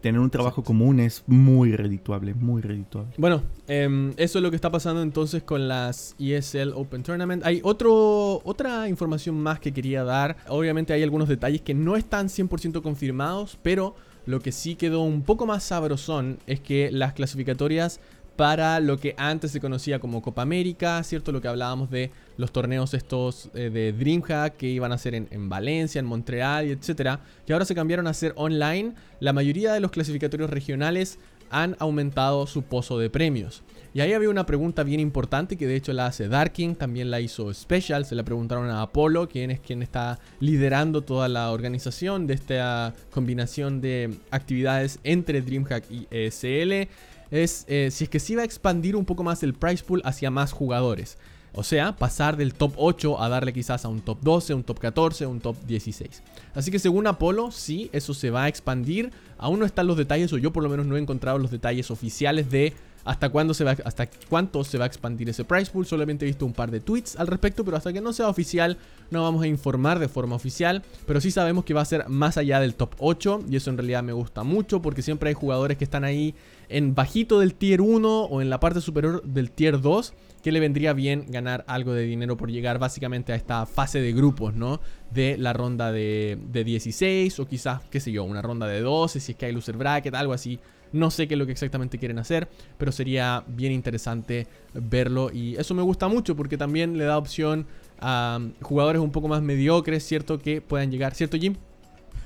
Tener 0.00 0.20
un 0.20 0.30
trabajo 0.30 0.64
común 0.64 1.00
es 1.00 1.22
muy 1.26 1.76
redituable, 1.76 2.34
muy 2.34 2.62
redituable. 2.62 3.12
Bueno, 3.18 3.42
em, 3.68 4.12
eso 4.16 4.38
es 4.38 4.42
lo 4.42 4.50
que 4.50 4.56
está 4.56 4.70
pasando 4.70 5.02
entonces 5.02 5.42
con 5.42 5.68
las 5.68 6.14
ESL 6.18 6.72
Open 6.74 7.02
Tournament. 7.02 7.44
Hay 7.44 7.60
otro, 7.62 8.40
otra 8.44 8.88
información 8.88 9.40
más 9.40 9.60
que 9.60 9.72
quería 9.72 10.04
dar. 10.04 10.36
Obviamente 10.48 10.92
hay 10.92 11.02
algunos 11.02 11.28
detalles 11.28 11.60
que 11.60 11.74
no 11.74 11.96
están 11.96 12.28
100% 12.28 12.82
confirmados, 12.82 13.58
pero 13.62 13.94
lo 14.26 14.40
que 14.40 14.52
sí 14.52 14.76
quedó 14.76 15.02
un 15.02 15.22
poco 15.22 15.46
más 15.46 15.64
sabrosón 15.64 16.38
es 16.46 16.60
que 16.60 16.90
las 16.92 17.14
clasificatorias 17.14 18.00
para 18.40 18.80
lo 18.80 18.98
que 18.98 19.14
antes 19.18 19.50
se 19.50 19.60
conocía 19.60 19.98
como 19.98 20.22
Copa 20.22 20.40
América, 20.40 21.02
¿cierto? 21.02 21.30
Lo 21.30 21.42
que 21.42 21.48
hablábamos 21.48 21.90
de 21.90 22.10
los 22.38 22.50
torneos 22.52 22.94
estos 22.94 23.50
eh, 23.52 23.68
de 23.68 23.92
DreamHack 23.92 24.56
que 24.56 24.66
iban 24.66 24.92
a 24.92 24.96
ser 24.96 25.14
en, 25.14 25.48
Valencia, 25.50 25.98
en 25.98 26.06
Montreal 26.06 26.66
y 26.66 26.70
etcétera, 26.70 27.20
que 27.46 27.52
ahora 27.52 27.66
se 27.66 27.74
cambiaron 27.74 28.06
a 28.06 28.14
ser 28.14 28.32
online. 28.36 28.94
La 29.20 29.34
mayoría 29.34 29.74
de 29.74 29.80
los 29.80 29.90
clasificatorios 29.90 30.48
regionales 30.48 31.18
han 31.50 31.76
aumentado 31.80 32.46
su 32.46 32.62
pozo 32.62 32.98
de 32.98 33.10
premios. 33.10 33.62
Y 33.92 34.00
ahí 34.00 34.14
había 34.14 34.30
una 34.30 34.46
pregunta 34.46 34.84
bien 34.84 35.00
importante 35.00 35.58
que 35.58 35.66
de 35.66 35.76
hecho 35.76 35.92
la 35.92 36.06
hace 36.06 36.28
Darking, 36.28 36.76
también 36.76 37.10
la 37.10 37.20
hizo 37.20 37.52
Special, 37.52 38.06
se 38.06 38.14
la 38.14 38.22
preguntaron 38.22 38.70
a 38.70 38.80
Apolo, 38.80 39.28
quien 39.28 39.50
es 39.50 39.60
quien 39.60 39.82
está 39.82 40.18
liderando 40.38 41.02
toda 41.02 41.28
la 41.28 41.50
organización 41.50 42.26
de 42.26 42.34
esta 42.34 42.94
combinación 43.10 43.82
de 43.82 44.16
actividades 44.30 44.98
entre 45.04 45.42
DreamHack 45.42 45.90
y 45.90 46.06
ESL 46.10 46.88
es 47.30 47.64
eh, 47.68 47.90
si 47.90 48.04
es 48.04 48.10
que 48.10 48.20
se 48.20 48.34
iba 48.34 48.42
a 48.42 48.44
expandir 48.44 48.96
un 48.96 49.04
poco 49.04 49.22
más 49.22 49.42
el 49.42 49.54
price 49.54 49.84
pool 49.84 50.02
hacia 50.04 50.30
más 50.30 50.52
jugadores. 50.52 51.18
O 51.52 51.64
sea, 51.64 51.96
pasar 51.96 52.36
del 52.36 52.54
top 52.54 52.74
8 52.76 53.20
a 53.20 53.28
darle 53.28 53.52
quizás 53.52 53.84
a 53.84 53.88
un 53.88 54.00
top 54.00 54.18
12, 54.20 54.54
un 54.54 54.62
top 54.62 54.78
14, 54.78 55.26
un 55.26 55.40
top 55.40 55.56
16. 55.66 56.22
Así 56.54 56.70
que 56.70 56.78
según 56.78 57.08
Apolo, 57.08 57.50
sí, 57.50 57.90
eso 57.92 58.14
se 58.14 58.30
va 58.30 58.44
a 58.44 58.48
expandir. 58.48 59.10
Aún 59.36 59.58
no 59.58 59.66
están 59.66 59.88
los 59.88 59.96
detalles, 59.96 60.32
o 60.32 60.38
yo 60.38 60.52
por 60.52 60.62
lo 60.62 60.68
menos 60.68 60.86
no 60.86 60.96
he 60.96 61.00
encontrado 61.00 61.38
los 61.38 61.50
detalles 61.50 61.90
oficiales 61.90 62.50
de 62.50 62.74
hasta 63.04 63.30
cuándo 63.30 63.54
se 63.54 63.64
va, 63.64 63.76
hasta 63.84 64.08
cuánto 64.28 64.64
se 64.64 64.78
va 64.78 64.84
a 64.84 64.86
expandir 64.86 65.28
ese 65.28 65.44
price 65.44 65.70
pool. 65.70 65.86
Solamente 65.86 66.24
he 66.24 66.28
visto 66.28 66.46
un 66.46 66.52
par 66.52 66.70
de 66.70 66.80
tweets 66.80 67.16
al 67.16 67.26
respecto, 67.26 67.64
pero 67.64 67.76
hasta 67.76 67.92
que 67.92 68.00
no 68.00 68.12
sea 68.12 68.28
oficial 68.28 68.78
no 69.10 69.22
vamos 69.22 69.42
a 69.42 69.46
informar 69.46 69.98
de 69.98 70.08
forma 70.08 70.36
oficial. 70.36 70.82
Pero 71.06 71.20
sí 71.20 71.30
sabemos 71.30 71.64
que 71.64 71.74
va 71.74 71.80
a 71.80 71.86
ser 71.86 72.08
más 72.08 72.36
allá 72.36 72.60
del 72.60 72.74
top 72.74 72.94
8 72.98 73.44
y 73.48 73.56
eso 73.56 73.70
en 73.70 73.78
realidad 73.78 74.02
me 74.02 74.12
gusta 74.12 74.44
mucho 74.44 74.82
porque 74.82 75.02
siempre 75.02 75.28
hay 75.28 75.34
jugadores 75.34 75.78
que 75.78 75.84
están 75.84 76.04
ahí 76.04 76.34
en 76.68 76.94
bajito 76.94 77.40
del 77.40 77.54
tier 77.54 77.80
1 77.80 78.22
o 78.24 78.40
en 78.40 78.50
la 78.50 78.60
parte 78.60 78.80
superior 78.80 79.22
del 79.24 79.50
tier 79.50 79.80
2 79.80 80.14
que 80.42 80.52
le 80.52 80.60
vendría 80.60 80.92
bien 80.92 81.26
ganar 81.28 81.64
algo 81.66 81.92
de 81.92 82.04
dinero 82.04 82.36
por 82.36 82.50
llegar 82.50 82.78
básicamente 82.78 83.32
a 83.32 83.36
esta 83.36 83.66
fase 83.66 84.00
de 84.00 84.12
grupos, 84.12 84.54
¿no? 84.54 84.80
De 85.10 85.36
la 85.36 85.52
ronda 85.52 85.92
de, 85.92 86.38
de 86.50 86.64
16 86.64 87.40
o 87.40 87.46
quizás, 87.46 87.82
qué 87.90 88.00
sé 88.00 88.10
yo, 88.12 88.24
una 88.24 88.40
ronda 88.40 88.66
de 88.66 88.80
12 88.80 89.20
si 89.20 89.32
es 89.32 89.38
que 89.38 89.46
hay 89.46 89.52
loser 89.52 89.76
bracket, 89.76 90.14
algo 90.14 90.32
así 90.32 90.58
no 90.92 91.10
sé 91.10 91.28
qué 91.28 91.34
es 91.34 91.38
lo 91.38 91.46
que 91.46 91.52
exactamente 91.52 91.98
quieren 91.98 92.18
hacer, 92.18 92.48
pero 92.78 92.92
sería 92.92 93.44
bien 93.46 93.72
interesante 93.72 94.46
verlo 94.74 95.30
y 95.32 95.56
eso 95.56 95.74
me 95.74 95.82
gusta 95.82 96.08
mucho 96.08 96.36
porque 96.36 96.56
también 96.56 96.96
le 96.98 97.04
da 97.04 97.18
opción 97.18 97.66
a 98.00 98.38
um, 98.40 98.52
jugadores 98.62 99.00
un 99.02 99.12
poco 99.12 99.28
más 99.28 99.42
mediocres, 99.42 100.04
¿cierto? 100.04 100.38
Que 100.38 100.60
puedan 100.60 100.90
llegar, 100.90 101.14
¿cierto 101.14 101.36
Jim? 101.36 101.56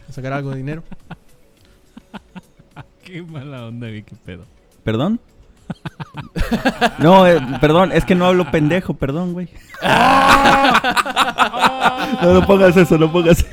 A 0.09 0.13
sacar 0.13 0.33
algo 0.33 0.51
de 0.51 0.57
dinero. 0.57 0.85
qué 3.03 3.23
mala 3.23 3.67
onda, 3.67 3.89
qué 3.89 4.05
pedo. 4.25 4.45
¿Perdón? 4.85 5.21
no, 6.99 7.27
eh, 7.27 7.41
perdón, 7.61 7.91
es 7.93 8.05
que 8.05 8.15
no 8.15 8.27
hablo 8.27 8.51
pendejo, 8.51 8.95
perdón, 8.95 9.33
güey. 9.33 9.49
no, 12.23 12.35
no 12.35 12.47
pongas 12.47 12.77
eso, 12.77 12.99
no 12.99 13.11
pongas 13.11 13.45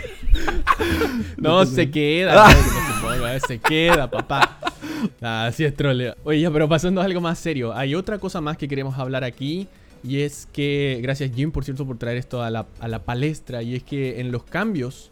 No, 1.37 1.65
se 1.65 1.89
queda, 1.89 2.47
se 3.47 3.59
queda, 3.59 4.09
papá. 4.09 4.57
Así 5.21 5.63
es 5.63 5.75
troleo. 5.75 6.15
Oye, 6.23 6.49
pero 6.51 6.67
pasando 6.69 7.01
a 7.01 7.05
algo 7.05 7.21
más 7.21 7.39
serio. 7.39 7.73
Hay 7.73 7.95
otra 7.95 8.19
cosa 8.19 8.41
más 8.41 8.57
que 8.57 8.67
queremos 8.67 8.97
hablar 8.97 9.23
aquí. 9.23 9.67
Y 10.03 10.21
es 10.21 10.47
que, 10.51 10.99
gracias 11.01 11.31
Jim, 11.35 11.51
por 11.51 11.63
cierto, 11.63 11.85
por 11.85 11.97
traer 11.97 12.17
esto 12.17 12.41
a 12.41 12.49
la, 12.49 12.65
a 12.79 12.87
la 12.87 12.99
palestra. 13.03 13.61
Y 13.61 13.75
es 13.75 13.83
que 13.83 14.19
en 14.19 14.31
los 14.31 14.43
cambios 14.43 15.11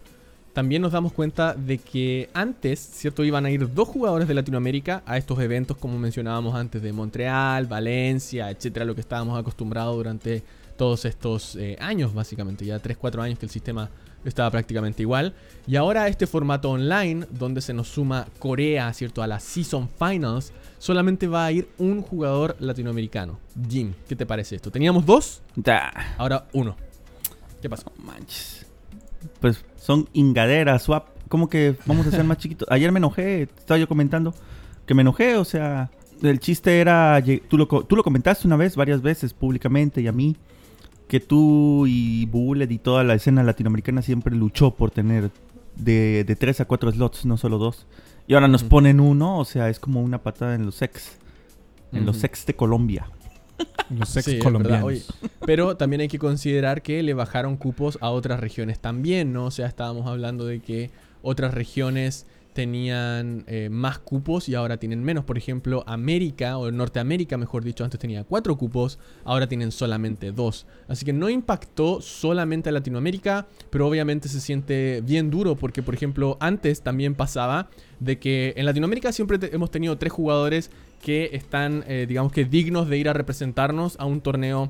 también 0.53 0.81
nos 0.81 0.91
damos 0.91 1.13
cuenta 1.13 1.53
de 1.53 1.77
que 1.77 2.29
antes, 2.33 2.79
¿cierto? 2.79 3.23
Iban 3.23 3.45
a 3.45 3.51
ir 3.51 3.71
dos 3.73 3.87
jugadores 3.87 4.27
de 4.27 4.33
Latinoamérica 4.33 5.03
a 5.05 5.17
estos 5.17 5.39
eventos, 5.39 5.77
como 5.77 5.97
mencionábamos 5.99 6.55
antes, 6.55 6.81
de 6.81 6.91
Montreal, 6.91 7.67
Valencia, 7.67 8.49
etcétera, 8.49 8.85
lo 8.85 8.95
que 8.95 9.01
estábamos 9.01 9.39
acostumbrados 9.39 9.95
durante 9.95 10.43
todos 10.75 11.05
estos 11.05 11.55
eh, 11.55 11.77
años, 11.79 12.13
básicamente, 12.13 12.65
ya 12.65 12.81
3-4 12.81 13.21
años 13.21 13.39
que 13.39 13.45
el 13.45 13.51
sistema 13.51 13.89
estaba 14.25 14.51
prácticamente 14.51 15.01
igual. 15.01 15.33
Y 15.67 15.75
ahora 15.75 16.07
este 16.07 16.27
formato 16.27 16.71
online, 16.71 17.25
donde 17.31 17.61
se 17.61 17.73
nos 17.73 17.87
suma 17.87 18.27
Corea, 18.39 18.91
¿cierto? 18.93 19.21
A 19.21 19.27
las 19.27 19.43
Season 19.43 19.89
Finals, 19.97 20.53
solamente 20.77 21.27
va 21.27 21.45
a 21.45 21.51
ir 21.51 21.69
un 21.77 22.01
jugador 22.01 22.55
latinoamericano. 22.59 23.39
Jim, 23.69 23.93
¿qué 24.07 24.15
te 24.15 24.25
parece 24.25 24.55
esto? 24.55 24.71
Teníamos 24.71 25.05
dos, 25.05 25.41
ahora 26.17 26.47
uno. 26.53 26.75
¿Qué 27.61 27.69
pasó? 27.69 27.91
manches. 27.97 28.65
Pues 29.39 29.63
son 29.77 30.07
ingaderas, 30.13 30.83
swap. 30.83 31.07
¿Cómo 31.27 31.49
que 31.49 31.75
vamos 31.85 32.07
a 32.07 32.11
ser 32.11 32.23
más 32.23 32.37
chiquitos? 32.39 32.67
Ayer 32.71 32.91
me 32.91 32.97
enojé, 32.99 33.43
estaba 33.43 33.77
yo 33.77 33.87
comentando 33.87 34.33
que 34.85 34.95
me 34.95 35.01
enojé, 35.01 35.35
o 35.35 35.45
sea, 35.45 35.91
el 36.23 36.39
chiste 36.39 36.79
era, 36.79 37.23
tú 37.47 37.57
lo, 37.57 37.67
tú 37.67 37.95
lo 37.95 38.03
comentaste 38.03 38.47
una 38.47 38.55
vez, 38.55 38.75
varias 38.75 39.03
veces 39.03 39.33
públicamente 39.33 40.01
y 40.01 40.07
a 40.07 40.11
mí, 40.11 40.35
que 41.09 41.19
tú 41.19 41.87
y 41.87 42.25
Bullet 42.27 42.67
y 42.69 42.77
toda 42.77 43.03
la 43.03 43.15
escena 43.15 43.43
latinoamericana 43.43 44.03
siempre 44.03 44.35
luchó 44.35 44.71
por 44.75 44.91
tener 44.91 45.31
de, 45.75 46.23
de 46.23 46.35
3 46.35 46.61
a 46.61 46.65
4 46.65 46.91
slots, 46.91 47.25
no 47.25 47.35
solo 47.35 47.57
dos. 47.57 47.87
Y 48.27 48.35
ahora 48.35 48.47
nos 48.47 48.63
ponen 48.63 48.99
uno, 48.99 49.39
o 49.39 49.43
sea, 49.43 49.69
es 49.69 49.79
como 49.79 50.03
una 50.03 50.21
patada 50.21 50.53
en 50.53 50.67
los 50.67 50.75
sex. 50.75 51.17
En 51.91 52.05
los 52.05 52.17
sex 52.17 52.45
de 52.45 52.53
Colombia. 52.53 53.09
Los 53.89 54.09
sex 54.09 54.41
colombianos. 54.43 55.11
pero 55.47 55.75
también 55.75 56.01
hay 56.01 56.07
que 56.07 56.19
considerar 56.19 56.83
que 56.83 57.01
le 57.01 57.15
bajaron 57.15 57.57
cupos 57.57 57.97
a 58.01 58.11
otras 58.11 58.39
regiones 58.39 58.79
también, 58.79 59.33
¿no? 59.33 59.45
O 59.45 59.51
sea, 59.51 59.65
estábamos 59.65 60.05
hablando 60.05 60.45
de 60.45 60.59
que 60.59 60.91
otras 61.23 61.55
regiones 61.55 62.27
tenían 62.59 63.45
eh, 63.47 63.69
más 63.71 63.99
cupos 63.99 64.49
y 64.49 64.55
ahora 64.55 64.75
tienen 64.75 65.01
menos. 65.01 65.23
Por 65.23 65.37
ejemplo, 65.37 65.81
América, 65.87 66.57
o 66.57 66.69
Norteamérica, 66.69 67.37
mejor 67.37 67.63
dicho, 67.63 67.85
antes 67.85 67.97
tenía 67.97 68.25
cuatro 68.25 68.57
cupos, 68.57 68.99
ahora 69.23 69.47
tienen 69.47 69.71
solamente 69.71 70.33
dos. 70.33 70.67
Así 70.89 71.05
que 71.05 71.13
no 71.13 71.29
impactó 71.29 72.01
solamente 72.01 72.67
a 72.67 72.73
Latinoamérica, 72.73 73.47
pero 73.69 73.87
obviamente 73.87 74.27
se 74.27 74.41
siente 74.41 75.01
bien 75.05 75.29
duro 75.29 75.55
porque, 75.55 75.81
por 75.81 75.93
ejemplo, 75.93 76.35
antes 76.41 76.81
también 76.81 77.15
pasaba 77.15 77.69
de 78.01 78.19
que 78.19 78.53
en 78.57 78.65
Latinoamérica 78.65 79.13
siempre 79.13 79.39
hemos 79.53 79.71
tenido 79.71 79.97
tres 79.97 80.11
jugadores 80.11 80.69
que 81.01 81.29
están, 81.31 81.85
eh, 81.87 82.07
digamos 82.09 82.33
que, 82.33 82.43
dignos 82.43 82.89
de 82.89 82.97
ir 82.97 83.07
a 83.07 83.13
representarnos 83.13 83.95
a 84.01 84.05
un 84.05 84.19
torneo 84.19 84.69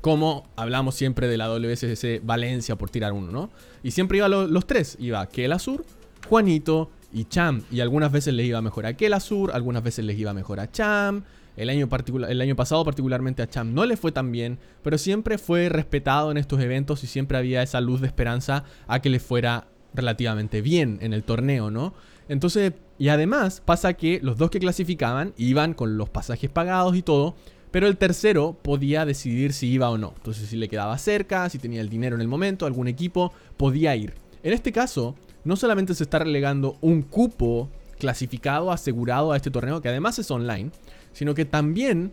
como 0.00 0.46
hablamos 0.54 0.94
siempre 0.94 1.26
de 1.26 1.36
la 1.36 1.48
WSC 1.48 2.20
Valencia 2.22 2.76
por 2.76 2.90
tirar 2.90 3.12
uno, 3.12 3.32
¿no? 3.32 3.50
Y 3.82 3.90
siempre 3.90 4.18
iba 4.18 4.28
los 4.28 4.66
tres, 4.68 4.96
iba 5.00 5.26
Kela 5.26 5.58
Sur, 5.58 5.84
Juanito 6.28 6.92
y 7.12 7.24
Cham. 7.24 7.62
Y 7.70 7.80
algunas 7.80 8.12
veces 8.12 8.34
les 8.34 8.46
iba 8.46 8.60
mejor 8.62 8.86
a 8.86 8.94
Kelasur, 8.94 9.52
algunas 9.52 9.82
veces 9.82 10.04
les 10.04 10.18
iba 10.18 10.32
mejor 10.32 10.60
a 10.60 10.70
Cham. 10.70 11.24
El 11.56 11.70
año, 11.70 11.88
el 12.28 12.40
año 12.40 12.54
pasado 12.54 12.84
particularmente 12.84 13.42
a 13.42 13.48
Cham 13.48 13.74
no 13.74 13.84
le 13.84 13.96
fue 13.96 14.12
tan 14.12 14.30
bien, 14.30 14.58
pero 14.82 14.96
siempre 14.96 15.38
fue 15.38 15.68
respetado 15.68 16.30
en 16.30 16.36
estos 16.36 16.60
eventos 16.60 17.02
y 17.02 17.08
siempre 17.08 17.36
había 17.36 17.62
esa 17.62 17.80
luz 17.80 18.00
de 18.00 18.06
esperanza 18.06 18.64
a 18.86 19.00
que 19.00 19.10
le 19.10 19.18
fuera 19.18 19.66
relativamente 19.92 20.62
bien 20.62 20.98
en 21.00 21.12
el 21.12 21.24
torneo, 21.24 21.70
¿no? 21.70 21.94
Entonces, 22.28 22.74
y 22.98 23.08
además 23.08 23.62
pasa 23.64 23.94
que 23.94 24.20
los 24.22 24.36
dos 24.36 24.50
que 24.50 24.60
clasificaban 24.60 25.32
iban 25.36 25.74
con 25.74 25.96
los 25.96 26.10
pasajes 26.10 26.50
pagados 26.50 26.94
y 26.94 27.02
todo, 27.02 27.34
pero 27.70 27.86
el 27.86 27.96
tercero 27.96 28.56
podía 28.62 29.04
decidir 29.04 29.52
si 29.52 29.68
iba 29.68 29.90
o 29.90 29.98
no. 29.98 30.14
Entonces, 30.16 30.48
si 30.48 30.56
le 30.56 30.68
quedaba 30.68 30.96
cerca, 30.98 31.48
si 31.48 31.58
tenía 31.58 31.80
el 31.80 31.88
dinero 31.88 32.14
en 32.16 32.22
el 32.22 32.28
momento, 32.28 32.66
algún 32.66 32.88
equipo 32.88 33.32
podía 33.56 33.96
ir. 33.96 34.14
En 34.42 34.52
este 34.52 34.72
caso, 34.72 35.16
no 35.48 35.56
solamente 35.56 35.94
se 35.94 36.02
está 36.02 36.18
relegando 36.18 36.76
un 36.82 37.00
cupo 37.00 37.70
clasificado, 37.98 38.70
asegurado 38.70 39.32
a 39.32 39.36
este 39.36 39.50
torneo, 39.50 39.80
que 39.80 39.88
además 39.88 40.18
es 40.18 40.30
online, 40.30 40.72
sino 41.14 41.34
que 41.34 41.46
también 41.46 42.12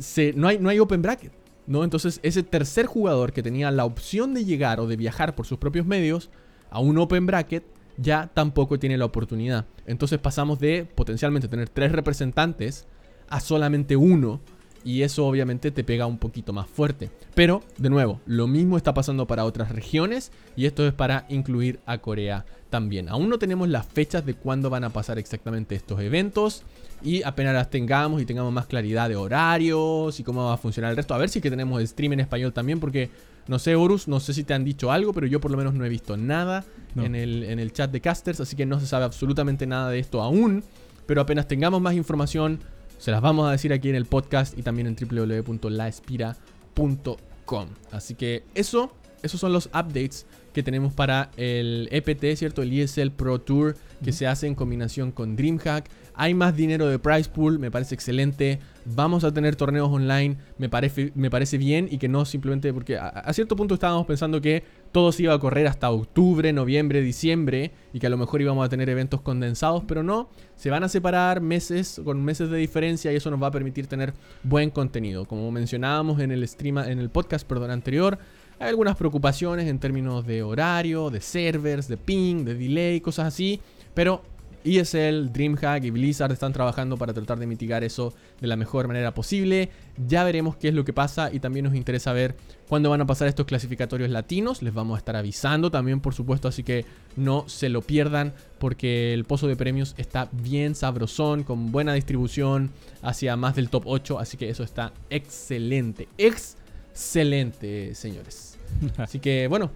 se, 0.00 0.32
no, 0.32 0.48
hay, 0.48 0.58
no 0.58 0.68
hay 0.68 0.80
open 0.80 1.00
bracket. 1.00 1.30
¿no? 1.68 1.84
Entonces 1.84 2.18
ese 2.24 2.42
tercer 2.42 2.86
jugador 2.86 3.32
que 3.32 3.44
tenía 3.44 3.70
la 3.70 3.84
opción 3.84 4.34
de 4.34 4.44
llegar 4.44 4.80
o 4.80 4.88
de 4.88 4.96
viajar 4.96 5.36
por 5.36 5.46
sus 5.46 5.58
propios 5.58 5.86
medios 5.86 6.28
a 6.70 6.80
un 6.80 6.98
open 6.98 7.24
bracket 7.24 7.62
ya 7.98 8.28
tampoco 8.34 8.80
tiene 8.80 8.98
la 8.98 9.04
oportunidad. 9.04 9.66
Entonces 9.86 10.18
pasamos 10.18 10.58
de 10.58 10.88
potencialmente 10.92 11.46
tener 11.46 11.68
tres 11.68 11.92
representantes 11.92 12.88
a 13.28 13.38
solamente 13.38 13.94
uno 13.94 14.40
y 14.84 15.02
eso 15.02 15.26
obviamente 15.26 15.70
te 15.70 15.84
pega 15.84 16.06
un 16.06 16.18
poquito 16.18 16.52
más 16.52 16.66
fuerte. 16.66 17.10
Pero, 17.34 17.62
de 17.78 17.90
nuevo, 17.90 18.20
lo 18.26 18.46
mismo 18.46 18.76
está 18.76 18.94
pasando 18.94 19.26
para 19.26 19.44
otras 19.44 19.72
regiones 19.72 20.32
y 20.56 20.66
esto 20.66 20.86
es 20.86 20.92
para 20.92 21.26
incluir 21.28 21.80
a 21.86 21.98
Corea 21.98 22.44
también. 22.70 23.08
Aún 23.08 23.28
no 23.28 23.38
tenemos 23.38 23.68
las 23.68 23.86
fechas 23.86 24.24
de 24.24 24.34
cuándo 24.34 24.70
van 24.70 24.84
a 24.84 24.90
pasar 24.90 25.18
exactamente 25.18 25.74
estos 25.74 26.00
eventos 26.00 26.62
y 27.02 27.22
apenas 27.22 27.54
las 27.54 27.70
tengamos 27.70 28.22
y 28.22 28.26
tengamos 28.26 28.52
más 28.52 28.66
claridad 28.66 29.08
de 29.08 29.16
horarios 29.16 30.18
y 30.20 30.22
cómo 30.22 30.46
va 30.46 30.54
a 30.54 30.56
funcionar 30.56 30.90
el 30.90 30.96
resto. 30.96 31.14
A 31.14 31.18
ver 31.18 31.28
si 31.28 31.40
que 31.40 31.50
tenemos 31.50 31.82
stream 31.82 32.14
en 32.14 32.20
español 32.20 32.52
también 32.52 32.80
porque, 32.80 33.10
no 33.48 33.58
sé, 33.58 33.74
Horus, 33.74 34.08
no 34.08 34.20
sé 34.20 34.32
si 34.32 34.44
te 34.44 34.54
han 34.54 34.64
dicho 34.64 34.92
algo, 34.92 35.12
pero 35.12 35.26
yo 35.26 35.40
por 35.40 35.50
lo 35.50 35.56
menos 35.56 35.74
no 35.74 35.84
he 35.84 35.88
visto 35.88 36.16
nada 36.16 36.64
en, 36.96 37.14
el, 37.14 37.44
en 37.44 37.58
el 37.58 37.72
chat 37.72 37.90
de 37.90 38.00
casters, 38.00 38.40
así 38.40 38.56
que 38.56 38.66
no 38.66 38.80
se 38.80 38.86
sabe 38.86 39.04
absolutamente 39.04 39.66
nada 39.66 39.90
de 39.90 39.98
esto 39.98 40.22
aún. 40.22 40.64
Pero 41.06 41.20
apenas 41.22 41.48
tengamos 41.48 41.80
más 41.80 41.94
información 41.94 42.60
se 43.00 43.10
las 43.10 43.20
vamos 43.22 43.48
a 43.48 43.52
decir 43.52 43.72
aquí 43.72 43.88
en 43.88 43.96
el 43.96 44.04
podcast 44.04 44.58
y 44.58 44.62
también 44.62 44.86
en 44.86 44.94
www.laespira.com. 44.94 47.68
Así 47.90 48.14
que 48.14 48.44
eso, 48.54 48.92
esos 49.22 49.40
son 49.40 49.54
los 49.54 49.68
updates 49.68 50.26
que 50.52 50.62
tenemos 50.62 50.92
para 50.92 51.30
el 51.38 51.88
EPT, 51.92 52.36
¿cierto? 52.36 52.60
El 52.60 52.78
ESL 52.78 53.12
Pro 53.12 53.40
Tour 53.40 53.74
que 54.04 54.12
se 54.12 54.26
hace 54.26 54.46
en 54.46 54.54
combinación 54.54 55.12
con 55.12 55.34
DreamHack. 55.34 55.88
Hay 56.14 56.34
más 56.34 56.54
dinero 56.54 56.88
de 56.88 56.98
prize 56.98 57.30
pool, 57.30 57.58
me 57.58 57.70
parece 57.70 57.94
excelente. 57.94 58.58
Vamos 58.84 59.24
a 59.24 59.32
tener 59.32 59.56
torneos 59.56 59.88
online, 59.90 60.36
me 60.58 60.68
parece, 60.68 61.12
me 61.14 61.30
parece 61.30 61.56
bien 61.56 61.88
y 61.90 61.96
que 61.96 62.08
no 62.08 62.26
simplemente 62.26 62.70
porque 62.74 62.98
a, 62.98 63.32
cierto 63.32 63.56
punto 63.56 63.72
estábamos 63.74 64.06
pensando 64.06 64.42
que 64.42 64.62
todo 64.92 65.12
se 65.12 65.24
iba 65.24 65.34
a 65.34 65.38
correr 65.38 65.66
hasta 65.66 65.90
octubre, 65.90 66.52
noviembre, 66.52 67.00
diciembre 67.00 67.70
y 67.92 68.00
que 68.00 68.06
a 68.06 68.10
lo 68.10 68.18
mejor 68.18 68.40
íbamos 68.40 68.64
a 68.64 68.68
tener 68.68 68.88
eventos 68.88 69.20
condensados, 69.20 69.84
pero 69.86 70.02
no, 70.02 70.28
se 70.56 70.70
van 70.70 70.82
a 70.82 70.88
separar 70.88 71.40
meses 71.40 72.00
con 72.04 72.24
meses 72.24 72.50
de 72.50 72.58
diferencia 72.58 73.12
y 73.12 73.16
eso 73.16 73.30
nos 73.30 73.42
va 73.42 73.48
a 73.48 73.50
permitir 73.52 73.86
tener 73.86 74.12
buen 74.42 74.70
contenido. 74.70 75.24
Como 75.26 75.50
mencionábamos 75.50 76.20
en 76.20 76.32
el 76.32 76.46
stream 76.46 76.78
en 76.78 76.98
el 76.98 77.10
podcast, 77.10 77.46
perdón, 77.46 77.70
anterior, 77.70 78.18
hay 78.58 78.68
algunas 78.68 78.96
preocupaciones 78.96 79.68
en 79.68 79.78
términos 79.78 80.26
de 80.26 80.42
horario, 80.42 81.10
de 81.10 81.20
servers, 81.20 81.88
de 81.88 81.96
ping, 81.96 82.44
de 82.44 82.54
delay, 82.54 83.00
cosas 83.00 83.28
así, 83.28 83.60
pero 83.94 84.22
ESL, 84.64 85.32
DreamHack 85.32 85.84
y 85.84 85.90
Blizzard 85.90 86.32
están 86.32 86.52
trabajando 86.52 86.96
para 86.98 87.14
tratar 87.14 87.38
de 87.38 87.46
mitigar 87.46 87.82
eso 87.82 88.12
de 88.40 88.46
la 88.46 88.56
mejor 88.56 88.86
manera 88.88 89.14
posible. 89.14 89.70
Ya 90.06 90.24
veremos 90.24 90.56
qué 90.56 90.68
es 90.68 90.74
lo 90.74 90.84
que 90.84 90.92
pasa 90.92 91.32
y 91.32 91.40
también 91.40 91.64
nos 91.64 91.74
interesa 91.74 92.12
ver 92.12 92.36
cuándo 92.70 92.88
van 92.88 93.00
a 93.00 93.06
pasar 93.06 93.26
estos 93.26 93.46
clasificatorios 93.46 94.10
latinos. 94.10 94.62
Les 94.62 94.72
vamos 94.72 94.94
a 94.94 94.98
estar 94.98 95.16
avisando 95.16 95.72
también, 95.72 95.98
por 95.98 96.14
supuesto, 96.14 96.46
así 96.46 96.62
que 96.62 96.86
no 97.16 97.48
se 97.48 97.68
lo 97.68 97.82
pierdan 97.82 98.32
porque 98.60 99.12
el 99.12 99.24
pozo 99.24 99.48
de 99.48 99.56
premios 99.56 99.94
está 99.98 100.28
bien 100.30 100.76
sabrosón, 100.76 101.42
con 101.42 101.72
buena 101.72 101.94
distribución 101.94 102.70
hacia 103.02 103.36
más 103.36 103.56
del 103.56 103.70
top 103.70 103.82
8, 103.86 104.20
así 104.20 104.36
que 104.36 104.48
eso 104.48 104.62
está 104.62 104.92
excelente. 105.10 106.06
Excelente, 106.16 107.96
señores. 107.96 108.56
Así 108.98 109.18
que 109.18 109.48
bueno, 109.48 109.72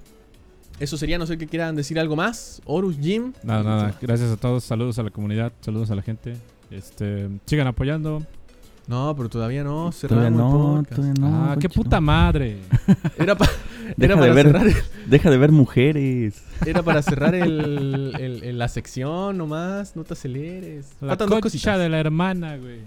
eso 0.79 0.97
sería, 0.97 1.19
no 1.19 1.27
sé 1.27 1.37
que 1.37 1.49
quieran 1.49 1.75
decir 1.75 1.99
algo 1.99 2.15
más. 2.15 2.63
Horus, 2.65 2.97
Jim. 3.01 3.33
Nada, 3.43 3.65
nada. 3.65 3.99
Gracias 4.01 4.31
a 4.31 4.37
todos. 4.37 4.63
Saludos 4.63 5.01
a 5.01 5.03
la 5.03 5.11
comunidad. 5.11 5.53
Saludos 5.63 5.91
a 5.91 5.97
la 5.97 6.03
gente. 6.03 6.37
Este, 6.71 7.29
sigan 7.45 7.67
apoyando. 7.67 8.25
No, 8.87 9.15
pero 9.17 9.29
todavía 9.29 9.65
no. 9.65 9.91
Todavía 9.99 10.31
no, 10.31 10.83
todavía 10.89 11.15
no. 11.19 11.27
Ah, 11.53 11.57
qué 11.59 11.69
puta 11.69 12.01
madre. 12.01 12.59
Era, 13.19 13.35
deja 13.97 14.15
para 14.15 14.27
de 14.27 14.33
ver, 14.33 14.47
cerrar. 14.47 14.67
deja 15.07 15.31
de 15.31 15.39
ver 15.39 15.53
mujeres. 15.53 16.43
Era 16.67 16.83
para 16.83 17.01
cerrar 17.03 17.35
el, 17.35 18.59
la 18.59 18.69
sección 18.69 19.39
nomás. 19.39 19.97
No 19.97 20.05
te 20.05 20.13
aceleres. 20.13 20.93
La 21.01 21.09
Faltan 21.09 21.31
dos 21.31 21.41
cositas. 21.41 21.79
de 21.79 21.89
la 21.89 21.99
hermana, 21.99 22.57
güey. 22.57 22.81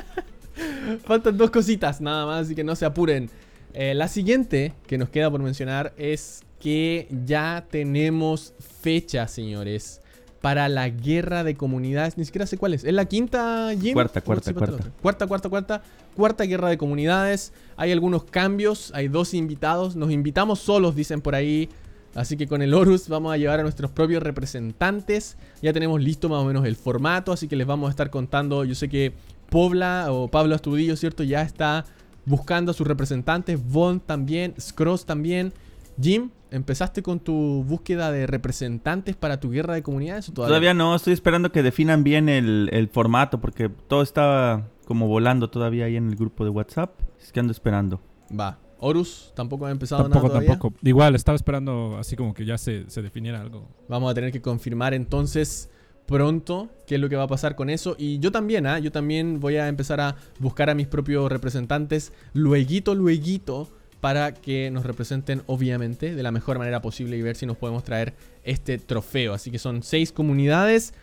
Faltan 1.04 1.36
dos 1.36 1.50
cositas 1.50 2.00
nada 2.00 2.26
más, 2.26 2.46
así 2.46 2.54
que 2.54 2.64
no 2.64 2.74
se 2.74 2.84
apuren. 2.86 3.30
Eh, 3.72 3.94
la 3.94 4.08
siguiente 4.08 4.72
que 4.86 4.98
nos 4.98 5.10
queda 5.10 5.30
por 5.30 5.40
mencionar 5.42 5.92
es 5.96 6.42
que 6.58 7.08
ya 7.24 7.64
tenemos 7.70 8.54
fecha, 8.82 9.26
señores, 9.28 10.00
para 10.40 10.68
la 10.68 10.88
guerra 10.88 11.44
de 11.44 11.54
comunidades. 11.54 12.16
Ni 12.16 12.24
siquiera 12.24 12.46
sé 12.46 12.56
cuál 12.56 12.74
es. 12.74 12.84
¿Es 12.84 12.94
la 12.94 13.04
quinta, 13.04 13.70
Jim? 13.78 13.92
Cuarta, 13.92 14.20
cuarta, 14.20 14.54
cuarta. 14.54 14.90
Cuarta, 15.02 15.26
cuarta, 15.26 15.48
cuarta. 15.48 15.82
Cuarta 16.16 16.44
guerra 16.44 16.70
de 16.70 16.78
comunidades. 16.78 17.52
Hay 17.76 17.92
algunos 17.92 18.24
cambios. 18.24 18.90
Hay 18.94 19.08
dos 19.08 19.34
invitados. 19.34 19.96
Nos 19.96 20.10
invitamos 20.10 20.58
solos, 20.60 20.96
dicen 20.96 21.20
por 21.20 21.34
ahí. 21.34 21.68
Así 22.14 22.36
que 22.36 22.48
con 22.48 22.62
el 22.62 22.74
Horus 22.74 23.08
vamos 23.08 23.32
a 23.32 23.36
llevar 23.36 23.60
a 23.60 23.62
nuestros 23.62 23.90
propios 23.90 24.22
representantes. 24.22 25.36
Ya 25.62 25.72
tenemos 25.72 26.00
listo 26.00 26.28
más 26.28 26.40
o 26.40 26.44
menos 26.44 26.64
el 26.64 26.76
formato. 26.76 27.32
Así 27.32 27.46
que 27.46 27.56
les 27.56 27.66
vamos 27.66 27.88
a 27.88 27.90
estar 27.90 28.10
contando. 28.10 28.64
Yo 28.64 28.74
sé 28.74 28.88
que 28.88 29.12
Pobla 29.50 30.06
o 30.10 30.28
Pablo 30.28 30.54
Astudillo, 30.54 30.96
¿cierto? 30.96 31.22
Ya 31.22 31.42
está 31.42 31.84
buscando 32.24 32.70
a 32.70 32.74
sus 32.74 32.86
representantes. 32.86 33.60
Von 33.62 34.00
también. 34.00 34.54
Scross 34.58 35.04
también. 35.04 35.52
Jim, 36.00 36.30
¿empezaste 36.50 37.02
con 37.02 37.20
tu 37.20 37.64
búsqueda 37.64 38.10
de 38.10 38.26
representantes 38.26 39.16
para 39.16 39.38
tu 39.38 39.50
guerra 39.50 39.74
de 39.74 39.82
comunidades? 39.82 40.26
todavía? 40.26 40.48
todavía? 40.48 40.74
no, 40.74 40.94
estoy 40.94 41.12
esperando 41.12 41.52
que 41.52 41.62
definan 41.62 42.04
bien 42.04 42.28
el, 42.28 42.88
formato 42.92 43.40
porque 43.40 43.68
todo 43.68 44.02
estaba 44.02 44.68
como 44.86 45.08
volando 45.08 45.50
todavía 45.50 45.84
ahí 45.84 45.96
en 45.96 46.08
el 46.08 46.16
grupo 46.16 46.44
de 46.44 46.50
WhatsApp. 46.50 46.92
Es 47.20 47.32
que 47.32 47.40
ando 47.40 47.52
esperando. 47.52 48.00
Va. 48.38 48.58
Horus, 48.82 49.32
tampoco 49.36 49.66
ha 49.66 49.70
empezado 49.70 50.04
tampoco, 50.04 50.28
nada 50.28 50.46
Tampoco, 50.46 50.74
Igual, 50.82 51.14
estaba 51.14 51.36
esperando 51.36 51.98
así 51.98 52.16
como 52.16 52.32
que 52.32 52.46
ya 52.46 52.56
se, 52.56 52.88
se 52.88 53.02
definiera 53.02 53.38
algo. 53.38 53.68
Vamos 53.88 54.10
a 54.10 54.14
tener 54.14 54.32
que 54.32 54.40
confirmar 54.40 54.94
entonces 54.94 55.68
pronto 56.06 56.70
qué 56.86 56.94
es 56.94 57.00
lo 57.00 57.10
que 57.10 57.16
va 57.16 57.24
a 57.24 57.28
pasar 57.28 57.56
con 57.56 57.68
eso. 57.68 57.94
Y 57.98 58.20
yo 58.20 58.32
también, 58.32 58.66
¿ah? 58.66 58.78
Yo 58.78 58.90
también 58.90 59.38
voy 59.38 59.56
a 59.56 59.68
empezar 59.68 60.00
a 60.00 60.16
buscar 60.38 60.70
a 60.70 60.74
mis 60.74 60.86
propios 60.86 61.30
representantes 61.30 62.14
lueguito, 62.32 62.94
lueguito 62.94 63.68
para 64.00 64.32
que 64.32 64.70
nos 64.70 64.84
representen 64.84 65.42
obviamente 65.46 66.14
de 66.14 66.22
la 66.22 66.32
mejor 66.32 66.58
manera 66.58 66.80
posible 66.80 67.16
y 67.16 67.22
ver 67.22 67.36
si 67.36 67.46
nos 67.46 67.56
podemos 67.56 67.84
traer 67.84 68.14
este 68.44 68.78
trofeo. 68.78 69.34
Así 69.34 69.50
que 69.50 69.58
son 69.58 69.82
seis 69.82 70.12
comunidades, 70.12 70.94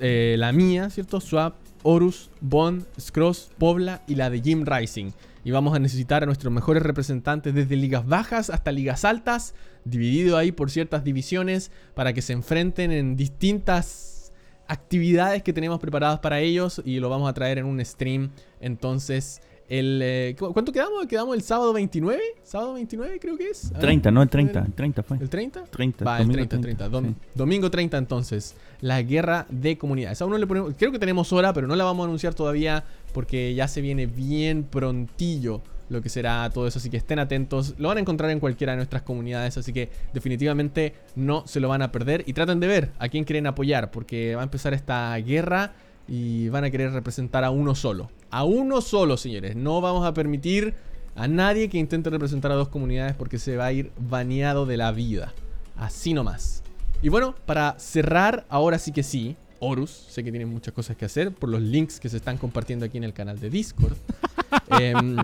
eh, 0.00 0.36
la 0.38 0.52
mía, 0.52 0.90
¿cierto? 0.90 1.20
Swap, 1.20 1.56
Horus, 1.82 2.30
Bond, 2.40 2.86
Scross, 2.98 3.50
Pobla 3.58 4.02
y 4.06 4.14
la 4.14 4.30
de 4.30 4.40
Jim 4.40 4.64
Rising. 4.64 5.10
Y 5.42 5.50
vamos 5.50 5.74
a 5.74 5.78
necesitar 5.78 6.22
a 6.22 6.26
nuestros 6.26 6.52
mejores 6.52 6.82
representantes 6.82 7.54
desde 7.54 7.74
ligas 7.76 8.06
bajas 8.06 8.50
hasta 8.50 8.72
ligas 8.72 9.04
altas, 9.04 9.54
dividido 9.84 10.36
ahí 10.36 10.52
por 10.52 10.70
ciertas 10.70 11.02
divisiones, 11.02 11.70
para 11.94 12.12
que 12.12 12.22
se 12.22 12.34
enfrenten 12.34 12.92
en 12.92 13.16
distintas 13.16 14.32
actividades 14.68 15.42
que 15.42 15.52
tenemos 15.52 15.80
preparadas 15.80 16.20
para 16.20 16.38
ellos 16.40 16.80
y 16.84 17.00
lo 17.00 17.08
vamos 17.08 17.28
a 17.28 17.32
traer 17.32 17.58
en 17.58 17.66
un 17.66 17.84
stream. 17.84 18.30
Entonces, 18.60 19.40
el, 19.70 20.00
eh, 20.02 20.36
¿Cuánto 20.36 20.72
quedamos? 20.72 21.06
¿Quedamos 21.06 21.36
el 21.36 21.42
sábado 21.42 21.72
29? 21.72 22.20
¿Sábado 22.42 22.74
29 22.74 23.20
creo 23.20 23.38
que 23.38 23.50
es? 23.50 23.72
30, 23.78 24.10
no 24.10 24.20
el 24.20 24.28
30. 24.28 24.64
El 24.66 24.72
30 24.72 25.02
fue. 25.04 25.16
¿El 25.18 25.30
30? 25.30 25.64
30. 25.66 26.04
Va, 26.04 26.18
el 26.18 26.28
30, 26.28 26.60
30. 26.60 26.90
Domingo 27.36 27.70
30 27.70 27.96
entonces. 27.96 28.56
La 28.80 29.00
guerra 29.02 29.46
de 29.48 29.78
comunidades. 29.78 30.20
A 30.20 30.26
uno 30.26 30.38
le 30.38 30.46
ponemos, 30.48 30.74
creo 30.76 30.90
que 30.90 30.98
tenemos 30.98 31.32
hora, 31.32 31.52
pero 31.52 31.68
no 31.68 31.76
la 31.76 31.84
vamos 31.84 32.02
a 32.02 32.06
anunciar 32.06 32.34
todavía 32.34 32.82
porque 33.14 33.54
ya 33.54 33.68
se 33.68 33.80
viene 33.80 34.06
bien 34.06 34.64
prontillo 34.64 35.62
lo 35.88 36.02
que 36.02 36.08
será 36.08 36.50
todo 36.50 36.66
eso. 36.66 36.80
Así 36.80 36.90
que 36.90 36.96
estén 36.96 37.20
atentos. 37.20 37.76
Lo 37.78 37.86
van 37.86 37.98
a 37.98 38.00
encontrar 38.00 38.32
en 38.32 38.40
cualquiera 38.40 38.72
de 38.72 38.78
nuestras 38.78 39.02
comunidades. 39.02 39.56
Así 39.56 39.72
que 39.72 39.88
definitivamente 40.12 40.94
no 41.14 41.46
se 41.46 41.60
lo 41.60 41.68
van 41.68 41.82
a 41.82 41.92
perder. 41.92 42.24
Y 42.26 42.32
traten 42.32 42.58
de 42.58 42.66
ver 42.66 42.90
a 42.98 43.08
quién 43.08 43.22
quieren 43.22 43.46
apoyar. 43.46 43.92
Porque 43.92 44.34
va 44.34 44.40
a 44.40 44.44
empezar 44.44 44.74
esta 44.74 45.16
guerra 45.18 45.74
y 46.08 46.48
van 46.48 46.64
a 46.64 46.70
querer 46.70 46.92
representar 46.92 47.44
a 47.44 47.50
uno 47.50 47.74
solo. 47.74 48.10
A 48.30 48.44
uno 48.44 48.80
solo, 48.80 49.16
señores. 49.16 49.56
No 49.56 49.80
vamos 49.80 50.06
a 50.06 50.14
permitir 50.14 50.74
a 51.16 51.28
nadie 51.28 51.68
que 51.68 51.78
intente 51.78 52.10
representar 52.10 52.52
a 52.52 52.54
dos 52.54 52.68
comunidades 52.68 53.14
porque 53.14 53.38
se 53.38 53.56
va 53.56 53.66
a 53.66 53.72
ir 53.72 53.92
baneado 53.98 54.66
de 54.66 54.76
la 54.76 54.92
vida. 54.92 55.32
Así 55.76 56.14
nomás. 56.14 56.62
Y 57.02 57.08
bueno, 57.08 57.34
para 57.46 57.78
cerrar, 57.78 58.44
ahora 58.48 58.78
sí 58.78 58.92
que 58.92 59.02
sí, 59.02 59.36
Horus, 59.58 59.90
sé 59.90 60.24
que 60.24 60.30
tienen 60.30 60.48
muchas 60.48 60.72
cosas 60.74 60.96
que 60.96 61.04
hacer 61.04 61.32
por 61.32 61.48
los 61.48 61.60
links 61.60 62.00
que 62.00 62.08
se 62.08 62.16
están 62.16 62.38
compartiendo 62.38 62.86
aquí 62.86 62.98
en 62.98 63.04
el 63.04 63.12
canal 63.12 63.38
de 63.38 63.50
Discord. 63.50 63.96
Em, 64.80 65.16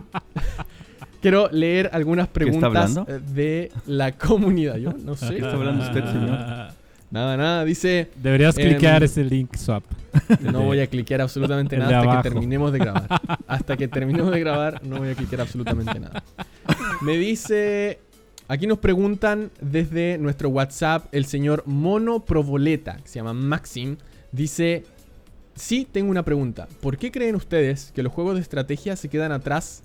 quiero 1.20 1.48
leer 1.50 1.90
algunas 1.92 2.28
preguntas 2.28 2.94
de 3.34 3.72
la 3.86 4.12
comunidad. 4.12 4.76
Yo 4.76 4.92
no 4.92 5.16
sé. 5.16 5.30
¿Qué 5.30 5.36
está 5.36 5.52
hablando 5.52 5.84
usted, 5.84 6.04
señor? 6.04 6.72
Nada, 7.16 7.34
nada, 7.38 7.64
dice. 7.64 8.10
Deberías 8.14 8.58
em, 8.58 8.68
cliquear 8.68 9.02
ese 9.02 9.24
link 9.24 9.56
swap. 9.56 9.82
No 10.40 10.64
voy 10.64 10.80
a 10.80 10.86
cliquear 10.86 11.22
absolutamente 11.22 11.78
nada 11.78 12.00
hasta 12.00 12.16
que 12.16 12.28
terminemos 12.28 12.72
de 12.72 12.78
grabar. 12.78 13.08
Hasta 13.46 13.76
que 13.78 13.88
terminemos 13.88 14.30
de 14.30 14.40
grabar, 14.40 14.84
no 14.84 14.98
voy 14.98 15.08
a 15.08 15.14
cliquear 15.14 15.40
absolutamente 15.40 15.98
nada. 15.98 16.22
Me 17.00 17.16
dice. 17.16 18.00
Aquí 18.48 18.66
nos 18.66 18.78
preguntan 18.78 19.50
desde 19.62 20.18
nuestro 20.18 20.50
WhatsApp 20.50 21.06
el 21.12 21.24
señor 21.24 21.62
Mono 21.64 22.20
Provoleta, 22.20 22.98
que 22.98 23.08
se 23.08 23.14
llama 23.14 23.32
Maxim. 23.32 23.96
Dice: 24.30 24.84
Sí, 25.54 25.88
tengo 25.90 26.10
una 26.10 26.22
pregunta. 26.22 26.68
¿Por 26.82 26.98
qué 26.98 27.10
creen 27.10 27.34
ustedes 27.34 27.92
que 27.94 28.02
los 28.02 28.12
juegos 28.12 28.34
de 28.34 28.42
estrategia 28.42 28.94
se 28.94 29.08
quedan 29.08 29.32
atrás 29.32 29.82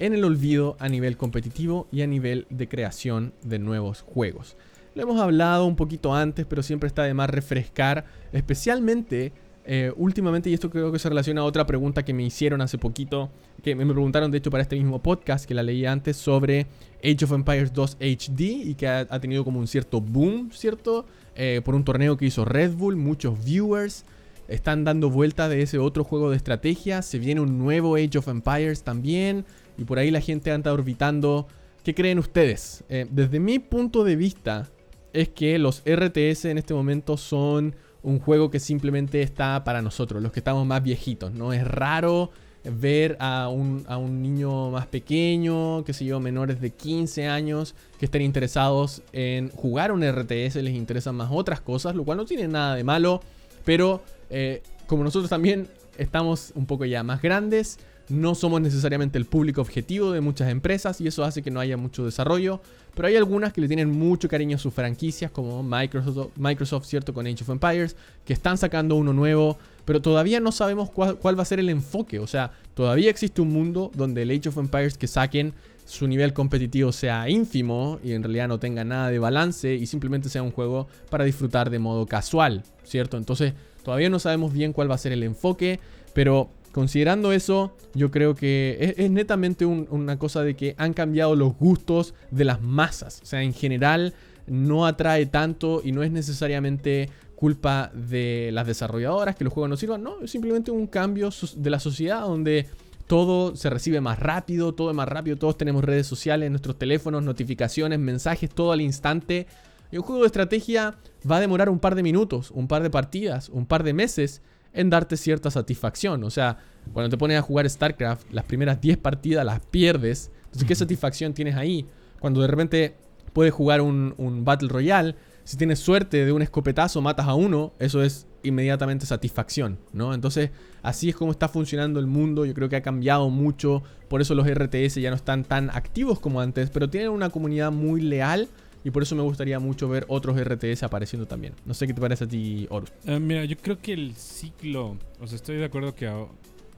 en 0.00 0.14
el 0.14 0.24
olvido 0.24 0.76
a 0.80 0.88
nivel 0.88 1.16
competitivo 1.16 1.86
y 1.92 2.02
a 2.02 2.08
nivel 2.08 2.44
de 2.50 2.68
creación 2.68 3.34
de 3.44 3.60
nuevos 3.60 4.00
juegos? 4.02 4.56
Lo 4.94 5.02
hemos 5.02 5.20
hablado 5.20 5.66
un 5.66 5.76
poquito 5.76 6.14
antes, 6.14 6.44
pero 6.46 6.62
siempre 6.62 6.86
está 6.86 7.04
de 7.04 7.14
más 7.14 7.30
refrescar, 7.30 8.04
especialmente 8.32 9.32
eh, 9.64 9.92
últimamente, 9.96 10.50
y 10.50 10.54
esto 10.54 10.70
creo 10.70 10.90
que 10.90 10.98
se 10.98 11.08
relaciona 11.08 11.42
a 11.42 11.44
otra 11.44 11.66
pregunta 11.66 12.04
que 12.04 12.12
me 12.12 12.24
hicieron 12.24 12.60
hace 12.60 12.78
poquito, 12.78 13.30
que 13.62 13.74
me 13.76 13.86
preguntaron 13.86 14.30
de 14.30 14.38
hecho 14.38 14.50
para 14.50 14.62
este 14.62 14.76
mismo 14.76 15.02
podcast, 15.02 15.44
que 15.46 15.54
la 15.54 15.62
leí 15.62 15.86
antes, 15.86 16.16
sobre 16.16 16.66
Age 17.02 17.24
of 17.24 17.32
Empires 17.32 17.72
2 17.72 17.96
HD 18.00 18.40
y 18.40 18.74
que 18.74 18.88
ha, 18.88 19.06
tenido 19.20 19.44
como 19.44 19.60
un 19.60 19.68
cierto 19.68 20.00
boom, 20.00 20.50
¿cierto? 20.52 21.06
Eh, 21.36 21.60
por 21.64 21.74
un 21.74 21.84
torneo 21.84 22.16
que 22.16 22.26
hizo 22.26 22.44
Red 22.44 22.72
Bull, 22.72 22.96
muchos 22.96 23.42
viewers 23.44 24.04
están 24.48 24.84
dando 24.84 25.08
vuelta 25.08 25.48
de 25.48 25.62
ese 25.62 25.78
otro 25.78 26.04
juego 26.04 26.30
de 26.30 26.36
estrategia, 26.36 27.00
se 27.00 27.18
viene 27.18 27.40
un 27.40 27.58
nuevo 27.58 27.94
Age 27.94 28.18
of 28.18 28.28
Empires 28.28 28.82
también, 28.82 29.44
y 29.78 29.84
por 29.84 29.98
ahí 29.98 30.10
la 30.10 30.20
gente 30.20 30.50
anda 30.50 30.72
orbitando. 30.72 31.46
¿Qué 31.84 31.94
creen 31.94 32.18
ustedes? 32.18 32.84
Eh, 32.88 33.06
desde 33.10 33.40
mi 33.40 33.58
punto 33.58 34.04
de 34.04 34.14
vista, 34.14 34.70
es 35.12 35.28
que 35.28 35.58
los 35.58 35.82
RTS 35.84 36.46
en 36.46 36.58
este 36.58 36.74
momento 36.74 37.16
son 37.16 37.74
un 38.02 38.18
juego 38.18 38.50
que 38.50 38.60
simplemente 38.60 39.22
está 39.22 39.62
para 39.64 39.82
nosotros, 39.82 40.22
los 40.22 40.32
que 40.32 40.40
estamos 40.40 40.66
más 40.66 40.82
viejitos. 40.82 41.32
No 41.32 41.52
es 41.52 41.66
raro 41.66 42.30
ver 42.64 43.16
a 43.20 43.48
un, 43.48 43.84
a 43.88 43.96
un 43.96 44.22
niño 44.22 44.70
más 44.70 44.86
pequeño, 44.86 45.84
que 45.84 45.92
sé 45.92 46.04
yo, 46.04 46.20
menores 46.20 46.60
de 46.60 46.70
15 46.70 47.26
años, 47.26 47.74
que 47.98 48.06
estén 48.06 48.22
interesados 48.22 49.02
en 49.12 49.50
jugar 49.50 49.92
un 49.92 50.02
RTS, 50.02 50.56
les 50.56 50.74
interesan 50.74 51.16
más 51.16 51.28
otras 51.32 51.60
cosas, 51.60 51.94
lo 51.94 52.04
cual 52.04 52.18
no 52.18 52.24
tiene 52.24 52.48
nada 52.48 52.76
de 52.76 52.84
malo, 52.84 53.20
pero 53.64 54.02
eh, 54.30 54.62
como 54.86 55.04
nosotros 55.04 55.30
también 55.30 55.68
estamos 55.98 56.52
un 56.54 56.66
poco 56.66 56.84
ya 56.84 57.02
más 57.02 57.22
grandes, 57.22 57.78
no 58.08 58.34
somos 58.34 58.60
necesariamente 58.60 59.18
el 59.18 59.24
público 59.26 59.60
objetivo 59.60 60.12
de 60.12 60.20
muchas 60.20 60.50
empresas 60.50 61.00
y 61.00 61.06
eso 61.06 61.24
hace 61.24 61.42
que 61.42 61.50
no 61.50 61.60
haya 61.60 61.76
mucho 61.76 62.04
desarrollo. 62.04 62.60
Pero 62.94 63.08
hay 63.08 63.16
algunas 63.16 63.52
que 63.52 63.60
le 63.60 63.68
tienen 63.68 63.90
mucho 63.90 64.28
cariño 64.28 64.56
a 64.56 64.58
sus 64.58 64.74
franquicias, 64.74 65.30
como 65.30 65.62
Microsoft, 65.62 66.32
Microsoft, 66.36 66.86
¿cierto? 66.86 67.14
Con 67.14 67.26
Age 67.26 67.42
of 67.42 67.48
Empires, 67.48 67.96
que 68.24 68.32
están 68.32 68.58
sacando 68.58 68.96
uno 68.96 69.12
nuevo, 69.12 69.56
pero 69.84 70.02
todavía 70.02 70.40
no 70.40 70.52
sabemos 70.52 70.90
cuál, 70.90 71.38
va 71.38 71.42
a 71.42 71.46
ser 71.46 71.58
el 71.58 71.70
enfoque. 71.70 72.18
O 72.18 72.26
sea, 72.26 72.52
todavía 72.74 73.08
existe 73.08 73.40
un 73.40 73.50
mundo 73.50 73.90
donde 73.94 74.22
el 74.22 74.30
Age 74.30 74.50
of 74.50 74.58
Empires 74.58 74.98
que 74.98 75.06
saquen 75.06 75.54
su 75.86 76.06
nivel 76.06 76.32
competitivo 76.32 76.92
sea 76.92 77.28
ínfimo 77.28 77.98
y 78.04 78.12
en 78.12 78.22
realidad 78.22 78.48
no 78.48 78.58
tenga 78.58 78.84
nada 78.84 79.08
de 79.08 79.18
balance 79.18 79.74
y 79.74 79.86
simplemente 79.86 80.28
sea 80.28 80.42
un 80.42 80.52
juego 80.52 80.86
para 81.10 81.24
disfrutar 81.24 81.70
de 81.70 81.78
modo 81.78 82.06
casual, 82.06 82.62
¿cierto? 82.84 83.16
Entonces, 83.16 83.54
todavía 83.82 84.10
no 84.10 84.18
sabemos 84.18 84.52
bien 84.52 84.72
cuál 84.72 84.90
va 84.90 84.94
a 84.94 84.98
ser 84.98 85.12
el 85.12 85.22
enfoque, 85.22 85.80
pero 86.14 86.50
Considerando 86.72 87.32
eso, 87.32 87.76
yo 87.94 88.10
creo 88.10 88.34
que 88.34 88.94
es, 88.96 89.10
netamente 89.10 89.66
una 89.66 90.18
cosa 90.18 90.42
de 90.42 90.56
que 90.56 90.74
han 90.78 90.94
cambiado 90.94 91.36
los 91.36 91.56
gustos 91.56 92.14
de 92.30 92.44
las 92.44 92.62
masas. 92.62 93.20
O 93.22 93.26
sea, 93.26 93.42
en 93.42 93.52
general 93.52 94.14
no 94.46 94.86
atrae 94.86 95.26
tanto 95.26 95.82
y 95.84 95.92
no 95.92 96.02
es 96.02 96.10
necesariamente 96.10 97.10
culpa 97.36 97.90
de 97.94 98.50
las 98.52 98.66
desarrolladoras 98.66 99.36
que 99.36 99.44
los 99.44 99.52
juegos 99.52 99.68
no 99.68 99.76
sirvan. 99.76 100.02
No, 100.02 100.22
es 100.22 100.30
simplemente 100.30 100.70
un 100.70 100.86
cambio 100.86 101.28
de 101.56 101.70
la 101.70 101.78
sociedad 101.78 102.22
donde 102.22 102.68
todo 103.06 103.54
se 103.54 103.68
recibe 103.68 104.00
más 104.00 104.18
rápido, 104.18 104.72
todo 104.72 104.90
es 104.90 104.96
más 104.96 105.08
rápido, 105.08 105.36
todos 105.36 105.58
tenemos 105.58 105.84
redes 105.84 106.06
sociales, 106.06 106.50
nuestros 106.50 106.78
teléfonos, 106.78 107.22
notificaciones, 107.22 107.98
mensajes, 107.98 108.48
todo 108.48 108.72
al 108.72 108.80
instante. 108.80 109.46
Y 109.90 109.98
un 109.98 110.04
juego 110.04 110.22
de 110.22 110.28
estrategia 110.28 110.96
va 111.30 111.36
a 111.36 111.40
demorar 111.40 111.68
un 111.68 111.80
par 111.80 111.96
de 111.96 112.02
minutos, 112.02 112.50
un 112.50 112.66
par 112.66 112.82
de 112.82 112.88
partidas, 112.88 113.50
un 113.50 113.66
par 113.66 113.82
de 113.82 113.92
meses 113.92 114.40
en 114.74 114.90
darte 114.90 115.16
cierta 115.16 115.50
satisfacción. 115.50 116.24
O 116.24 116.30
sea, 116.30 116.58
cuando 116.92 117.10
te 117.10 117.18
pones 117.18 117.38
a 117.38 117.42
jugar 117.42 117.68
StarCraft, 117.68 118.32
las 118.32 118.44
primeras 118.44 118.80
10 118.80 118.98
partidas 118.98 119.44
las 119.44 119.60
pierdes. 119.60 120.30
Entonces, 120.44 120.66
¿qué 120.66 120.74
satisfacción 120.74 121.34
tienes 121.34 121.56
ahí? 121.56 121.86
Cuando 122.20 122.40
de 122.40 122.46
repente 122.46 122.96
puedes 123.32 123.52
jugar 123.52 123.80
un, 123.80 124.42
Battle 124.44 124.68
Royale, 124.68 125.14
si 125.44 125.56
tienes 125.56 125.80
suerte 125.80 126.24
de 126.24 126.32
un 126.32 126.42
escopetazo 126.42 127.00
matas 127.00 127.26
a 127.26 127.34
uno, 127.34 127.72
eso 127.78 128.02
es 128.02 128.26
inmediatamente 128.44 129.06
satisfacción, 129.06 129.78
¿no? 129.92 130.14
Entonces, 130.14 130.50
así 130.82 131.08
es 131.08 131.16
como 131.16 131.32
está 131.32 131.48
funcionando 131.48 131.98
el 131.98 132.06
mundo, 132.06 132.44
yo 132.44 132.54
creo 132.54 132.68
que 132.68 132.76
ha 132.76 132.82
cambiado 132.82 133.28
mucho, 133.30 133.82
por 134.08 134.20
eso 134.20 134.34
los 134.34 134.46
RTS 134.46 134.96
ya 135.00 135.10
no 135.10 135.16
están 135.16 135.44
tan 135.44 135.70
activos 135.70 136.20
como 136.20 136.40
antes, 136.40 136.70
pero 136.70 136.88
tienen 136.88 137.10
una 137.10 137.30
comunidad 137.30 137.72
muy 137.72 138.02
leal 138.02 138.48
y 138.84 138.90
por 138.90 139.02
eso 139.02 139.14
me 139.14 139.22
gustaría 139.22 139.58
mucho 139.58 139.88
ver 139.88 140.04
otros 140.08 140.36
RTS 140.38 140.82
apareciendo 140.82 141.26
también. 141.26 141.54
No 141.64 141.74
sé 141.74 141.86
qué 141.86 141.94
te 141.94 142.00
parece 142.00 142.24
a 142.24 142.28
ti, 142.28 142.66
Oro. 142.70 142.86
Eh, 143.04 143.18
mira, 143.20 143.44
yo 143.44 143.56
creo 143.56 143.78
que 143.78 143.92
el 143.92 144.14
ciclo, 144.14 144.96
o 145.20 145.26
sea, 145.26 145.36
estoy 145.36 145.56
de 145.56 145.64
acuerdo 145.64 145.94
que 145.94 146.10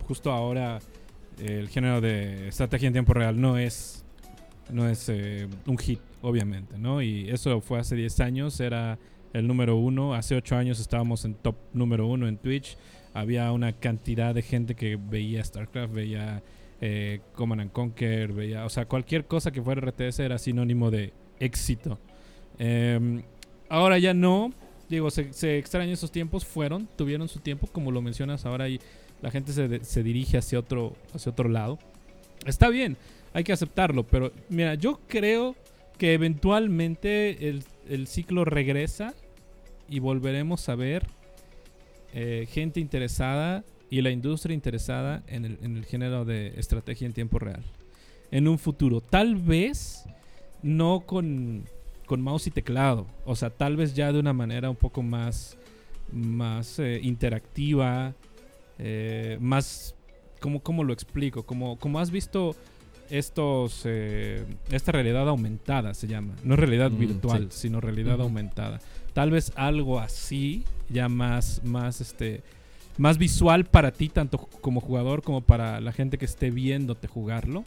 justo 0.07 0.31
ahora 0.31 0.81
el 1.39 1.69
género 1.69 2.01
de 2.01 2.49
estrategia 2.49 2.87
en 2.87 2.93
tiempo 2.93 3.15
real 3.15 3.41
no 3.41 3.59
es, 3.59 4.05
no 4.71 4.89
es 4.89 5.09
eh, 5.09 5.49
un 5.67 5.79
hit, 5.79 6.01
obviamente, 6.23 6.79
¿no? 6.79 7.03
Y 7.03 7.31
eso 7.31 7.61
fue 7.61 7.79
hace 7.79 7.97
10 7.97 8.21
años, 8.21 8.61
era 8.61 8.99
el 9.33 9.47
número 9.47 9.77
uno. 9.77 10.15
Hace 10.15 10.37
8 10.37 10.57
años 10.57 10.81
estábamos 10.81 11.25
en 11.25 11.35
top 11.35 11.57
número 11.73 12.07
uno 12.07 12.29
en 12.29 12.37
Twitch. 12.39 12.77
Había 13.15 13.51
una 13.53 13.73
cantidad 13.73 14.35
de 14.35 14.43
gente 14.43 14.75
que 14.75 14.97
veía 14.97 15.43
StarCraft, 15.43 15.93
veía 15.93 16.43
eh, 16.81 17.21
Command 17.33 17.63
and 17.63 17.73
Conquer, 17.73 18.33
veía, 18.33 18.65
o 18.65 18.69
sea, 18.69 18.87
cualquier 18.87 19.27
cosa 19.27 19.53
que 19.53 19.63
fuera 19.63 19.81
RTS 19.81 20.21
era 20.21 20.39
sinónimo 20.39 20.91
de 20.91 21.13
éxito. 21.41 21.99
Em, 22.59 23.23
ahora 23.69 23.99
ya 23.99 24.15
no. 24.15 24.53
Digo, 24.89 25.11
se, 25.11 25.33
se 25.33 25.59
extrañan 25.59 25.93
esos 25.93 26.11
tiempos. 26.11 26.45
Fueron, 26.45 26.89
tuvieron 26.97 27.29
su 27.29 27.41
tiempo, 27.41 27.67
como 27.67 27.91
lo 27.91 28.03
mencionas 28.03 28.45
ahora, 28.45 28.69
y 28.69 28.81
la 29.23 29.31
gente 29.31 29.53
se, 29.53 29.85
se 29.85 30.03
dirige 30.03 30.39
hacia 30.39 30.59
otro, 30.59 30.95
hacia 31.15 31.33
otro 31.33 31.49
lado. 31.49 31.79
Está 32.47 32.69
bien, 32.69 32.97
hay 33.33 33.43
que 33.43 33.53
aceptarlo, 33.53 34.07
pero 34.07 34.33
mira, 34.51 34.75
yo 34.75 35.01
creo 35.09 35.57
que 35.99 36.13
eventualmente 36.13 37.49
el, 37.49 37.65
el 37.89 38.07
ciclo 38.07 38.45
regresa 38.45 39.15
y 39.89 39.99
volveremos 39.99 40.69
a 40.69 40.75
ver 40.75 41.07
eh, 42.13 42.47
gente 42.51 42.81
interesada 42.81 43.65
y 43.91 44.03
la 44.03 44.11
industria 44.11 44.55
interesada 44.55 45.23
en 45.27 45.45
el, 45.45 45.59
en 45.63 45.77
el 45.77 45.85
género 45.85 46.25
de 46.25 46.49
estrategia 46.57 47.07
en 47.07 47.13
tiempo 47.13 47.39
real. 47.39 47.63
En 48.31 48.49
un 48.49 48.59
futuro, 48.59 49.01
tal 49.01 49.37
vez 49.37 50.05
no 50.65 51.01
con, 51.07 51.67
mouse 52.09 52.49
y 52.49 52.51
teclado. 52.51 53.07
O 53.25 53.37
sea, 53.37 53.51
tal 53.51 53.77
vez 53.77 53.95
ya 53.95 54.13
de 54.13 54.19
una 54.19 54.33
manera 54.33 54.71
un 54.71 54.77
poco 54.77 55.03
más, 55.03 55.57
más 56.11 56.79
eh, 56.81 57.01
interactiva, 57.03 58.15
eh, 58.79 59.39
más... 59.41 59.95
¿cómo, 60.41 60.61
¿Cómo 60.61 60.83
lo 60.83 60.93
explico? 60.93 61.45
Como, 61.45 61.79
como 61.79 62.01
has 62.01 62.11
visto 62.11 62.57
estos... 63.11 63.83
Eh, 63.85 64.45
esta 64.71 64.91
realidad 64.91 65.29
aumentada 65.29 65.93
se 65.93 66.07
llama. 66.09 66.35
No 66.43 66.57
realidad 66.57 66.91
mm, 66.91 66.99
virtual, 66.99 67.53
sino 67.53 67.81
realidad 67.81 68.21
aumentada. 68.21 68.81
Tal 69.13 69.31
vez 69.31 69.53
algo 69.57 70.01
así, 70.01 70.65
ya 70.89 71.09
más, 71.09 71.63
más 71.63 72.01
este 72.01 72.43
más 72.97 73.19
visual 73.19 73.65
para 73.65 73.91
ti, 73.91 74.09
tanto 74.09 74.39
como 74.39 74.81
jugador 74.81 75.23
como 75.23 75.41
para 75.41 75.81
la 75.81 75.93
gente 75.93 76.17
que 76.17 76.25
esté 76.25 76.51
viéndote 76.51 77.09
jugarlo. 77.09 77.65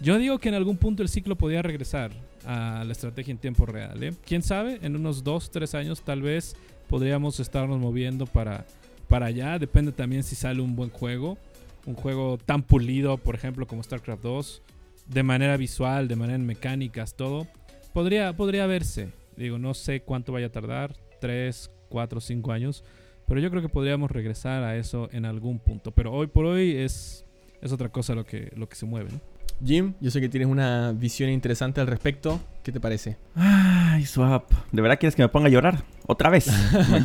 Yo 0.00 0.18
digo 0.18 0.38
que 0.38 0.48
en 0.48 0.54
algún 0.54 0.76
punto 0.76 1.02
el 1.02 1.08
ciclo 1.08 1.36
podría 1.36 1.62
regresar 1.62 2.10
a 2.44 2.84
la 2.84 2.92
estrategia 2.92 3.32
en 3.32 3.38
tiempo 3.38 3.64
real. 3.64 4.02
¿eh? 4.02 4.12
¿Quién 4.26 4.42
sabe? 4.42 4.78
En 4.82 4.96
unos 4.96 5.24
2, 5.24 5.50
3 5.50 5.74
años 5.74 6.02
tal 6.02 6.22
vez 6.22 6.56
podríamos 6.88 7.40
estarnos 7.40 7.78
moviendo 7.78 8.26
para, 8.26 8.66
para 9.08 9.26
allá. 9.26 9.58
Depende 9.58 9.92
también 9.92 10.22
si 10.22 10.34
sale 10.34 10.60
un 10.60 10.76
buen 10.76 10.90
juego. 10.90 11.38
Un 11.86 11.94
juego 11.94 12.38
tan 12.38 12.62
pulido, 12.62 13.16
por 13.18 13.34
ejemplo, 13.34 13.66
como 13.66 13.82
StarCraft 13.82 14.22
2. 14.22 14.62
De 15.06 15.22
manera 15.22 15.56
visual, 15.56 16.08
de 16.08 16.16
manera 16.16 16.36
en 16.36 16.46
mecánicas, 16.46 17.14
todo. 17.14 17.46
Podría, 17.92 18.32
podría 18.34 18.66
verse. 18.66 19.10
Digo, 19.36 19.58
no 19.58 19.74
sé 19.74 20.00
cuánto 20.00 20.32
vaya 20.32 20.46
a 20.46 20.52
tardar. 20.52 20.94
3, 21.20 21.70
4, 21.88 22.20
5 22.20 22.52
años. 22.52 22.84
Pero 23.26 23.40
yo 23.40 23.50
creo 23.50 23.62
que 23.62 23.68
podríamos 23.68 24.10
regresar 24.10 24.64
a 24.64 24.76
eso 24.76 25.08
en 25.12 25.24
algún 25.24 25.58
punto. 25.58 25.92
Pero 25.92 26.12
hoy 26.12 26.26
por 26.26 26.46
hoy 26.46 26.76
es, 26.76 27.24
es 27.62 27.72
otra 27.72 27.90
cosa 27.90 28.14
lo 28.14 28.24
que, 28.24 28.50
lo 28.56 28.68
que 28.68 28.76
se 28.76 28.86
mueve. 28.86 29.10
¿no? 29.12 29.33
Jim, 29.62 29.94
yo 30.00 30.10
sé 30.10 30.20
que 30.20 30.28
tienes 30.28 30.48
una 30.48 30.92
visión 30.92 31.30
interesante 31.30 31.80
al 31.80 31.86
respecto. 31.86 32.40
¿Qué 32.62 32.72
te 32.72 32.80
parece? 32.80 33.16
Ay, 33.34 34.04
Swap. 34.04 34.50
¿De 34.72 34.82
verdad 34.82 34.98
quieres 34.98 35.14
que 35.14 35.22
me 35.22 35.28
ponga 35.28 35.46
a 35.46 35.50
llorar? 35.50 35.84
Otra 36.06 36.30
vez. 36.30 36.50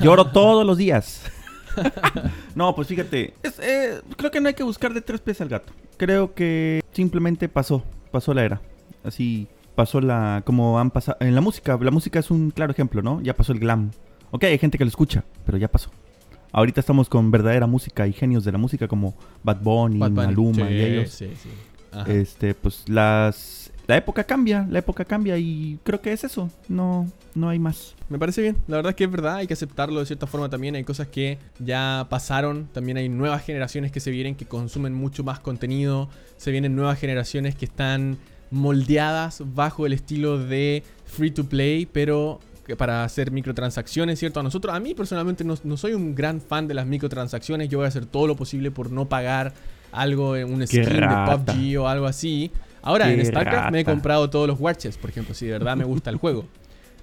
Lloro 0.01 0.27
todos 0.27 0.65
los 0.65 0.77
días. 0.77 1.23
no, 2.55 2.75
pues 2.75 2.87
fíjate. 2.87 3.33
Eh, 3.61 4.01
creo 4.17 4.31
que 4.31 4.41
no 4.41 4.47
hay 4.47 4.53
que 4.53 4.63
buscar 4.63 4.93
de 4.93 5.01
tres 5.01 5.21
pies 5.21 5.41
al 5.41 5.49
gato. 5.49 5.73
Creo 5.97 6.33
que 6.33 6.81
simplemente 6.91 7.49
pasó. 7.49 7.83
Pasó 8.11 8.33
la 8.33 8.43
era. 8.43 8.61
Así 9.03 9.47
pasó 9.75 10.01
la. 10.01 10.41
Como 10.45 10.79
han 10.79 10.91
pasado. 10.91 11.17
En 11.21 11.35
la 11.35 11.41
música. 11.41 11.77
La 11.81 11.91
música 11.91 12.19
es 12.19 12.31
un 12.31 12.51
claro 12.51 12.71
ejemplo, 12.71 13.01
¿no? 13.01 13.21
Ya 13.21 13.35
pasó 13.35 13.53
el 13.53 13.59
glam. 13.59 13.91
Ok, 14.31 14.43
hay 14.45 14.57
gente 14.57 14.77
que 14.77 14.83
lo 14.83 14.89
escucha, 14.89 15.23
pero 15.45 15.57
ya 15.57 15.67
pasó. 15.67 15.89
Ahorita 16.51 16.79
estamos 16.79 17.09
con 17.09 17.29
verdadera 17.29 17.67
música 17.67 18.07
y 18.07 18.13
genios 18.13 18.43
de 18.43 18.51
la 18.51 18.57
música 18.57 18.87
como 18.87 19.15
Bad 19.43 19.61
Bunny, 19.61 19.99
Maluma 19.99 20.69
y 20.69 20.81
ellos. 20.81 21.11
Sí, 21.11 21.31
sí. 21.35 21.49
Este, 22.07 22.53
pues 22.53 22.83
las 22.87 23.71
la 23.87 23.97
época 23.97 24.23
cambia, 24.23 24.67
la 24.69 24.79
época 24.79 25.03
cambia 25.03 25.35
y 25.39 25.79
creo 25.83 25.99
que 25.99 26.13
es 26.13 26.23
eso, 26.23 26.51
no 26.67 27.07
no 27.33 27.49
hay 27.49 27.57
más. 27.57 27.95
Me 28.07 28.19
parece 28.19 28.41
bien, 28.41 28.57
la 28.67 28.75
verdad 28.75 28.91
es 28.91 28.95
que 28.95 29.03
es 29.05 29.11
verdad, 29.11 29.37
hay 29.37 29.47
que 29.47 29.53
aceptarlo 29.53 29.99
de 29.99 30.05
cierta 30.05 30.27
forma 30.27 30.49
también, 30.49 30.75
hay 30.75 30.83
cosas 30.83 31.07
que 31.07 31.39
ya 31.57 32.05
pasaron, 32.09 32.67
también 32.71 32.97
hay 32.97 33.09
nuevas 33.09 33.43
generaciones 33.43 33.91
que 33.91 33.99
se 33.99 34.11
vienen 34.11 34.35
que 34.35 34.45
consumen 34.45 34.93
mucho 34.93 35.23
más 35.23 35.39
contenido, 35.39 36.09
se 36.37 36.51
vienen 36.51 36.75
nuevas 36.75 36.99
generaciones 36.99 37.55
que 37.55 37.65
están 37.65 38.17
moldeadas 38.51 39.41
bajo 39.55 39.85
el 39.85 39.93
estilo 39.93 40.37
de 40.37 40.83
free 41.05 41.31
to 41.31 41.45
play, 41.45 41.85
pero 41.85 42.39
para 42.77 43.03
hacer 43.03 43.31
microtransacciones, 43.31 44.19
¿cierto? 44.19 44.39
A 44.39 44.43
nosotros, 44.43 44.75
a 44.75 44.79
mí 44.79 44.93
personalmente 44.93 45.43
no, 45.43 45.55
no, 45.63 45.77
soy 45.77 45.93
un 45.93 46.13
gran 46.13 46.41
fan 46.41 46.67
de 46.67 46.75
las 46.75 46.85
microtransacciones, 46.85 47.69
yo 47.69 47.79
voy 47.79 47.85
a 47.85 47.87
hacer 47.87 48.05
todo 48.05 48.27
lo 48.27 48.35
posible 48.35 48.69
por 48.69 48.91
no 48.91 49.09
pagar 49.09 49.53
algo, 49.91 50.35
en 50.35 50.53
un 50.53 50.65
skin 50.65 50.83
de 50.83 51.07
PUBG 51.25 51.79
o 51.79 51.87
algo 51.87 52.05
así. 52.05 52.51
Ahora, 52.81 53.11
en 53.11 53.25
StarCraft 53.25 53.71
me 53.71 53.81
he 53.81 53.85
comprado 53.85 54.29
todos 54.29 54.47
los 54.47 54.59
watches, 54.59 54.97
por 54.97 55.09
ejemplo, 55.09 55.33
si 55.35 55.45
de 55.45 55.53
verdad 55.53 55.75
me 55.75 55.83
gusta 55.83 56.09
el 56.09 56.17
juego. 56.17 56.45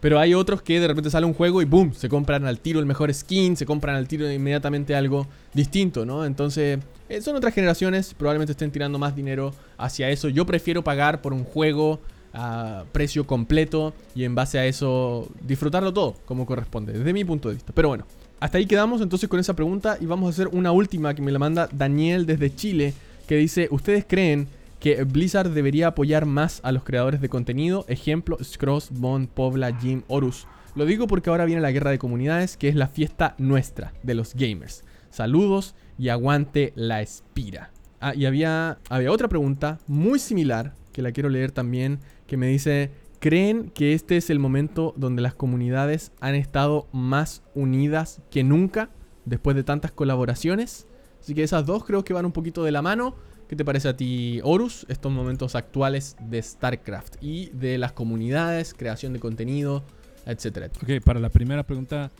Pero 0.01 0.19
hay 0.19 0.35
otros 0.35 0.63
que 0.63 0.79
de 0.79 0.87
repente 0.87 1.11
sale 1.11 1.27
un 1.27 1.35
juego 1.35 1.63
y 1.63 1.65
boom, 1.65 1.95
se 1.95 2.09
compran 2.09 2.45
al 2.47 2.61
tiro 2.61 2.81
el 2.81 2.87
mejor 2.87 3.13
skin, 3.13 3.57
se 3.57 3.67
compran 3.67 3.97
al 3.97 4.07
tiro 4.07 4.31
inmediatamente 4.31 4.95
algo 4.95 5.27
distinto, 5.53 6.05
¿no? 6.05 6.25
Entonces, 6.25 6.79
eh, 7.09 7.21
son 7.21 7.37
otras 7.37 7.55
generaciones, 7.55 8.15
probablemente 8.15 8.53
estén 8.53 8.71
tirando 8.71 8.99
más 8.99 9.17
dinero 9.17 9.53
hacia 9.79 10.11
eso. 10.11 10.29
Yo 10.29 10.45
prefiero 10.45 10.85
pagar 10.85 11.23
por 11.23 11.33
un 11.33 11.45
juego 11.45 12.01
a 12.33 12.85
precio 12.93 13.27
completo 13.27 13.95
y 14.15 14.25
en 14.25 14.35
base 14.35 14.59
a 14.59 14.67
eso 14.67 15.29
disfrutarlo 15.41 15.93
todo 15.93 16.15
como 16.27 16.45
corresponde, 16.45 16.93
desde 16.93 17.13
mi 17.13 17.25
punto 17.25 17.49
de 17.49 17.55
vista. 17.55 17.73
Pero 17.75 17.89
bueno, 17.89 18.07
hasta 18.39 18.59
ahí 18.59 18.67
quedamos 18.67 19.01
entonces 19.01 19.29
con 19.29 19.41
esa 19.41 19.57
pregunta 19.57 19.97
y 20.01 20.07
vamos 20.07 20.27
a 20.27 20.31
hacer 20.31 20.49
una 20.49 20.73
última 20.73 21.15
que 21.15 21.23
me 21.23 21.33
la 21.33 21.39
manda 21.39 21.69
Daniel 21.73 22.27
desde 22.27 22.55
Chile, 22.55 22.93
que 23.27 23.37
dice, 23.37 23.69
¿ustedes 23.71 24.05
creen 24.07 24.49
que 24.79 25.03
Blizzard 25.05 25.51
debería 25.51 25.89
apoyar 25.89 26.27
más 26.27 26.61
a 26.63 26.71
los 26.73 26.85
creadores 26.85 27.21
de 27.21 27.31
contenido? 27.31 27.87
Ejemplo, 27.89 28.37
Scross, 28.43 28.91
Bond, 28.91 29.29
Pobla, 29.29 29.75
Jim, 29.79 30.03
Horus. 30.09 30.47
Lo 30.75 30.85
digo 30.85 31.07
porque 31.07 31.31
ahora 31.31 31.47
viene 31.47 31.63
la 31.63 31.73
guerra 31.73 31.91
de 31.91 31.99
comunidades, 31.99 32.59
que 32.59 32.69
es 32.69 32.75
la 32.75 32.89
fiesta 32.89 33.35
nuestra, 33.39 33.95
de 34.03 34.15
los 34.15 34.35
gamers. 34.35 34.85
Saludos 35.11 35.75
y 35.99 36.11
aguante 36.11 36.75
la 36.77 37.01
espira. 37.01 37.71
Ah, 38.01 38.15
y 38.15 38.27
había, 38.27 38.79
había 38.91 39.11
otra 39.11 39.29
pregunta 39.29 39.79
muy 39.87 40.19
similar, 40.19 40.75
que 40.93 41.01
la 41.01 41.13
quiero 41.13 41.31
leer 41.31 41.53
también, 41.53 42.01
que 42.27 42.37
me 42.37 42.49
dice, 42.49 42.91
¿creen 43.21 43.71
que 43.71 43.93
este 43.93 44.17
es 44.17 44.31
el 44.31 44.39
momento 44.39 44.95
donde 44.97 45.23
las 45.23 45.35
comunidades 45.35 46.13
han 46.21 46.35
estado 46.35 46.89
más 46.93 47.43
unidas 47.55 48.21
que 48.31 48.45
nunca 48.45 48.91
después 49.25 49.57
de 49.57 49.65
tantas 49.65 49.93
colaboraciones? 49.93 50.87
Así 51.21 51.35
que 51.35 51.43
esas 51.43 51.67
dos 51.67 51.85
creo 51.85 52.05
que 52.05 52.13
van 52.13 52.27
un 52.27 52.33
poquito 52.33 52.65
de 52.65 52.73
la 52.73 52.83
mano. 52.83 53.17
¿Qué 53.49 53.55
te 53.55 53.65
parece 53.65 53.89
a 53.89 53.97
ti, 53.97 54.41
Horus, 54.43 54.87
estos 54.89 55.13
momentos 55.13 55.55
actuales 55.55 56.17
de 56.21 56.43
StarCraft 56.43 57.17
y 57.21 57.47
de 57.51 57.79
las 57.79 57.93
comunidades, 57.93 58.75
creación 58.75 59.13
de 59.13 59.21
contenido, 59.21 59.85
etcétera? 60.25 60.71
Ok, 60.83 61.05
para 61.05 61.21
la 61.21 61.29
primera 61.29 61.65
pregunta, 61.65 62.11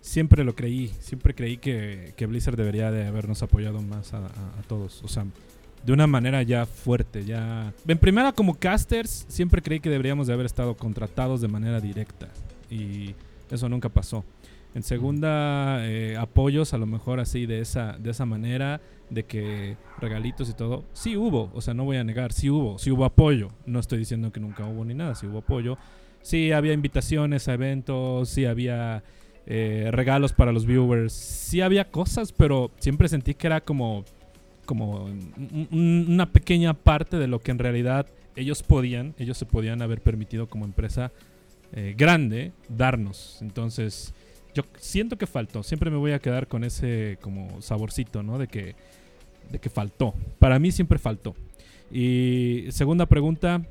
siempre 0.00 0.44
lo 0.44 0.54
creí. 0.54 0.88
Siempre 1.00 1.34
creí 1.34 1.58
que, 1.58 2.14
Blizzard 2.28 2.56
debería 2.56 2.90
de 2.90 3.06
habernos 3.06 3.42
apoyado 3.42 3.82
más 3.82 4.14
a, 4.14 4.28
todos. 4.68 5.02
O 5.02 5.08
sea, 5.08 5.26
de 5.84 5.92
una 5.92 6.06
manera 6.06 6.42
ya 6.42 6.66
fuerte, 6.66 7.24
ya... 7.24 7.72
En 7.86 7.98
primera, 7.98 8.32
como 8.32 8.54
casters, 8.54 9.24
siempre 9.28 9.62
creí 9.62 9.80
que 9.80 9.90
deberíamos 9.90 10.26
de 10.26 10.32
haber 10.32 10.46
estado 10.46 10.76
contratados 10.76 11.40
de 11.40 11.48
manera 11.48 11.80
directa. 11.80 12.28
Y 12.70 13.14
eso 13.50 13.68
nunca 13.68 13.88
pasó. 13.88 14.24
En 14.74 14.82
segunda, 14.82 15.86
eh, 15.88 16.16
apoyos 16.16 16.74
a 16.74 16.78
lo 16.78 16.86
mejor 16.86 17.20
así 17.20 17.46
de 17.46 17.60
esa, 17.60 17.96
de 17.98 18.10
esa 18.10 18.26
manera, 18.26 18.80
de 19.10 19.24
que 19.24 19.76
regalitos 19.98 20.48
y 20.50 20.52
todo. 20.52 20.84
Sí 20.92 21.16
hubo, 21.16 21.50
o 21.54 21.60
sea, 21.60 21.74
no 21.74 21.84
voy 21.84 21.96
a 21.96 22.04
negar, 22.04 22.32
sí 22.32 22.50
hubo, 22.50 22.78
sí 22.78 22.90
hubo 22.90 23.04
apoyo. 23.04 23.48
No 23.66 23.80
estoy 23.80 23.98
diciendo 23.98 24.30
que 24.30 24.40
nunca 24.40 24.66
hubo 24.66 24.84
ni 24.84 24.94
nada, 24.94 25.14
sí 25.14 25.26
hubo 25.26 25.38
apoyo. 25.38 25.78
Sí 26.22 26.52
había 26.52 26.74
invitaciones 26.74 27.48
a 27.48 27.54
eventos, 27.54 28.28
sí 28.28 28.44
había 28.44 29.02
eh, 29.46 29.88
regalos 29.90 30.32
para 30.32 30.52
los 30.52 30.66
viewers. 30.66 31.12
Sí 31.12 31.62
había 31.62 31.90
cosas, 31.90 32.32
pero 32.32 32.70
siempre 32.78 33.08
sentí 33.08 33.34
que 33.34 33.46
era 33.46 33.62
como, 33.62 34.04
como 34.68 35.10
una 35.70 36.30
pequeña 36.30 36.74
parte 36.74 37.16
de 37.16 37.26
lo 37.26 37.38
que 37.38 37.52
en 37.52 37.58
realidad 37.58 38.06
ellos 38.36 38.62
podían, 38.62 39.14
ellos 39.16 39.38
se 39.38 39.46
podían 39.46 39.80
haber 39.80 40.02
permitido 40.02 40.46
como 40.46 40.66
empresa 40.66 41.10
eh, 41.72 41.94
grande 41.96 42.52
darnos. 42.68 43.38
Entonces, 43.40 44.12
yo 44.54 44.64
siento 44.76 45.16
que 45.16 45.26
faltó. 45.26 45.62
Siempre 45.62 45.90
me 45.90 45.96
voy 45.96 46.12
a 46.12 46.18
quedar 46.18 46.48
con 46.48 46.64
ese 46.64 47.16
como 47.22 47.62
saborcito, 47.62 48.22
¿no? 48.22 48.36
De 48.36 48.46
que, 48.46 48.76
de 49.50 49.58
que 49.58 49.70
faltó. 49.70 50.12
Para 50.38 50.58
mí 50.58 50.70
siempre 50.70 50.98
faltó. 50.98 51.34
Y 51.90 52.66
segunda 52.68 53.06
pregunta, 53.06 53.62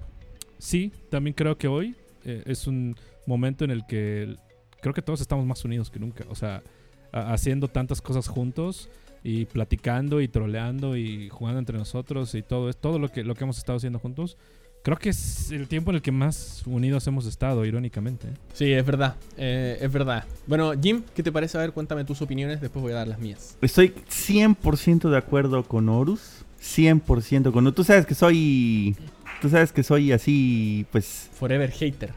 sí, 0.58 0.92
también 1.12 1.36
creo 1.36 1.60
que 1.60 1.68
hoy 1.68 1.96
eh, 2.26 2.42
es 2.48 2.66
un 2.66 2.96
momento 3.28 3.64
en 3.66 3.70
el 3.70 3.86
que 3.86 4.36
creo 4.82 4.96
que 4.96 5.04
todos 5.04 5.22
estamos 5.22 5.46
más 5.46 5.64
unidos 5.64 5.92
que 5.92 6.00
nunca. 6.00 6.26
O 6.28 6.34
sea, 6.34 6.64
haciendo 7.12 7.68
tantas 7.68 8.02
cosas 8.02 8.28
juntos 8.28 8.90
y 9.28 9.44
platicando 9.44 10.22
y 10.22 10.30
troleando 10.30 10.96
y 10.96 11.28
jugando 11.28 11.60
entre 11.60 11.78
nosotros 11.78 12.34
y 12.34 12.44
todo, 12.44 12.72
todo 12.72 12.98
lo 12.98 13.10
que, 13.10 13.26
lo 13.26 13.36
que 13.36 13.44
hemos 13.44 13.58
estado 13.58 13.76
haciendo 13.76 14.00
juntos. 14.00 14.38
Creo 14.84 14.96
que 14.96 15.10
es 15.10 15.52
el 15.52 15.68
tiempo 15.68 15.92
en 15.92 15.98
el 15.98 16.02
que 16.02 16.14
más 16.14 16.64
unidos 16.66 17.06
hemos 17.08 17.26
estado, 17.26 17.66
irónicamente. 17.66 18.30
Sí, 18.54 18.72
es 18.72 18.86
verdad, 18.86 19.16
eh, 19.36 19.80
es 19.82 19.92
verdad. 19.92 20.24
Bueno, 20.46 20.72
Jim, 20.82 21.04
¿qué 21.14 21.24
te 21.24 21.34
parece? 21.34 21.58
A 21.58 21.62
ver, 21.62 21.74
cuéntame 21.74 22.06
tus 22.06 22.22
opiniones, 22.22 22.62
después 22.62 22.82
voy 22.82 22.94
a 22.94 22.96
dar 22.96 23.08
las 23.10 23.20
mías. 23.20 23.58
Estoy 23.62 23.90
100% 23.90 25.10
de 25.10 25.18
acuerdo 25.18 25.62
con 25.64 25.90
Horus, 25.90 26.46
100% 26.62 27.52
con... 27.52 27.74
Tú 27.74 27.84
sabes 27.84 28.06
que 28.06 28.16
soy... 28.16 28.96
Tú 29.42 29.50
sabes 29.50 29.74
que 29.74 29.84
soy 29.84 30.14
así, 30.14 30.86
pues... 30.90 31.30
Forever 31.34 31.70
hater 31.70 32.14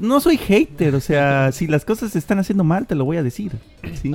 no 0.00 0.20
soy 0.20 0.36
hater, 0.36 0.94
o 0.94 1.00
sea, 1.00 1.52
si 1.52 1.66
las 1.66 1.84
cosas 1.84 2.12
se 2.12 2.18
están 2.18 2.38
haciendo 2.38 2.64
mal, 2.64 2.86
te 2.86 2.94
lo 2.94 3.04
voy 3.04 3.16
a 3.16 3.22
decir. 3.22 3.52
¿sí? 4.00 4.12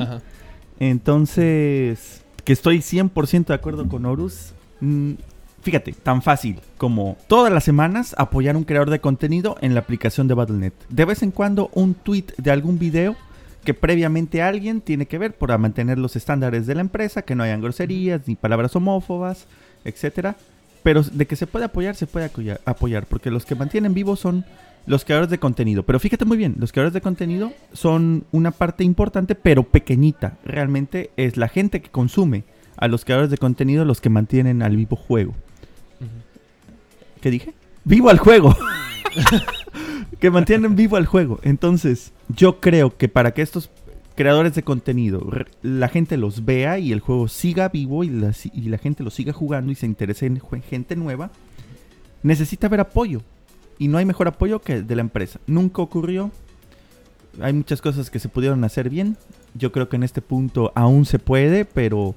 Entonces, 0.81 2.23
que 2.43 2.53
estoy 2.53 2.79
100% 2.79 3.45
de 3.45 3.53
acuerdo 3.53 3.87
con 3.87 4.03
Horus. 4.03 4.53
Mm, 4.79 5.11
fíjate, 5.61 5.91
tan 5.91 6.23
fácil 6.23 6.59
como 6.79 7.17
todas 7.27 7.53
las 7.53 7.63
semanas 7.63 8.15
apoyar 8.17 8.57
un 8.57 8.63
creador 8.63 8.89
de 8.89 8.99
contenido 8.99 9.57
en 9.61 9.75
la 9.75 9.81
aplicación 9.81 10.27
de 10.27 10.33
Battle.net. 10.33 10.73
De 10.89 11.05
vez 11.05 11.21
en 11.21 11.29
cuando 11.29 11.69
un 11.75 11.93
tweet 11.93 12.25
de 12.37 12.49
algún 12.49 12.79
video 12.79 13.15
que 13.63 13.75
previamente 13.75 14.41
alguien 14.41 14.81
tiene 14.81 15.05
que 15.05 15.19
ver 15.19 15.37
para 15.37 15.59
mantener 15.59 15.99
los 15.99 16.15
estándares 16.15 16.65
de 16.65 16.73
la 16.73 16.81
empresa, 16.81 17.21
que 17.21 17.35
no 17.35 17.43
hayan 17.43 17.61
groserías 17.61 18.27
ni 18.27 18.33
palabras 18.33 18.75
homófobas, 18.75 19.45
etcétera. 19.85 20.35
Pero 20.81 21.03
de 21.03 21.27
que 21.27 21.35
se 21.35 21.45
puede 21.45 21.65
apoyar, 21.65 21.95
se 21.95 22.07
puede 22.07 22.31
apoyar, 22.65 23.05
porque 23.05 23.29
los 23.29 23.45
que 23.45 23.53
mantienen 23.53 23.93
vivos 23.93 24.19
son 24.19 24.45
los 24.85 25.05
creadores 25.05 25.29
de 25.29 25.39
contenido. 25.39 25.83
Pero 25.83 25.99
fíjate 25.99 26.25
muy 26.25 26.37
bien, 26.37 26.55
los 26.57 26.71
creadores 26.71 26.93
de 26.93 27.01
contenido 27.01 27.51
son 27.73 28.25
una 28.31 28.51
parte 28.51 28.83
importante, 28.83 29.35
pero 29.35 29.63
pequeñita. 29.63 30.37
Realmente 30.43 31.11
es 31.17 31.37
la 31.37 31.47
gente 31.47 31.81
que 31.81 31.89
consume 31.89 32.43
a 32.77 32.87
los 32.87 33.05
creadores 33.05 33.29
de 33.29 33.37
contenido 33.37 33.85
los 33.85 34.01
que 34.01 34.09
mantienen 34.09 34.61
al 34.61 34.75
vivo 34.75 34.95
juego. 34.95 35.33
¿Qué 37.21 37.29
dije? 37.29 37.53
Vivo 37.83 38.09
al 38.09 38.17
juego. 38.17 38.55
que 40.19 40.31
mantienen 40.31 40.75
vivo 40.75 40.97
al 40.97 41.05
juego. 41.05 41.39
Entonces, 41.43 42.13
yo 42.29 42.59
creo 42.59 42.97
que 42.97 43.07
para 43.07 43.33
que 43.33 43.43
estos 43.43 43.69
creadores 44.15 44.55
de 44.55 44.63
contenido, 44.63 45.27
la 45.61 45.87
gente 45.87 46.17
los 46.17 46.45
vea 46.45 46.79
y 46.79 46.91
el 46.91 46.99
juego 46.99 47.27
siga 47.27 47.69
vivo 47.69 48.03
y 48.03 48.09
la, 48.09 48.33
y 48.53 48.69
la 48.69 48.77
gente 48.77 49.03
lo 49.03 49.09
siga 49.09 49.33
jugando 49.33 49.71
y 49.71 49.75
se 49.75 49.85
interese 49.85 50.25
en 50.25 50.41
gente 50.61 50.95
nueva, 50.95 51.31
necesita 52.23 52.67
haber 52.67 52.81
apoyo 52.81 53.21
y 53.81 53.87
no 53.87 53.97
hay 53.97 54.05
mejor 54.05 54.27
apoyo 54.27 54.59
que 54.59 54.83
de 54.83 54.95
la 54.95 55.01
empresa. 55.01 55.39
Nunca 55.47 55.81
ocurrió. 55.81 56.29
Hay 57.41 57.51
muchas 57.51 57.81
cosas 57.81 58.11
que 58.11 58.19
se 58.19 58.29
pudieron 58.29 58.63
hacer 58.63 58.91
bien. 58.91 59.17
Yo 59.55 59.71
creo 59.71 59.89
que 59.89 59.95
en 59.95 60.03
este 60.03 60.21
punto 60.21 60.71
aún 60.75 61.07
se 61.07 61.17
puede, 61.17 61.65
pero 61.65 62.13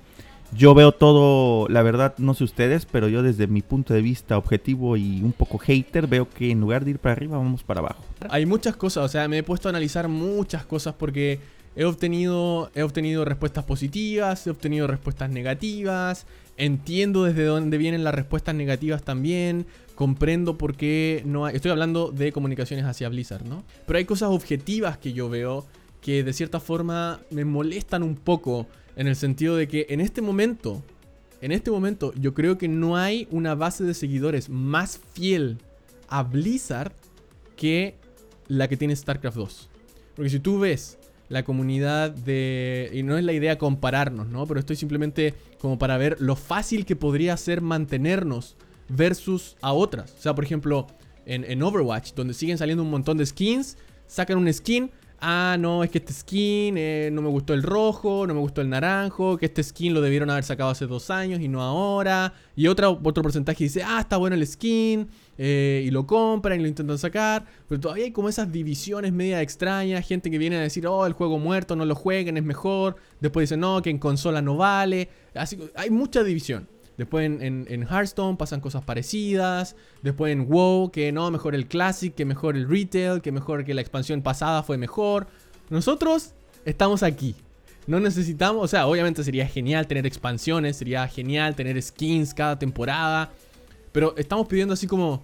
yo 0.55 0.75
veo 0.75 0.93
todo, 0.93 1.67
la 1.71 1.81
verdad, 1.81 2.17
no 2.19 2.35
sé 2.35 2.45
ustedes, 2.45 2.85
pero 2.85 3.09
yo 3.09 3.23
desde 3.23 3.47
mi 3.47 3.63
punto 3.63 3.95
de 3.95 4.03
vista 4.03 4.37
objetivo 4.37 4.99
y 4.99 5.23
un 5.23 5.33
poco 5.33 5.57
hater, 5.57 6.07
veo 6.07 6.29
que 6.29 6.51
en 6.51 6.61
lugar 6.61 6.85
de 6.85 6.91
ir 6.91 6.99
para 6.99 7.15
arriba, 7.15 7.39
vamos 7.39 7.63
para 7.63 7.81
abajo. 7.81 8.05
Hay 8.29 8.45
muchas 8.45 8.77
cosas, 8.77 9.03
o 9.03 9.09
sea, 9.09 9.27
me 9.27 9.39
he 9.39 9.43
puesto 9.43 9.67
a 9.67 9.71
analizar 9.71 10.07
muchas 10.07 10.67
cosas 10.67 10.93
porque 10.99 11.41
he 11.77 11.87
obtenido, 11.87 12.71
he 12.75 12.83
obtenido 12.83 13.25
respuestas 13.25 13.65
positivas, 13.65 14.47
he 14.47 14.51
obtenido 14.51 14.87
respuestas 14.87 15.31
negativas, 15.31 16.27
entiendo 16.59 17.25
desde 17.25 17.45
dónde 17.45 17.79
vienen 17.79 18.05
las 18.05 18.15
respuestas 18.15 18.55
negativas 18.55 19.03
también, 19.03 19.67
comprendo 19.95 20.59
por 20.59 20.77
qué 20.77 21.23
no 21.25 21.47
hay... 21.47 21.57
Estoy 21.57 21.71
hablando 21.71 22.11
de 22.11 22.33
comunicaciones 22.33 22.85
hacia 22.85 23.09
Blizzard, 23.09 23.45
¿no? 23.45 23.65
Pero 23.87 23.99
hay 23.99 24.05
cosas 24.05 24.31
objetivas 24.31 24.99
que 24.99 25.13
yo 25.13 25.29
veo 25.29 25.67
que 26.01 26.23
de 26.23 26.33
cierta 26.33 26.61
forma 26.61 27.21
me 27.31 27.45
molestan 27.45 28.03
un 28.03 28.17
poco 28.17 28.67
en 28.97 29.07
el 29.07 29.17
sentido 29.17 29.57
de 29.57 29.69
que 29.69 29.87
en 29.89 30.01
este 30.01 30.21
momento, 30.21 30.83
en 31.41 31.53
este 31.53 31.71
momento 31.71 32.13
yo 32.15 32.35
creo 32.35 32.59
que 32.59 32.69
no 32.69 32.97
hay 32.97 33.27
una 33.31 33.55
base 33.55 33.85
de 33.85 33.95
seguidores 33.95 34.49
más 34.49 35.01
fiel 35.15 35.59
a 36.09 36.23
Blizzard 36.23 36.93
que 37.57 37.97
la 38.49 38.69
que 38.69 38.77
tiene 38.77 38.95
StarCraft 38.95 39.37
2. 39.37 39.71
Porque 40.17 40.31
si 40.31 40.41
tú 40.41 40.59
ves 40.59 40.99
la 41.29 41.43
comunidad 41.43 42.11
de... 42.11 42.91
Y 42.93 43.03
no 43.03 43.17
es 43.17 43.25
la 43.25 43.33
idea 43.33 43.59
compararnos, 43.59 44.29
¿no? 44.29 44.47
Pero 44.47 44.61
estoy 44.61 44.77
simplemente 44.77 45.35
como 45.59 45.79
para 45.79 45.97
ver 45.97 46.21
lo 46.21 46.37
fácil 46.37 46.85
que 46.85 46.97
podría 46.97 47.37
ser 47.37 47.61
mantenernos 47.61 48.57
versus 48.89 49.57
a 49.61 49.73
otras. 49.73 50.15
O 50.19 50.21
sea, 50.21 50.35
por 50.35 50.45
ejemplo, 50.45 50.87
en, 51.27 51.63
Overwatch, 51.63 52.15
donde 52.15 52.35
siguen 52.35 52.59
saliendo 52.59 52.83
un 52.83 52.91
montón 52.91 53.17
de 53.17 53.27
skins, 53.27 53.77
sacan 54.07 54.39
un 54.39 54.53
skin. 54.53 54.91
Ah, 55.27 55.57
no, 55.59 55.83
es 55.83 55.91
que 55.91 55.99
este 55.99 56.13
skin 56.13 56.75
eh, 56.77 57.09
no 57.11 57.23
me 57.23 57.31
gustó 57.31 57.55
el 57.55 57.63
rojo, 57.63 58.27
no 58.27 58.35
me 58.35 58.41
gustó 58.41 58.61
el 58.61 58.69
naranjo, 58.69 59.39
que 59.39 59.47
este 59.47 59.63
skin 59.63 59.95
lo 59.95 60.03
debieron 60.03 60.29
haber 60.29 60.45
sacado 60.45 60.69
hace 60.69 60.87
dos 60.87 61.09
años 61.09 61.41
y 61.41 61.49
no 61.49 61.63
ahora. 61.63 62.35
Y 62.55 62.67
otro, 62.67 63.01
otro 63.03 63.23
porcentaje 63.23 63.65
dice, 63.65 63.83
ah, 63.83 64.01
está 64.01 64.19
bueno 64.19 64.37
el 64.37 64.47
skin, 64.47 65.09
eh, 65.39 65.83
y 65.87 65.91
lo 65.91 66.07
compran 66.07 66.61
y 66.61 66.63
lo 66.63 66.69
intentan 66.69 66.99
sacar. 66.99 67.47
Pero 67.69 67.81
todavía 67.81 68.05
hay 68.05 68.11
como 68.11 68.29
esas 68.29 68.53
divisiones 68.53 69.15
media 69.15 69.41
extrañas, 69.41 70.07
gente 70.07 70.31
que 70.31 70.37
viene 70.37 70.57
a 70.57 70.61
decir, 70.61 70.87
oh, 70.87 71.07
el 71.07 71.15
juego 71.15 71.39
muerto, 71.39 71.75
no 71.75 71.87
lo 71.87 71.95
jueguen, 71.95 72.37
es 72.37 72.45
mejor. 72.45 72.97
Después 73.21 73.49
dicen, 73.49 73.61
no, 73.61 73.81
que 73.81 73.89
en 73.89 73.99
consola 73.99 74.43
no 74.43 74.57
vale. 74.59 75.09
Así 75.35 75.59
hay 75.75 75.89
mucha 75.89 76.23
división. 76.23 76.69
Después 76.97 77.27
en, 77.27 77.83
Hearthstone 77.83 78.37
pasan 78.37 78.61
cosas 78.61 78.83
parecidas. 78.85 79.77
Después 80.03 80.33
en 80.33 80.49
WoW, 80.49 80.91
que 80.91 81.11
no, 81.13 81.31
mejor 81.31 81.55
el 81.55 81.67
Classic, 81.67 82.15
que 82.15 82.25
mejor 82.25 82.57
el 82.57 82.69
Retail, 82.69 83.21
que 83.21 83.33
mejor 83.33 83.65
que 83.65 83.75
la 83.75 83.81
expansión 83.81 84.23
pasada 84.23 84.63
fue 84.63 84.79
mejor. 84.79 85.27
Nosotros 85.71 86.35
estamos 86.65 87.03
aquí. 87.03 87.35
No 87.87 88.01
necesitamos, 88.01 88.65
o 88.65 88.69
sea, 88.69 88.87
obviamente 88.87 89.23
sería 89.25 89.47
genial 89.47 89.87
tener 89.87 90.07
expansiones, 90.07 90.77
sería 90.77 91.07
genial 91.07 91.55
tener 91.55 91.81
skins 91.83 92.33
cada 92.33 92.59
temporada. 92.59 93.31
Pero 93.93 94.15
estamos 94.17 94.47
pidiendo 94.47 94.75
así 94.75 94.87
como, 94.87 95.23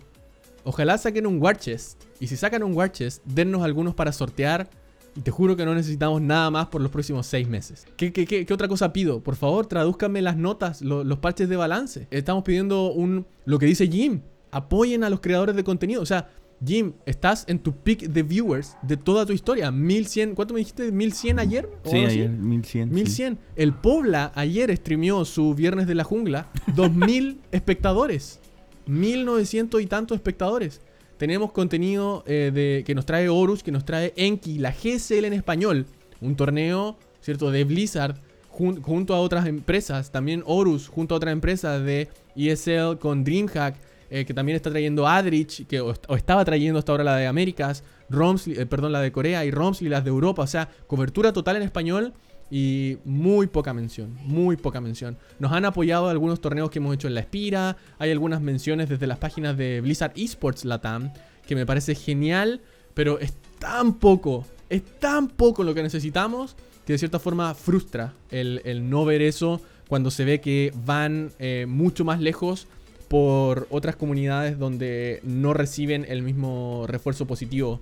ojalá 0.64 0.98
saquen 0.98 1.26
un 1.26 1.40
War 1.40 1.56
Chest. 1.56 2.02
Y 2.20 2.26
si 2.26 2.36
sacan 2.36 2.62
un 2.62 2.74
War 2.74 2.92
Chest, 2.92 3.24
dennos 3.24 3.62
algunos 3.62 3.94
para 3.94 4.12
sortear 4.12 4.68
Y 5.16 5.22
te 5.22 5.30
juro 5.30 5.56
que 5.56 5.64
no 5.64 5.74
necesitamos 5.74 6.22
nada 6.22 6.50
más 6.50 6.66
por 6.68 6.80
los 6.80 6.90
próximos 6.90 7.26
seis 7.26 7.48
meses. 7.48 7.86
¿Qué, 7.96 8.12
qué, 8.12 8.26
qué, 8.26 8.54
otra 8.54 8.68
cosa 8.68 8.92
pido? 8.92 9.20
Por 9.20 9.36
favor, 9.36 9.66
tradúzcanme 9.66 10.22
las 10.22 10.36
notas, 10.36 10.82
los 10.82 11.18
parches 11.18 11.48
de 11.48 11.56
balance. 11.56 12.06
Estamos 12.10 12.44
pidiendo 12.44 12.92
un 12.92 13.26
lo 13.44 13.58
que 13.58 13.66
dice 13.66 13.88
Jim. 13.88 14.20
Apoyen 14.52 15.04
a 15.04 15.10
los 15.10 15.20
creadores 15.20 15.56
de 15.56 15.64
contenido. 15.64 16.02
O 16.02 16.06
sea, 16.06 16.28
Jim, 16.64 16.92
estás 17.06 17.44
en 17.48 17.58
tu 17.58 17.72
peak 17.72 18.00
de 18.02 18.22
viewers 18.22 18.76
de 18.82 18.96
toda 18.96 19.24
tu 19.24 19.32
historia. 19.32 19.70
1100, 19.70 20.34
¿cuánto 20.34 20.54
me 20.54 20.58
dijiste? 20.58 20.92
¿1100 20.92 21.40
ayer? 21.40 21.68
Sí, 21.84 21.98
ayer, 21.98 22.28
1100. 22.28 22.92
1100. 22.92 23.38
El 23.56 23.72
Pobla 23.72 24.30
ayer 24.34 24.74
streamió 24.76 25.24
su 25.24 25.54
Viernes 25.54 25.86
de 25.86 25.94
la 25.94 26.04
Jungla. 26.04 26.50
2000 26.74 27.40
espectadores. 27.52 28.40
1900 28.86 29.80
y 29.80 29.86
tantos 29.86 30.16
espectadores. 30.16 30.82
Tenemos 31.20 31.52
contenido 31.52 32.24
eh, 32.26 32.50
de, 32.50 32.82
que 32.82 32.94
nos 32.94 33.04
trae 33.04 33.28
Horus, 33.28 33.62
que 33.62 33.70
nos 33.70 33.84
trae 33.84 34.14
Enki, 34.16 34.56
la 34.58 34.72
GSL 34.72 35.26
en 35.26 35.34
español. 35.34 35.84
Un 36.22 36.34
torneo, 36.34 36.96
¿cierto? 37.20 37.50
De 37.50 37.64
Blizzard 37.64 38.16
junto 38.48 39.14
a 39.14 39.20
otras 39.20 39.44
empresas. 39.46 40.10
También 40.12 40.42
Horus 40.46 40.88
junto 40.88 41.14
a 41.14 41.18
otras 41.18 41.34
empresas 41.34 41.84
de 41.84 42.08
ESL 42.36 42.96
con 42.98 43.22
DreamHack 43.22 43.76
eh, 44.08 44.24
que 44.24 44.32
también 44.32 44.56
está 44.56 44.70
trayendo 44.70 45.06
Adrich, 45.06 45.66
que 45.66 45.82
o, 45.82 45.92
estaba 46.16 46.42
trayendo 46.42 46.78
hasta 46.78 46.90
ahora 46.90 47.04
la 47.04 47.16
de 47.16 47.26
Américas, 47.26 47.84
Romsley, 48.08 48.58
eh, 48.58 48.64
perdón, 48.64 48.92
la 48.92 49.02
de 49.02 49.12
Corea 49.12 49.44
y 49.44 49.50
Romsley 49.50 49.90
las 49.90 50.04
de 50.04 50.08
Europa. 50.08 50.40
O 50.40 50.46
sea, 50.46 50.70
cobertura 50.86 51.34
total 51.34 51.56
en 51.56 51.64
español 51.64 52.14
y 52.50 52.98
muy 53.04 53.46
poca 53.46 53.72
mención, 53.72 54.16
muy 54.24 54.56
poca 54.56 54.80
mención. 54.80 55.16
Nos 55.38 55.52
han 55.52 55.64
apoyado 55.64 56.08
algunos 56.08 56.40
torneos 56.40 56.70
que 56.70 56.78
hemos 56.78 56.94
hecho 56.94 57.08
en 57.08 57.14
la 57.14 57.20
Espira, 57.20 57.76
hay 57.98 58.10
algunas 58.10 58.40
menciones 58.40 58.88
desde 58.88 59.06
las 59.06 59.18
páginas 59.18 59.56
de 59.56 59.80
Blizzard 59.80 60.12
Esports 60.16 60.64
Latam, 60.64 61.12
que 61.46 61.54
me 61.54 61.66
parece 61.66 61.94
genial, 61.94 62.60
pero 62.94 63.18
es 63.18 63.34
tan 63.58 63.94
poco, 63.94 64.44
es 64.68 64.82
tan 64.98 65.28
poco 65.28 65.62
lo 65.62 65.74
que 65.74 65.82
necesitamos 65.82 66.56
que 66.84 66.94
de 66.94 66.98
cierta 66.98 67.18
forma 67.18 67.54
frustra 67.54 68.14
el, 68.30 68.88
no 68.88 69.04
ver 69.04 69.22
eso 69.22 69.60
cuando 69.88 70.10
se 70.10 70.24
ve 70.24 70.40
que 70.40 70.72
van 70.84 71.30
eh, 71.38 71.66
mucho 71.68 72.04
más 72.04 72.20
lejos 72.20 72.66
por 73.08 73.66
otras 73.70 73.96
comunidades 73.96 74.58
donde 74.58 75.20
no 75.24 75.52
reciben 75.52 76.06
el 76.08 76.22
mismo 76.22 76.84
refuerzo 76.86 77.26
positivo 77.26 77.80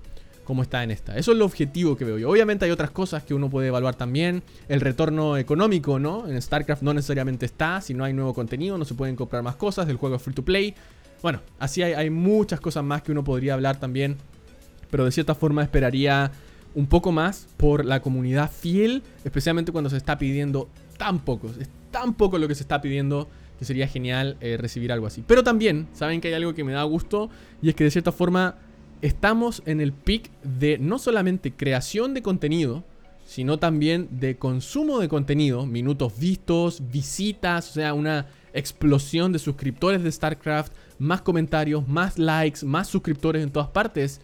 como 0.49 0.63
está 0.63 0.83
en 0.83 0.91
esta. 0.91 1.15
Eso 1.19 1.33
es 1.33 1.37
lo 1.37 1.45
objetivo 1.45 1.95
que 1.95 2.07
veo 2.07 2.17
yo. 2.17 2.31
Obviamente 2.31 2.65
hay 2.65 2.71
otras 2.71 2.91
cosas 2.91 3.23
que 3.23 3.35
uno 3.35 3.51
puede 3.51 3.69
evaluar 3.69 3.97
también. 3.97 4.43
El 4.71 4.81
retorno 4.81 5.37
económico, 5.37 5.99
¿no? 5.99 6.27
En 6.27 6.41
StarCraft 6.41 6.81
no 6.81 6.95
necesariamente 6.95 7.45
está. 7.45 7.83
Si 7.83 7.93
no 7.93 8.03
hay 8.03 8.15
nuevo 8.15 8.33
contenido, 8.33 8.79
no 8.79 8.87
se 8.87 8.95
pueden 8.95 9.15
comprar 9.15 9.43
más 9.43 9.57
cosas. 9.57 9.91
El 9.91 9.97
juego 9.97 10.17
es 10.17 10.23
free 10.23 10.33
to 10.33 10.43
play. 10.43 10.75
Bueno, 11.23 11.43
así 11.59 11.83
hay, 11.83 12.09
muchas 12.09 12.61
cosas 12.61 12.83
más 12.83 13.03
que 13.03 13.13
uno 13.13 13.23
podría 13.25 13.53
hablar 13.53 13.79
también. 13.79 14.17
Pero 14.91 15.05
de 15.05 15.13
cierta 15.13 15.35
forma 15.35 15.63
esperaría 15.63 16.33
un 16.75 16.87
poco 16.87 17.13
más 17.13 17.47
por 17.59 17.85
la 17.85 18.01
comunidad 18.01 18.51
fiel. 18.51 19.03
Especialmente 19.25 19.71
cuando 19.71 19.91
se 19.91 19.99
está 19.99 20.17
pidiendo 20.17 20.71
tan 20.97 21.19
poco. 21.19 21.51
Es 21.61 21.69
tan 21.91 22.15
poco 22.15 22.39
lo 22.39 22.49
que 22.49 22.55
se 22.55 22.63
está 22.63 22.81
pidiendo 22.81 23.29
que 23.59 23.67
sería 23.67 23.87
genial 23.87 24.39
eh, 24.41 24.57
recibir 24.57 24.93
algo 24.93 25.09
así. 25.09 25.23
Pero 25.27 25.45
también, 25.45 25.89
saben 25.93 26.23
que 26.23 26.29
hay 26.29 26.35
algo 26.35 26.55
que 26.55 26.65
me 26.65 26.73
da 26.73 26.85
gusto 26.85 27.29
y 27.61 27.69
es 27.69 27.75
que 27.75 27.85
de 27.85 27.91
cierta 27.91 28.13
forma 28.13 28.55
estamos 29.03 29.63
en 29.67 29.81
el 29.81 29.93
pic 29.93 30.31
de 30.43 30.79
no 30.79 30.99
solamente 30.99 31.53
creación 31.53 32.15
de 32.15 32.23
contenido, 32.23 32.85
sino 33.25 33.59
también 33.59 34.09
de 34.11 34.39
consumo 34.39 35.01
de 35.01 35.09
contenido, 35.09 35.67
minutos 35.67 36.19
vistos, 36.19 36.83
visitas, 36.91 37.71
o 37.71 37.73
sea, 37.75 37.95
una 37.95 38.27
explosión 38.55 39.33
de 39.33 39.39
suscriptores 39.39 40.03
de 40.03 40.11
StarCraft, 40.11 40.73
más 40.99 41.21
comentarios, 41.21 41.87
más 41.87 42.19
likes, 42.19 42.65
más 42.65 42.89
suscriptores 42.89 43.43
en 43.43 43.51
todas 43.51 43.69
partes. 43.69 44.21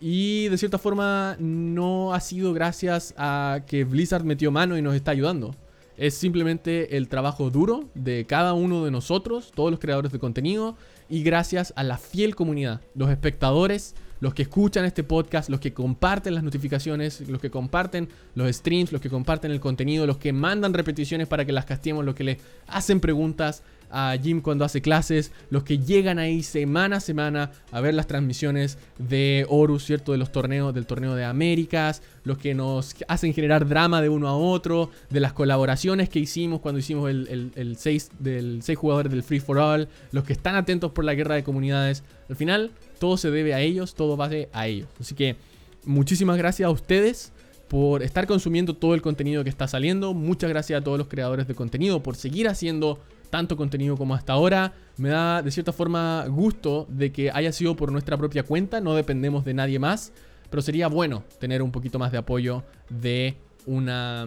Y 0.00 0.48
de 0.48 0.58
cierta 0.58 0.78
forma 0.78 1.36
no 1.38 2.14
ha 2.14 2.20
sido 2.20 2.52
gracias 2.52 3.14
a 3.18 3.60
que 3.66 3.84
Blizzard 3.84 4.24
metió 4.24 4.50
mano 4.50 4.78
y 4.78 4.82
nos 4.82 4.94
está 4.94 5.10
ayudando. 5.10 5.54
Es 5.96 6.14
simplemente 6.14 6.96
el 6.96 7.08
trabajo 7.08 7.50
duro 7.50 7.90
de 7.94 8.24
cada 8.24 8.54
uno 8.54 8.84
de 8.84 8.92
nosotros, 8.92 9.50
todos 9.54 9.70
los 9.70 9.80
creadores 9.80 10.12
de 10.12 10.20
contenido, 10.20 10.76
y 11.08 11.22
gracias 11.22 11.72
a 11.76 11.82
la 11.82 11.98
fiel 11.98 12.36
comunidad, 12.36 12.80
los 12.94 13.10
espectadores, 13.10 13.94
los 14.20 14.34
que 14.34 14.42
escuchan 14.42 14.84
este 14.84 15.04
podcast, 15.04 15.48
los 15.48 15.60
que 15.60 15.72
comparten 15.72 16.34
las 16.34 16.44
notificaciones, 16.44 17.28
los 17.28 17.40
que 17.40 17.50
comparten 17.50 18.08
los 18.34 18.54
streams, 18.54 18.92
los 18.92 19.00
que 19.00 19.10
comparten 19.10 19.50
el 19.50 19.60
contenido, 19.60 20.06
los 20.06 20.18
que 20.18 20.32
mandan 20.32 20.74
repeticiones 20.74 21.28
para 21.28 21.44
que 21.44 21.52
las 21.52 21.64
castiemos, 21.64 22.04
los 22.04 22.14
que 22.14 22.24
le 22.24 22.38
hacen 22.66 23.00
preguntas, 23.00 23.62
a 23.90 24.16
Jim 24.22 24.40
cuando 24.40 24.64
hace 24.64 24.80
clases, 24.80 25.32
los 25.50 25.62
que 25.62 25.78
llegan 25.78 26.18
ahí 26.18 26.42
semana 26.42 26.96
a 26.96 27.00
semana 27.00 27.50
a 27.72 27.80
ver 27.80 27.94
las 27.94 28.06
transmisiones 28.06 28.78
de 28.98 29.46
Horus, 29.48 29.84
¿cierto? 29.84 30.12
De 30.12 30.18
los 30.18 30.32
torneos, 30.32 30.74
del 30.74 30.86
torneo 30.86 31.14
de 31.14 31.24
Américas, 31.24 32.02
los 32.24 32.38
que 32.38 32.54
nos 32.54 32.94
hacen 33.08 33.32
generar 33.32 33.66
drama 33.68 34.02
de 34.02 34.08
uno 34.08 34.28
a 34.28 34.36
otro, 34.36 34.90
de 35.10 35.20
las 35.20 35.32
colaboraciones 35.32 36.08
que 36.08 36.18
hicimos 36.18 36.60
cuando 36.60 36.78
hicimos 36.78 37.10
el, 37.10 37.52
el, 37.54 37.76
6 37.76 38.10
del 38.18 38.60
6 38.62 38.78
jugadores 38.78 39.12
del 39.12 39.22
Free 39.22 39.40
for 39.40 39.58
All, 39.58 39.88
los 40.12 40.24
que 40.24 40.32
están 40.32 40.54
atentos 40.54 40.92
por 40.92 41.04
la 41.04 41.14
guerra 41.14 41.34
de 41.34 41.44
comunidades. 41.44 42.04
Al 42.28 42.36
final, 42.36 42.72
todo 42.98 43.16
se 43.16 43.30
debe 43.30 43.54
a 43.54 43.60
ellos, 43.60 43.94
todo 43.94 44.16
va 44.16 44.28
a 44.52 44.66
ellos. 44.66 44.88
Así 45.00 45.14
que 45.14 45.36
muchísimas 45.84 46.36
gracias 46.36 46.66
a 46.66 46.70
ustedes 46.70 47.32
por 47.68 48.02
estar 48.02 48.26
consumiendo 48.26 48.74
todo 48.74 48.94
el 48.94 49.02
contenido 49.02 49.44
que 49.44 49.50
está 49.50 49.68
saliendo. 49.68 50.14
Muchas 50.14 50.50
gracias 50.50 50.80
a 50.80 50.84
todos 50.84 50.98
los 50.98 51.08
creadores 51.08 51.46
de 51.46 51.54
contenido 51.54 52.02
por 52.02 52.16
seguir 52.16 52.48
haciendo 52.48 52.98
tanto 53.30 53.56
contenido 53.56 53.96
como 53.96 54.14
hasta 54.14 54.32
ahora. 54.32 54.74
Me 54.96 55.08
da 55.08 55.42
de 55.42 55.50
cierta 55.50 55.72
forma 55.72 56.26
gusto 56.28 56.86
de 56.88 57.12
que 57.12 57.30
haya 57.30 57.52
sido 57.52 57.76
por 57.76 57.92
nuestra 57.92 58.16
propia 58.16 58.42
cuenta, 58.42 58.80
no 58.80 58.94
dependemos 58.94 59.44
de 59.44 59.54
nadie 59.54 59.78
más, 59.78 60.12
pero 60.50 60.62
sería 60.62 60.88
bueno 60.88 61.24
tener 61.38 61.62
un 61.62 61.70
poquito 61.70 61.98
más 61.98 62.12
de 62.12 62.18
apoyo 62.18 62.64
de 62.88 63.36
una 63.66 64.26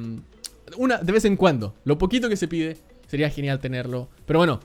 una 0.77 0.97
de 0.97 1.11
vez 1.11 1.25
en 1.25 1.35
cuando. 1.35 1.75
Lo 1.83 1.97
poquito 1.97 2.29
que 2.29 2.37
se 2.37 2.47
pide 2.47 2.77
sería 3.07 3.29
genial 3.29 3.59
tenerlo, 3.59 4.09
pero 4.25 4.39
bueno, 4.39 4.59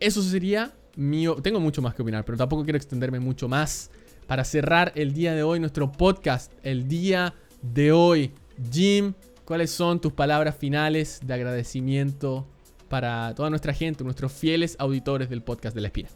eso 0.00 0.22
sería 0.22 0.72
mío. 0.96 1.36
Tengo 1.42 1.60
mucho 1.60 1.82
más 1.82 1.94
que 1.94 2.02
opinar, 2.02 2.24
pero 2.24 2.38
tampoco 2.38 2.64
quiero 2.64 2.76
extenderme 2.76 3.20
mucho 3.20 3.48
más 3.48 3.90
para 4.26 4.44
cerrar 4.44 4.92
el 4.94 5.14
día 5.14 5.34
de 5.34 5.42
hoy 5.42 5.58
nuestro 5.58 5.90
podcast, 5.90 6.52
el 6.62 6.86
día 6.88 7.34
de 7.62 7.92
hoy. 7.92 8.32
Jim, 8.70 9.14
¿cuáles 9.44 9.70
son 9.70 10.00
tus 10.00 10.12
palabras 10.12 10.56
finales 10.56 11.20
de 11.24 11.34
agradecimiento 11.34 12.46
para 12.88 13.34
toda 13.34 13.50
nuestra 13.50 13.72
gente, 13.72 14.04
nuestros 14.04 14.32
fieles 14.32 14.76
auditores 14.78 15.28
del 15.28 15.42
podcast 15.42 15.74
de 15.74 15.82
La 15.82 15.88
Espina. 15.88 16.08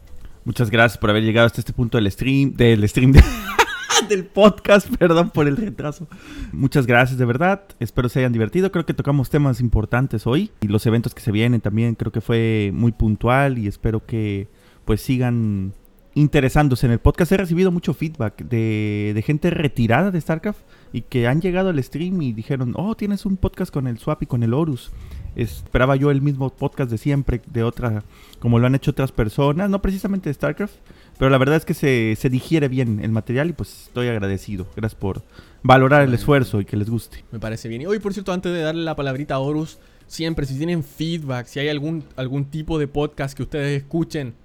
Muchas 0.45 0.69
gracias 0.69 0.97
por 0.97 1.09
haber 1.09 1.23
llegado 1.23 1.47
hasta 1.47 1.61
este 1.61 1.73
punto 1.73 1.97
del 1.97 2.11
stream, 2.11 2.53
del 2.53 2.87
stream 2.89 3.13
del 4.09 4.25
podcast, 4.25 4.93
perdón 4.97 5.29
por 5.29 5.47
el 5.47 5.55
retraso. 5.55 6.07
Muchas 6.51 6.85
gracias 6.85 7.17
de 7.17 7.25
verdad, 7.25 7.63
espero 7.79 8.09
se 8.09 8.19
hayan 8.19 8.33
divertido, 8.33 8.71
creo 8.71 8.85
que 8.85 8.93
tocamos 8.93 9.29
temas 9.29 9.61
importantes 9.61 10.27
hoy 10.27 10.51
y 10.61 10.67
los 10.67 10.85
eventos 10.85 11.13
que 11.13 11.21
se 11.21 11.31
vienen 11.31 11.61
también 11.61 11.95
creo 11.95 12.11
que 12.11 12.21
fue 12.21 12.71
muy 12.73 12.91
puntual 12.91 13.57
y 13.57 13.67
espero 13.67 14.05
que 14.05 14.49
pues 14.83 15.01
sigan 15.01 15.73
interesándose 16.15 16.85
en 16.85 16.91
el 16.91 16.99
podcast. 16.99 17.31
He 17.31 17.37
recibido 17.37 17.71
mucho 17.71 17.93
feedback 17.93 18.43
de, 18.43 19.13
de, 19.15 19.21
gente 19.21 19.49
retirada 19.49 20.11
de 20.11 20.21
StarCraft 20.21 20.59
y 20.91 21.01
que 21.01 21.27
han 21.27 21.41
llegado 21.41 21.69
al 21.69 21.83
stream 21.83 22.21
y 22.21 22.33
dijeron, 22.33 22.73
oh, 22.75 22.95
tienes 22.95 23.25
un 23.25 23.37
podcast 23.37 23.73
con 23.73 23.87
el 23.87 23.97
Swap 23.97 24.23
y 24.23 24.25
con 24.27 24.43
el 24.43 24.53
Horus 24.53 24.91
esperaba 25.35 25.95
yo 25.95 26.11
el 26.11 26.21
mismo 26.21 26.49
podcast 26.49 26.89
de 26.91 26.97
siempre, 26.97 27.41
de 27.45 27.63
otra, 27.63 28.03
como 28.39 28.59
lo 28.59 28.67
han 28.67 28.75
hecho 28.75 28.91
otras 28.91 29.11
personas, 29.11 29.69
no 29.69 29.81
precisamente 29.81 30.29
de 30.29 30.33
StarCraft, 30.33 30.75
pero 31.17 31.29
la 31.29 31.37
verdad 31.37 31.57
es 31.57 31.65
que 31.65 31.73
se, 31.73 32.15
se 32.19 32.29
digiere 32.29 32.67
bien 32.67 32.99
el 33.01 33.11
material 33.11 33.49
y 33.49 33.53
pues 33.53 33.87
estoy 33.87 34.07
agradecido. 34.07 34.67
Gracias 34.75 34.99
por 34.99 35.23
valorar 35.61 36.03
el 36.03 36.13
esfuerzo 36.13 36.61
y 36.61 36.65
que 36.65 36.77
les 36.77 36.89
guste. 36.89 37.23
Me 37.31 37.39
parece 37.39 37.69
bien. 37.69 37.81
Y 37.81 37.85
hoy, 37.85 37.99
por 37.99 38.13
cierto, 38.13 38.33
antes 38.33 38.51
de 38.51 38.61
darle 38.61 38.83
la 38.83 38.95
palabrita 38.95 39.35
a 39.35 39.39
Horus, 39.39 39.79
siempre 40.07 40.45
si 40.45 40.57
tienen 40.57 40.83
feedback, 40.83 41.47
si 41.47 41.59
hay 41.59 41.69
algún, 41.69 42.03
algún 42.15 42.45
tipo 42.45 42.79
de 42.79 42.87
podcast 42.87 43.35
que 43.35 43.43
ustedes 43.43 43.81
escuchen 43.81 44.35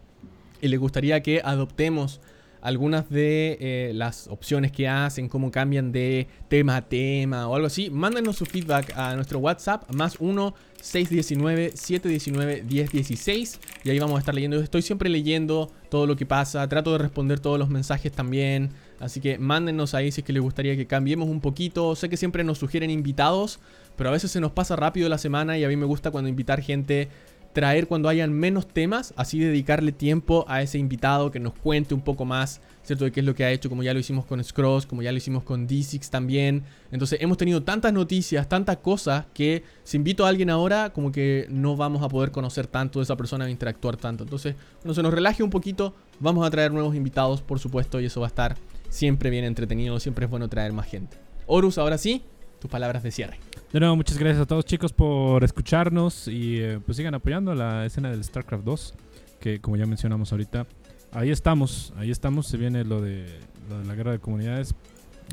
y 0.61 0.69
les 0.69 0.81
gustaría 0.81 1.23
que 1.23 1.41
adoptemos 1.45 2.21
algunas 2.61 3.09
de 3.11 3.57
eh, 3.61 3.93
las 3.95 4.29
opciones 4.29 4.73
que 4.73 4.89
hacen, 4.89 5.29
cómo 5.29 5.51
cambian 5.51 5.93
de 5.93 6.27
tema 6.49 6.77
a 6.77 6.89
tema 6.89 7.49
o 7.49 7.55
algo 7.55 7.67
así, 7.67 7.91
mándenos 7.91 8.37
su 8.37 8.47
feedback 8.47 8.93
a 8.97 9.15
nuestro 9.15 9.39
WhatsApp 9.39 9.91
más 9.93 10.17
1 10.19 10.55
619 10.81 11.73
719 11.75 12.63
1016 12.63 13.61
y 13.85 13.91
ahí 13.91 13.99
vamos 13.99 14.17
a 14.17 14.19
estar 14.21 14.35
leyendo. 14.35 14.61
Estoy 14.61 14.83
siempre 14.83 15.09
leyendo 15.09 15.71
todo 15.89 16.07
lo 16.07 16.17
que 16.17 16.27
pasa, 16.27 16.67
trato 16.69 16.93
de 16.93 16.99
responder 16.99 17.41
todos 17.41 17.59
los 17.59 17.69
mensajes 17.69 18.13
también, 18.13 18.71
así 19.01 19.21
que 19.21 19.39
mándenos 19.39 19.95
ahí 19.95 20.13
si 20.13 20.21
es 20.21 20.25
que 20.25 20.33
les 20.33 20.43
gustaría 20.43 20.77
que 20.77 20.87
cambiemos 20.87 21.29
un 21.29 21.41
poquito. 21.41 21.97
Sé 21.97 22.09
que 22.09 22.17
siempre 22.17 22.45
nos 22.45 22.59
sugieren 22.59 22.91
invitados, 22.91 23.59
pero 23.97 24.11
a 24.11 24.13
veces 24.13 24.31
se 24.31 24.41
nos 24.41 24.53
pasa 24.53 24.77
rápido 24.77 25.09
la 25.09 25.19
semana 25.19 25.59
y 25.59 25.65
a 25.65 25.69
mí 25.69 25.77
me 25.77 25.87
gusta 25.87 26.11
cuando 26.11 26.29
invitar 26.29 26.63
gente 26.63 27.09
traer 27.53 27.87
cuando 27.87 28.09
hayan 28.09 28.33
menos 28.33 28.69
temas, 28.69 29.13
así 29.17 29.39
dedicarle 29.39 29.93
tiempo 29.93 30.45
a 30.49 30.63
ese 30.63 30.79
invitado 30.79 31.31
que 31.31 31.41
nos 31.41 31.55
cuente 31.55 31.95
un 31.95 32.03
poco 32.03 32.25
más, 32.25 32.61
¿cierto? 32.83 33.05
De 33.05 33.13
qué 33.13 33.21
es 33.21 33.27
lo 33.27 33.35
que 33.35 33.45
ha 33.45 33.51
hecho, 33.51 33.69
como 33.69 33.83
ya 33.83 33.93
lo 33.93 34.01
hicimos 34.01 34.25
con 34.27 34.43
Scross, 34.43 34.87
como 34.87 35.03
ya 35.03 35.11
lo 35.11 35.19
hicimos 35.19 35.43
con 35.43 35.67
D6 35.67 36.09
también. 36.11 36.63
Entonces 36.93 37.21
hemos 37.21 37.37
tenido 37.37 37.63
tantas 37.63 37.93
noticias, 37.93 38.49
tantas 38.49 38.77
cosas, 38.79 39.27
que 39.35 39.65
si 39.83 39.97
invito 39.97 40.25
a 40.25 40.29
alguien 40.29 40.51
ahora, 40.51 40.91
como 40.91 41.11
que 41.11 41.47
no 41.51 41.77
vamos 41.77 42.03
a 42.03 42.09
poder 42.09 42.31
conocer 42.31 42.67
tanto 42.67 43.01
de 43.01 43.05
esa 43.05 43.17
persona 43.17 43.51
interactuar 43.51 43.97
tanto. 43.97 44.25
Entonces, 44.25 44.55
cuando 44.81 44.95
se 44.95 45.03
nos 45.03 45.13
relaje 45.13 45.43
un 45.43 45.51
poquito, 45.51 45.95
vamos 46.21 46.47
a 46.47 46.51
traer 46.51 46.73
nuevos 46.73 46.95
invitados, 46.95 47.43
por 47.43 47.59
supuesto, 47.59 48.01
y 48.01 48.07
eso 48.07 48.21
va 48.21 48.27
a 48.27 48.29
estar 48.29 48.57
siempre 48.89 49.31
bien 49.31 49.45
entretenido, 49.45 49.99
siempre 50.01 50.27
es 50.27 50.31
bueno 50.31 50.49
traer 50.49 50.73
más 50.73 50.87
gente. 50.87 51.17
Horus, 51.47 51.79
ahora 51.79 51.99
sí, 51.99 52.23
tus 52.61 52.71
palabras 52.71 53.03
de 53.03 53.11
cierre. 53.11 53.48
De 53.73 53.81
nuevo, 53.81 53.97
muchas 53.97 54.17
gracias 54.17 54.43
a 54.43 54.47
todos 54.47 54.65
chicos 54.65 54.93
por 54.93 55.45
escucharnos 55.45 56.27
y 56.27 56.59
eh, 56.59 56.81
pues 56.85 56.97
sigan 56.97 57.15
apoyando 57.15 57.55
la 57.55 57.85
escena 57.85 58.11
del 58.11 58.25
StarCraft 58.25 58.65
2, 58.65 58.95
que 59.41 59.61
como 59.61 59.77
ya 59.77 59.85
mencionamos 59.85 60.33
ahorita, 60.33 60.67
ahí 61.13 61.31
estamos, 61.31 61.93
ahí 61.99 62.11
estamos, 62.11 62.47
se 62.47 62.57
viene 62.57 62.85
lo 62.85 63.03
de, 63.03 63.27
lo 63.69 63.79
de 63.81 63.85
la 63.85 63.95
guerra 63.95 64.13
de 64.13 64.21
comunidades 64.21 64.75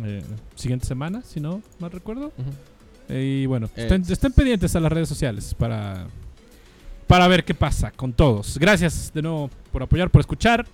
eh, 0.03 0.21
siguiente 0.55 0.85
semana, 0.85 1.21
si 1.21 1.39
no 1.39 1.61
mal 1.79 1.91
recuerdo. 1.91 2.33
Eh, 3.07 3.41
y 3.43 3.45
bueno, 3.45 3.67
Eh, 3.77 3.83
estén, 3.83 4.01
estén 4.01 4.33
pendientes 4.33 4.75
a 4.75 4.81
las 4.81 4.91
redes 4.91 5.07
sociales 5.07 5.53
para, 5.53 6.07
para 7.07 7.29
ver 7.29 7.45
qué 7.45 7.53
pasa 7.53 7.91
con 7.91 8.11
todos. 8.11 8.57
Gracias 8.59 9.13
de 9.13 9.21
nuevo 9.21 9.49
por 9.71 9.83
apoyar, 9.83 10.09
por 10.09 10.19
escuchar. 10.19 10.65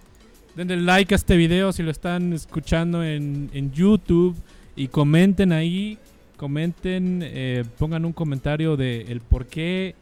Denle 0.55 0.77
like 0.77 1.13
a 1.13 1.15
este 1.17 1.37
video 1.37 1.71
si 1.71 1.83
lo 1.83 1.91
están 1.91 2.33
escuchando 2.33 3.03
en, 3.03 3.51
en 3.53 3.71
YouTube 3.71 4.35
y 4.75 4.87
comenten 4.87 5.51
ahí, 5.53 5.97
comenten, 6.41 7.19
eh, 7.21 7.63
pongan 7.77 8.03
un 8.03 8.13
comentario 8.13 8.75
de 8.75 9.03
el 9.09 9.21
por 9.21 9.45
qué 9.45 9.93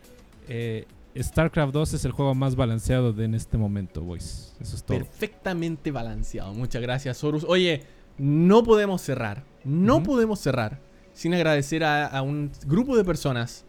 eh, 0.47 0.85
StarCraft 1.17 1.73
2 1.73 1.95
es 1.95 2.05
el 2.05 2.13
juego 2.13 2.33
más 2.33 2.55
balanceado 2.55 3.11
de 3.11 3.25
en 3.25 3.35
este 3.35 3.57
momento, 3.57 3.99
boys. 3.99 4.55
Eso 4.61 4.77
es 4.77 4.83
todo. 4.83 4.97
Perfectamente 4.97 5.91
balanceado. 5.91 6.53
Muchas 6.53 6.81
gracias, 6.81 7.21
Horus. 7.25 7.43
Oye, 7.45 7.83
no 8.17 8.63
podemos 8.63 9.01
cerrar, 9.01 9.43
no 9.65 10.01
podemos 10.01 10.39
cerrar 10.39 10.79
sin 11.11 11.33
agradecer 11.33 11.83
a, 11.83 12.05
a 12.05 12.21
un 12.21 12.53
grupo 12.65 12.95
de 12.95 13.03
personas 13.03 13.65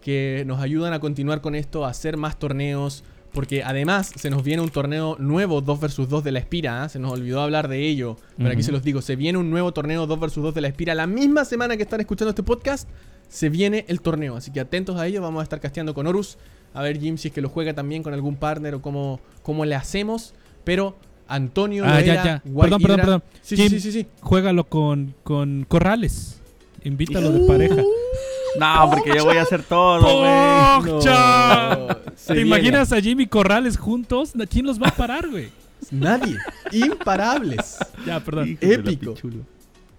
que 0.00 0.44
nos 0.46 0.62
ayudan 0.62 0.94
a 0.94 1.00
continuar 1.00 1.42
con 1.42 1.54
esto, 1.54 1.84
a 1.84 1.90
hacer 1.90 2.16
más 2.16 2.38
torneos. 2.38 3.04
Porque 3.34 3.62
además 3.64 4.12
se 4.16 4.30
nos 4.30 4.42
viene 4.44 4.62
un 4.62 4.70
torneo 4.70 5.16
nuevo 5.18 5.60
2 5.60 5.80
vs 5.80 6.08
2 6.08 6.22
de 6.24 6.32
la 6.32 6.38
Espira. 6.38 6.84
¿eh? 6.84 6.88
Se 6.88 6.98
nos 7.00 7.12
olvidó 7.12 7.40
hablar 7.42 7.68
de 7.68 7.86
ello. 7.86 8.16
Pero 8.38 8.50
aquí 8.50 8.62
se 8.62 8.70
los 8.72 8.82
digo. 8.84 9.02
Se 9.02 9.16
viene 9.16 9.38
un 9.38 9.50
nuevo 9.50 9.72
torneo 9.72 10.06
2 10.06 10.20
vs 10.20 10.34
2 10.36 10.54
de 10.54 10.60
la 10.60 10.68
Espira. 10.68 10.94
La 10.94 11.06
misma 11.08 11.44
semana 11.44 11.76
que 11.76 11.82
están 11.82 12.00
escuchando 12.00 12.30
este 12.30 12.44
podcast, 12.44 12.88
se 13.28 13.48
viene 13.48 13.84
el 13.88 14.00
torneo. 14.00 14.36
Así 14.36 14.52
que 14.52 14.60
atentos 14.60 14.96
a 14.96 15.06
ello. 15.06 15.20
Vamos 15.20 15.40
a 15.40 15.42
estar 15.42 15.60
casteando 15.60 15.92
con 15.94 16.06
Horus. 16.06 16.38
A 16.72 16.82
ver, 16.82 16.98
Jim, 17.00 17.18
si 17.18 17.28
es 17.28 17.34
que 17.34 17.40
lo 17.40 17.48
juega 17.48 17.74
también 17.74 18.02
con 18.04 18.14
algún 18.14 18.36
partner 18.36 18.76
o 18.76 18.80
cómo, 18.82 19.20
cómo 19.42 19.64
le 19.64 19.74
hacemos. 19.74 20.32
Pero 20.62 20.96
Antonio 21.26 21.84
Ah, 21.84 22.00
ya, 22.00 22.14
Loera, 22.14 22.24
ya. 22.24 22.42
Perdón, 22.60 22.82
perdón, 22.82 23.00
perdón. 23.00 23.22
Sí, 23.42 23.56
Jim. 23.56 23.68
sí, 23.68 23.80
sí, 23.80 23.90
sí. 23.92 24.06
Juégalo 24.20 24.64
con, 24.64 25.14
con 25.24 25.64
Corrales. 25.68 26.40
Invítalo 26.84 27.32
de 27.32 27.46
pareja. 27.48 27.82
No, 28.58 28.90
porque 28.90 29.12
yo 29.16 29.24
voy 29.24 29.36
a 29.36 29.42
hacer 29.42 29.62
todo, 29.62 30.00
güey. 30.00 31.04
No, 31.04 31.86
¿Te 32.26 32.34
viene. 32.34 32.48
imaginas 32.48 32.92
a 32.92 33.00
Jimmy 33.00 33.26
Corrales 33.26 33.76
juntos? 33.76 34.32
¿Quién 34.48 34.66
los 34.66 34.80
va 34.80 34.88
a 34.88 34.94
parar, 34.94 35.28
güey? 35.28 35.48
Nadie. 35.90 36.36
Imparables. 36.72 37.76
Ya, 38.06 38.20
perdón. 38.20 38.56
Épico. 38.60 39.14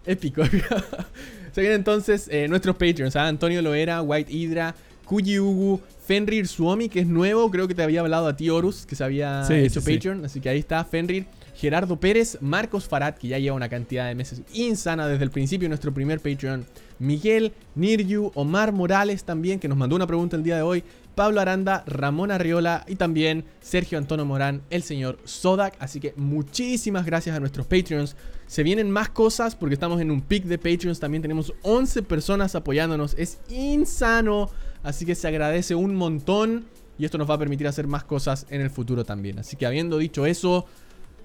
Épico. 0.06 0.44
Se 1.52 1.62
vienen 1.62 1.80
entonces 1.80 2.28
eh, 2.32 2.48
nuestros 2.48 2.76
Patreons. 2.76 3.16
¿ah? 3.16 3.28
Antonio 3.28 3.62
Loera, 3.62 4.02
White 4.02 4.32
Hydra, 4.32 4.76
Ugu, 5.10 5.80
Fenrir 6.06 6.48
Suomi, 6.48 6.90
que 6.90 7.02
es 7.02 7.08
nuevo. 7.08 7.50
Creo 7.52 7.68
que 7.68 7.76
te 7.76 7.84
había 7.84 8.02
hablado 8.02 8.28
a 8.28 8.36
ti, 8.36 8.50
Horus, 8.50 8.86
que 8.86 8.96
se 8.96 9.04
había 9.04 9.44
Sí, 9.46 9.54
hecho 9.54 9.80
sí, 9.82 9.86
sí. 9.86 9.94
Patreon. 9.96 10.26
Así 10.26 10.40
que 10.42 10.50
ahí 10.50 10.60
está 10.60 10.84
Fenrir. 10.84 11.26
Gerardo 11.56 11.98
Pérez, 11.98 12.38
Marcos 12.42 12.86
Farad, 12.88 13.16
que 13.16 13.30
ya 13.30 13.40
lleva 13.40 13.56
una 13.56 13.70
cantidad 13.70 14.08
de 14.08 14.16
meses 14.16 14.42
insana 14.54 15.08
desde 15.08 15.24
el 15.24 15.32
principio, 15.32 15.70
nuestro 15.70 15.94
primer 15.94 16.20
Patreon. 16.20 16.66
Miguel, 17.00 17.54
Niryu, 17.76 18.32
Omar 18.36 18.72
Morales 18.72 19.24
también, 19.24 19.60
que 19.60 19.68
nos 19.68 19.78
mandó 19.78 19.96
una 19.96 20.08
pregunta 20.08 20.36
el 20.36 20.44
día 20.44 20.56
de 20.56 20.62
hoy. 20.62 20.84
Pablo 21.16 21.40
Aranda, 21.40 21.84
Ramón 21.88 22.30
Arriola 22.30 22.84
y 22.88 22.96
también 22.96 23.46
Sergio 23.62 23.98
Antonio 23.98 24.26
Morán, 24.26 24.62
el 24.70 24.84
señor 24.84 25.18
Sodak. 25.24 25.76
Así 25.80 26.00
que 26.00 26.14
muchísimas 26.18 27.06
gracias 27.06 27.36
a 27.36 27.40
nuestros 27.40 27.66
Patreons. 27.66 28.16
Se 28.48 28.64
vienen 28.64 28.92
más 28.92 29.10
cosas 29.10 29.56
porque 29.56 29.74
estamos 29.74 30.02
en 30.02 30.12
un 30.12 30.22
pick 30.22 30.44
de 30.44 30.58
Patreons. 30.58 31.00
También 31.00 31.22
tenemos 31.22 31.54
11 31.64 32.04
personas 32.04 32.54
apoyándonos. 32.56 33.16
Es 33.18 33.40
insano. 33.50 34.50
Así 34.84 35.06
que 35.06 35.16
se 35.16 35.28
agradece 35.28 35.74
un 35.74 35.96
montón. 35.96 36.66
Y 36.98 37.06
esto 37.06 37.18
nos 37.18 37.30
va 37.30 37.36
a 37.36 37.40
permitir 37.40 37.68
hacer 37.68 37.88
más 37.88 38.04
cosas 38.04 38.46
en 38.50 38.62
el 38.62 38.70
futuro 38.70 39.04
también. 39.04 39.40
Así 39.40 39.56
que 39.56 39.66
habiendo 39.66 39.98
dicho 39.98 40.26
eso, 40.26 40.66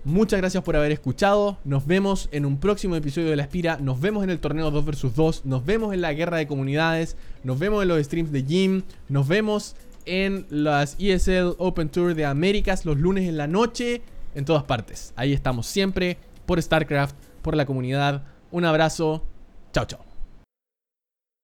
muchas 0.04 0.40
gracias 0.40 0.62
por 0.62 0.76
haber 0.76 0.92
escuchado. 0.92 1.58
Nos 1.64 1.86
vemos 1.86 2.28
en 2.32 2.46
un 2.46 2.58
próximo 2.58 2.96
episodio 2.96 3.30
de 3.30 3.36
La 3.36 3.42
Espira. 3.42 3.78
Nos 3.80 4.00
vemos 4.00 4.24
en 4.24 4.30
el 4.30 4.38
torneo 4.38 4.70
2 4.70 4.84
vs 4.84 5.14
2. 5.14 5.44
Nos 5.44 5.64
vemos 5.64 5.94
en 5.94 6.00
la 6.00 6.12
guerra 6.12 6.36
de 6.36 6.46
comunidades. 6.46 7.16
Nos 7.44 7.58
vemos 7.58 7.82
en 7.82 7.88
los 7.88 8.02
streams 8.04 8.32
de 8.32 8.42
Jim. 8.42 8.82
Nos 9.08 9.28
vemos 9.28 9.76
en 10.06 10.46
las 10.50 10.96
ESL 10.98 11.54
Open 11.58 11.88
Tour 11.88 12.14
de 12.14 12.24
Américas 12.24 12.84
los 12.84 12.98
lunes 12.98 13.28
en 13.28 13.36
la 13.36 13.46
noche. 13.46 14.02
En 14.34 14.44
todas 14.44 14.64
partes. 14.64 15.12
Ahí 15.16 15.32
estamos 15.32 15.66
siempre. 15.66 16.18
Por 16.46 16.60
StarCraft. 16.60 17.16
Por 17.42 17.56
la 17.56 17.66
comunidad. 17.66 18.24
Un 18.50 18.64
abrazo. 18.64 19.24
Chao, 19.72 19.84
chao. 19.84 20.09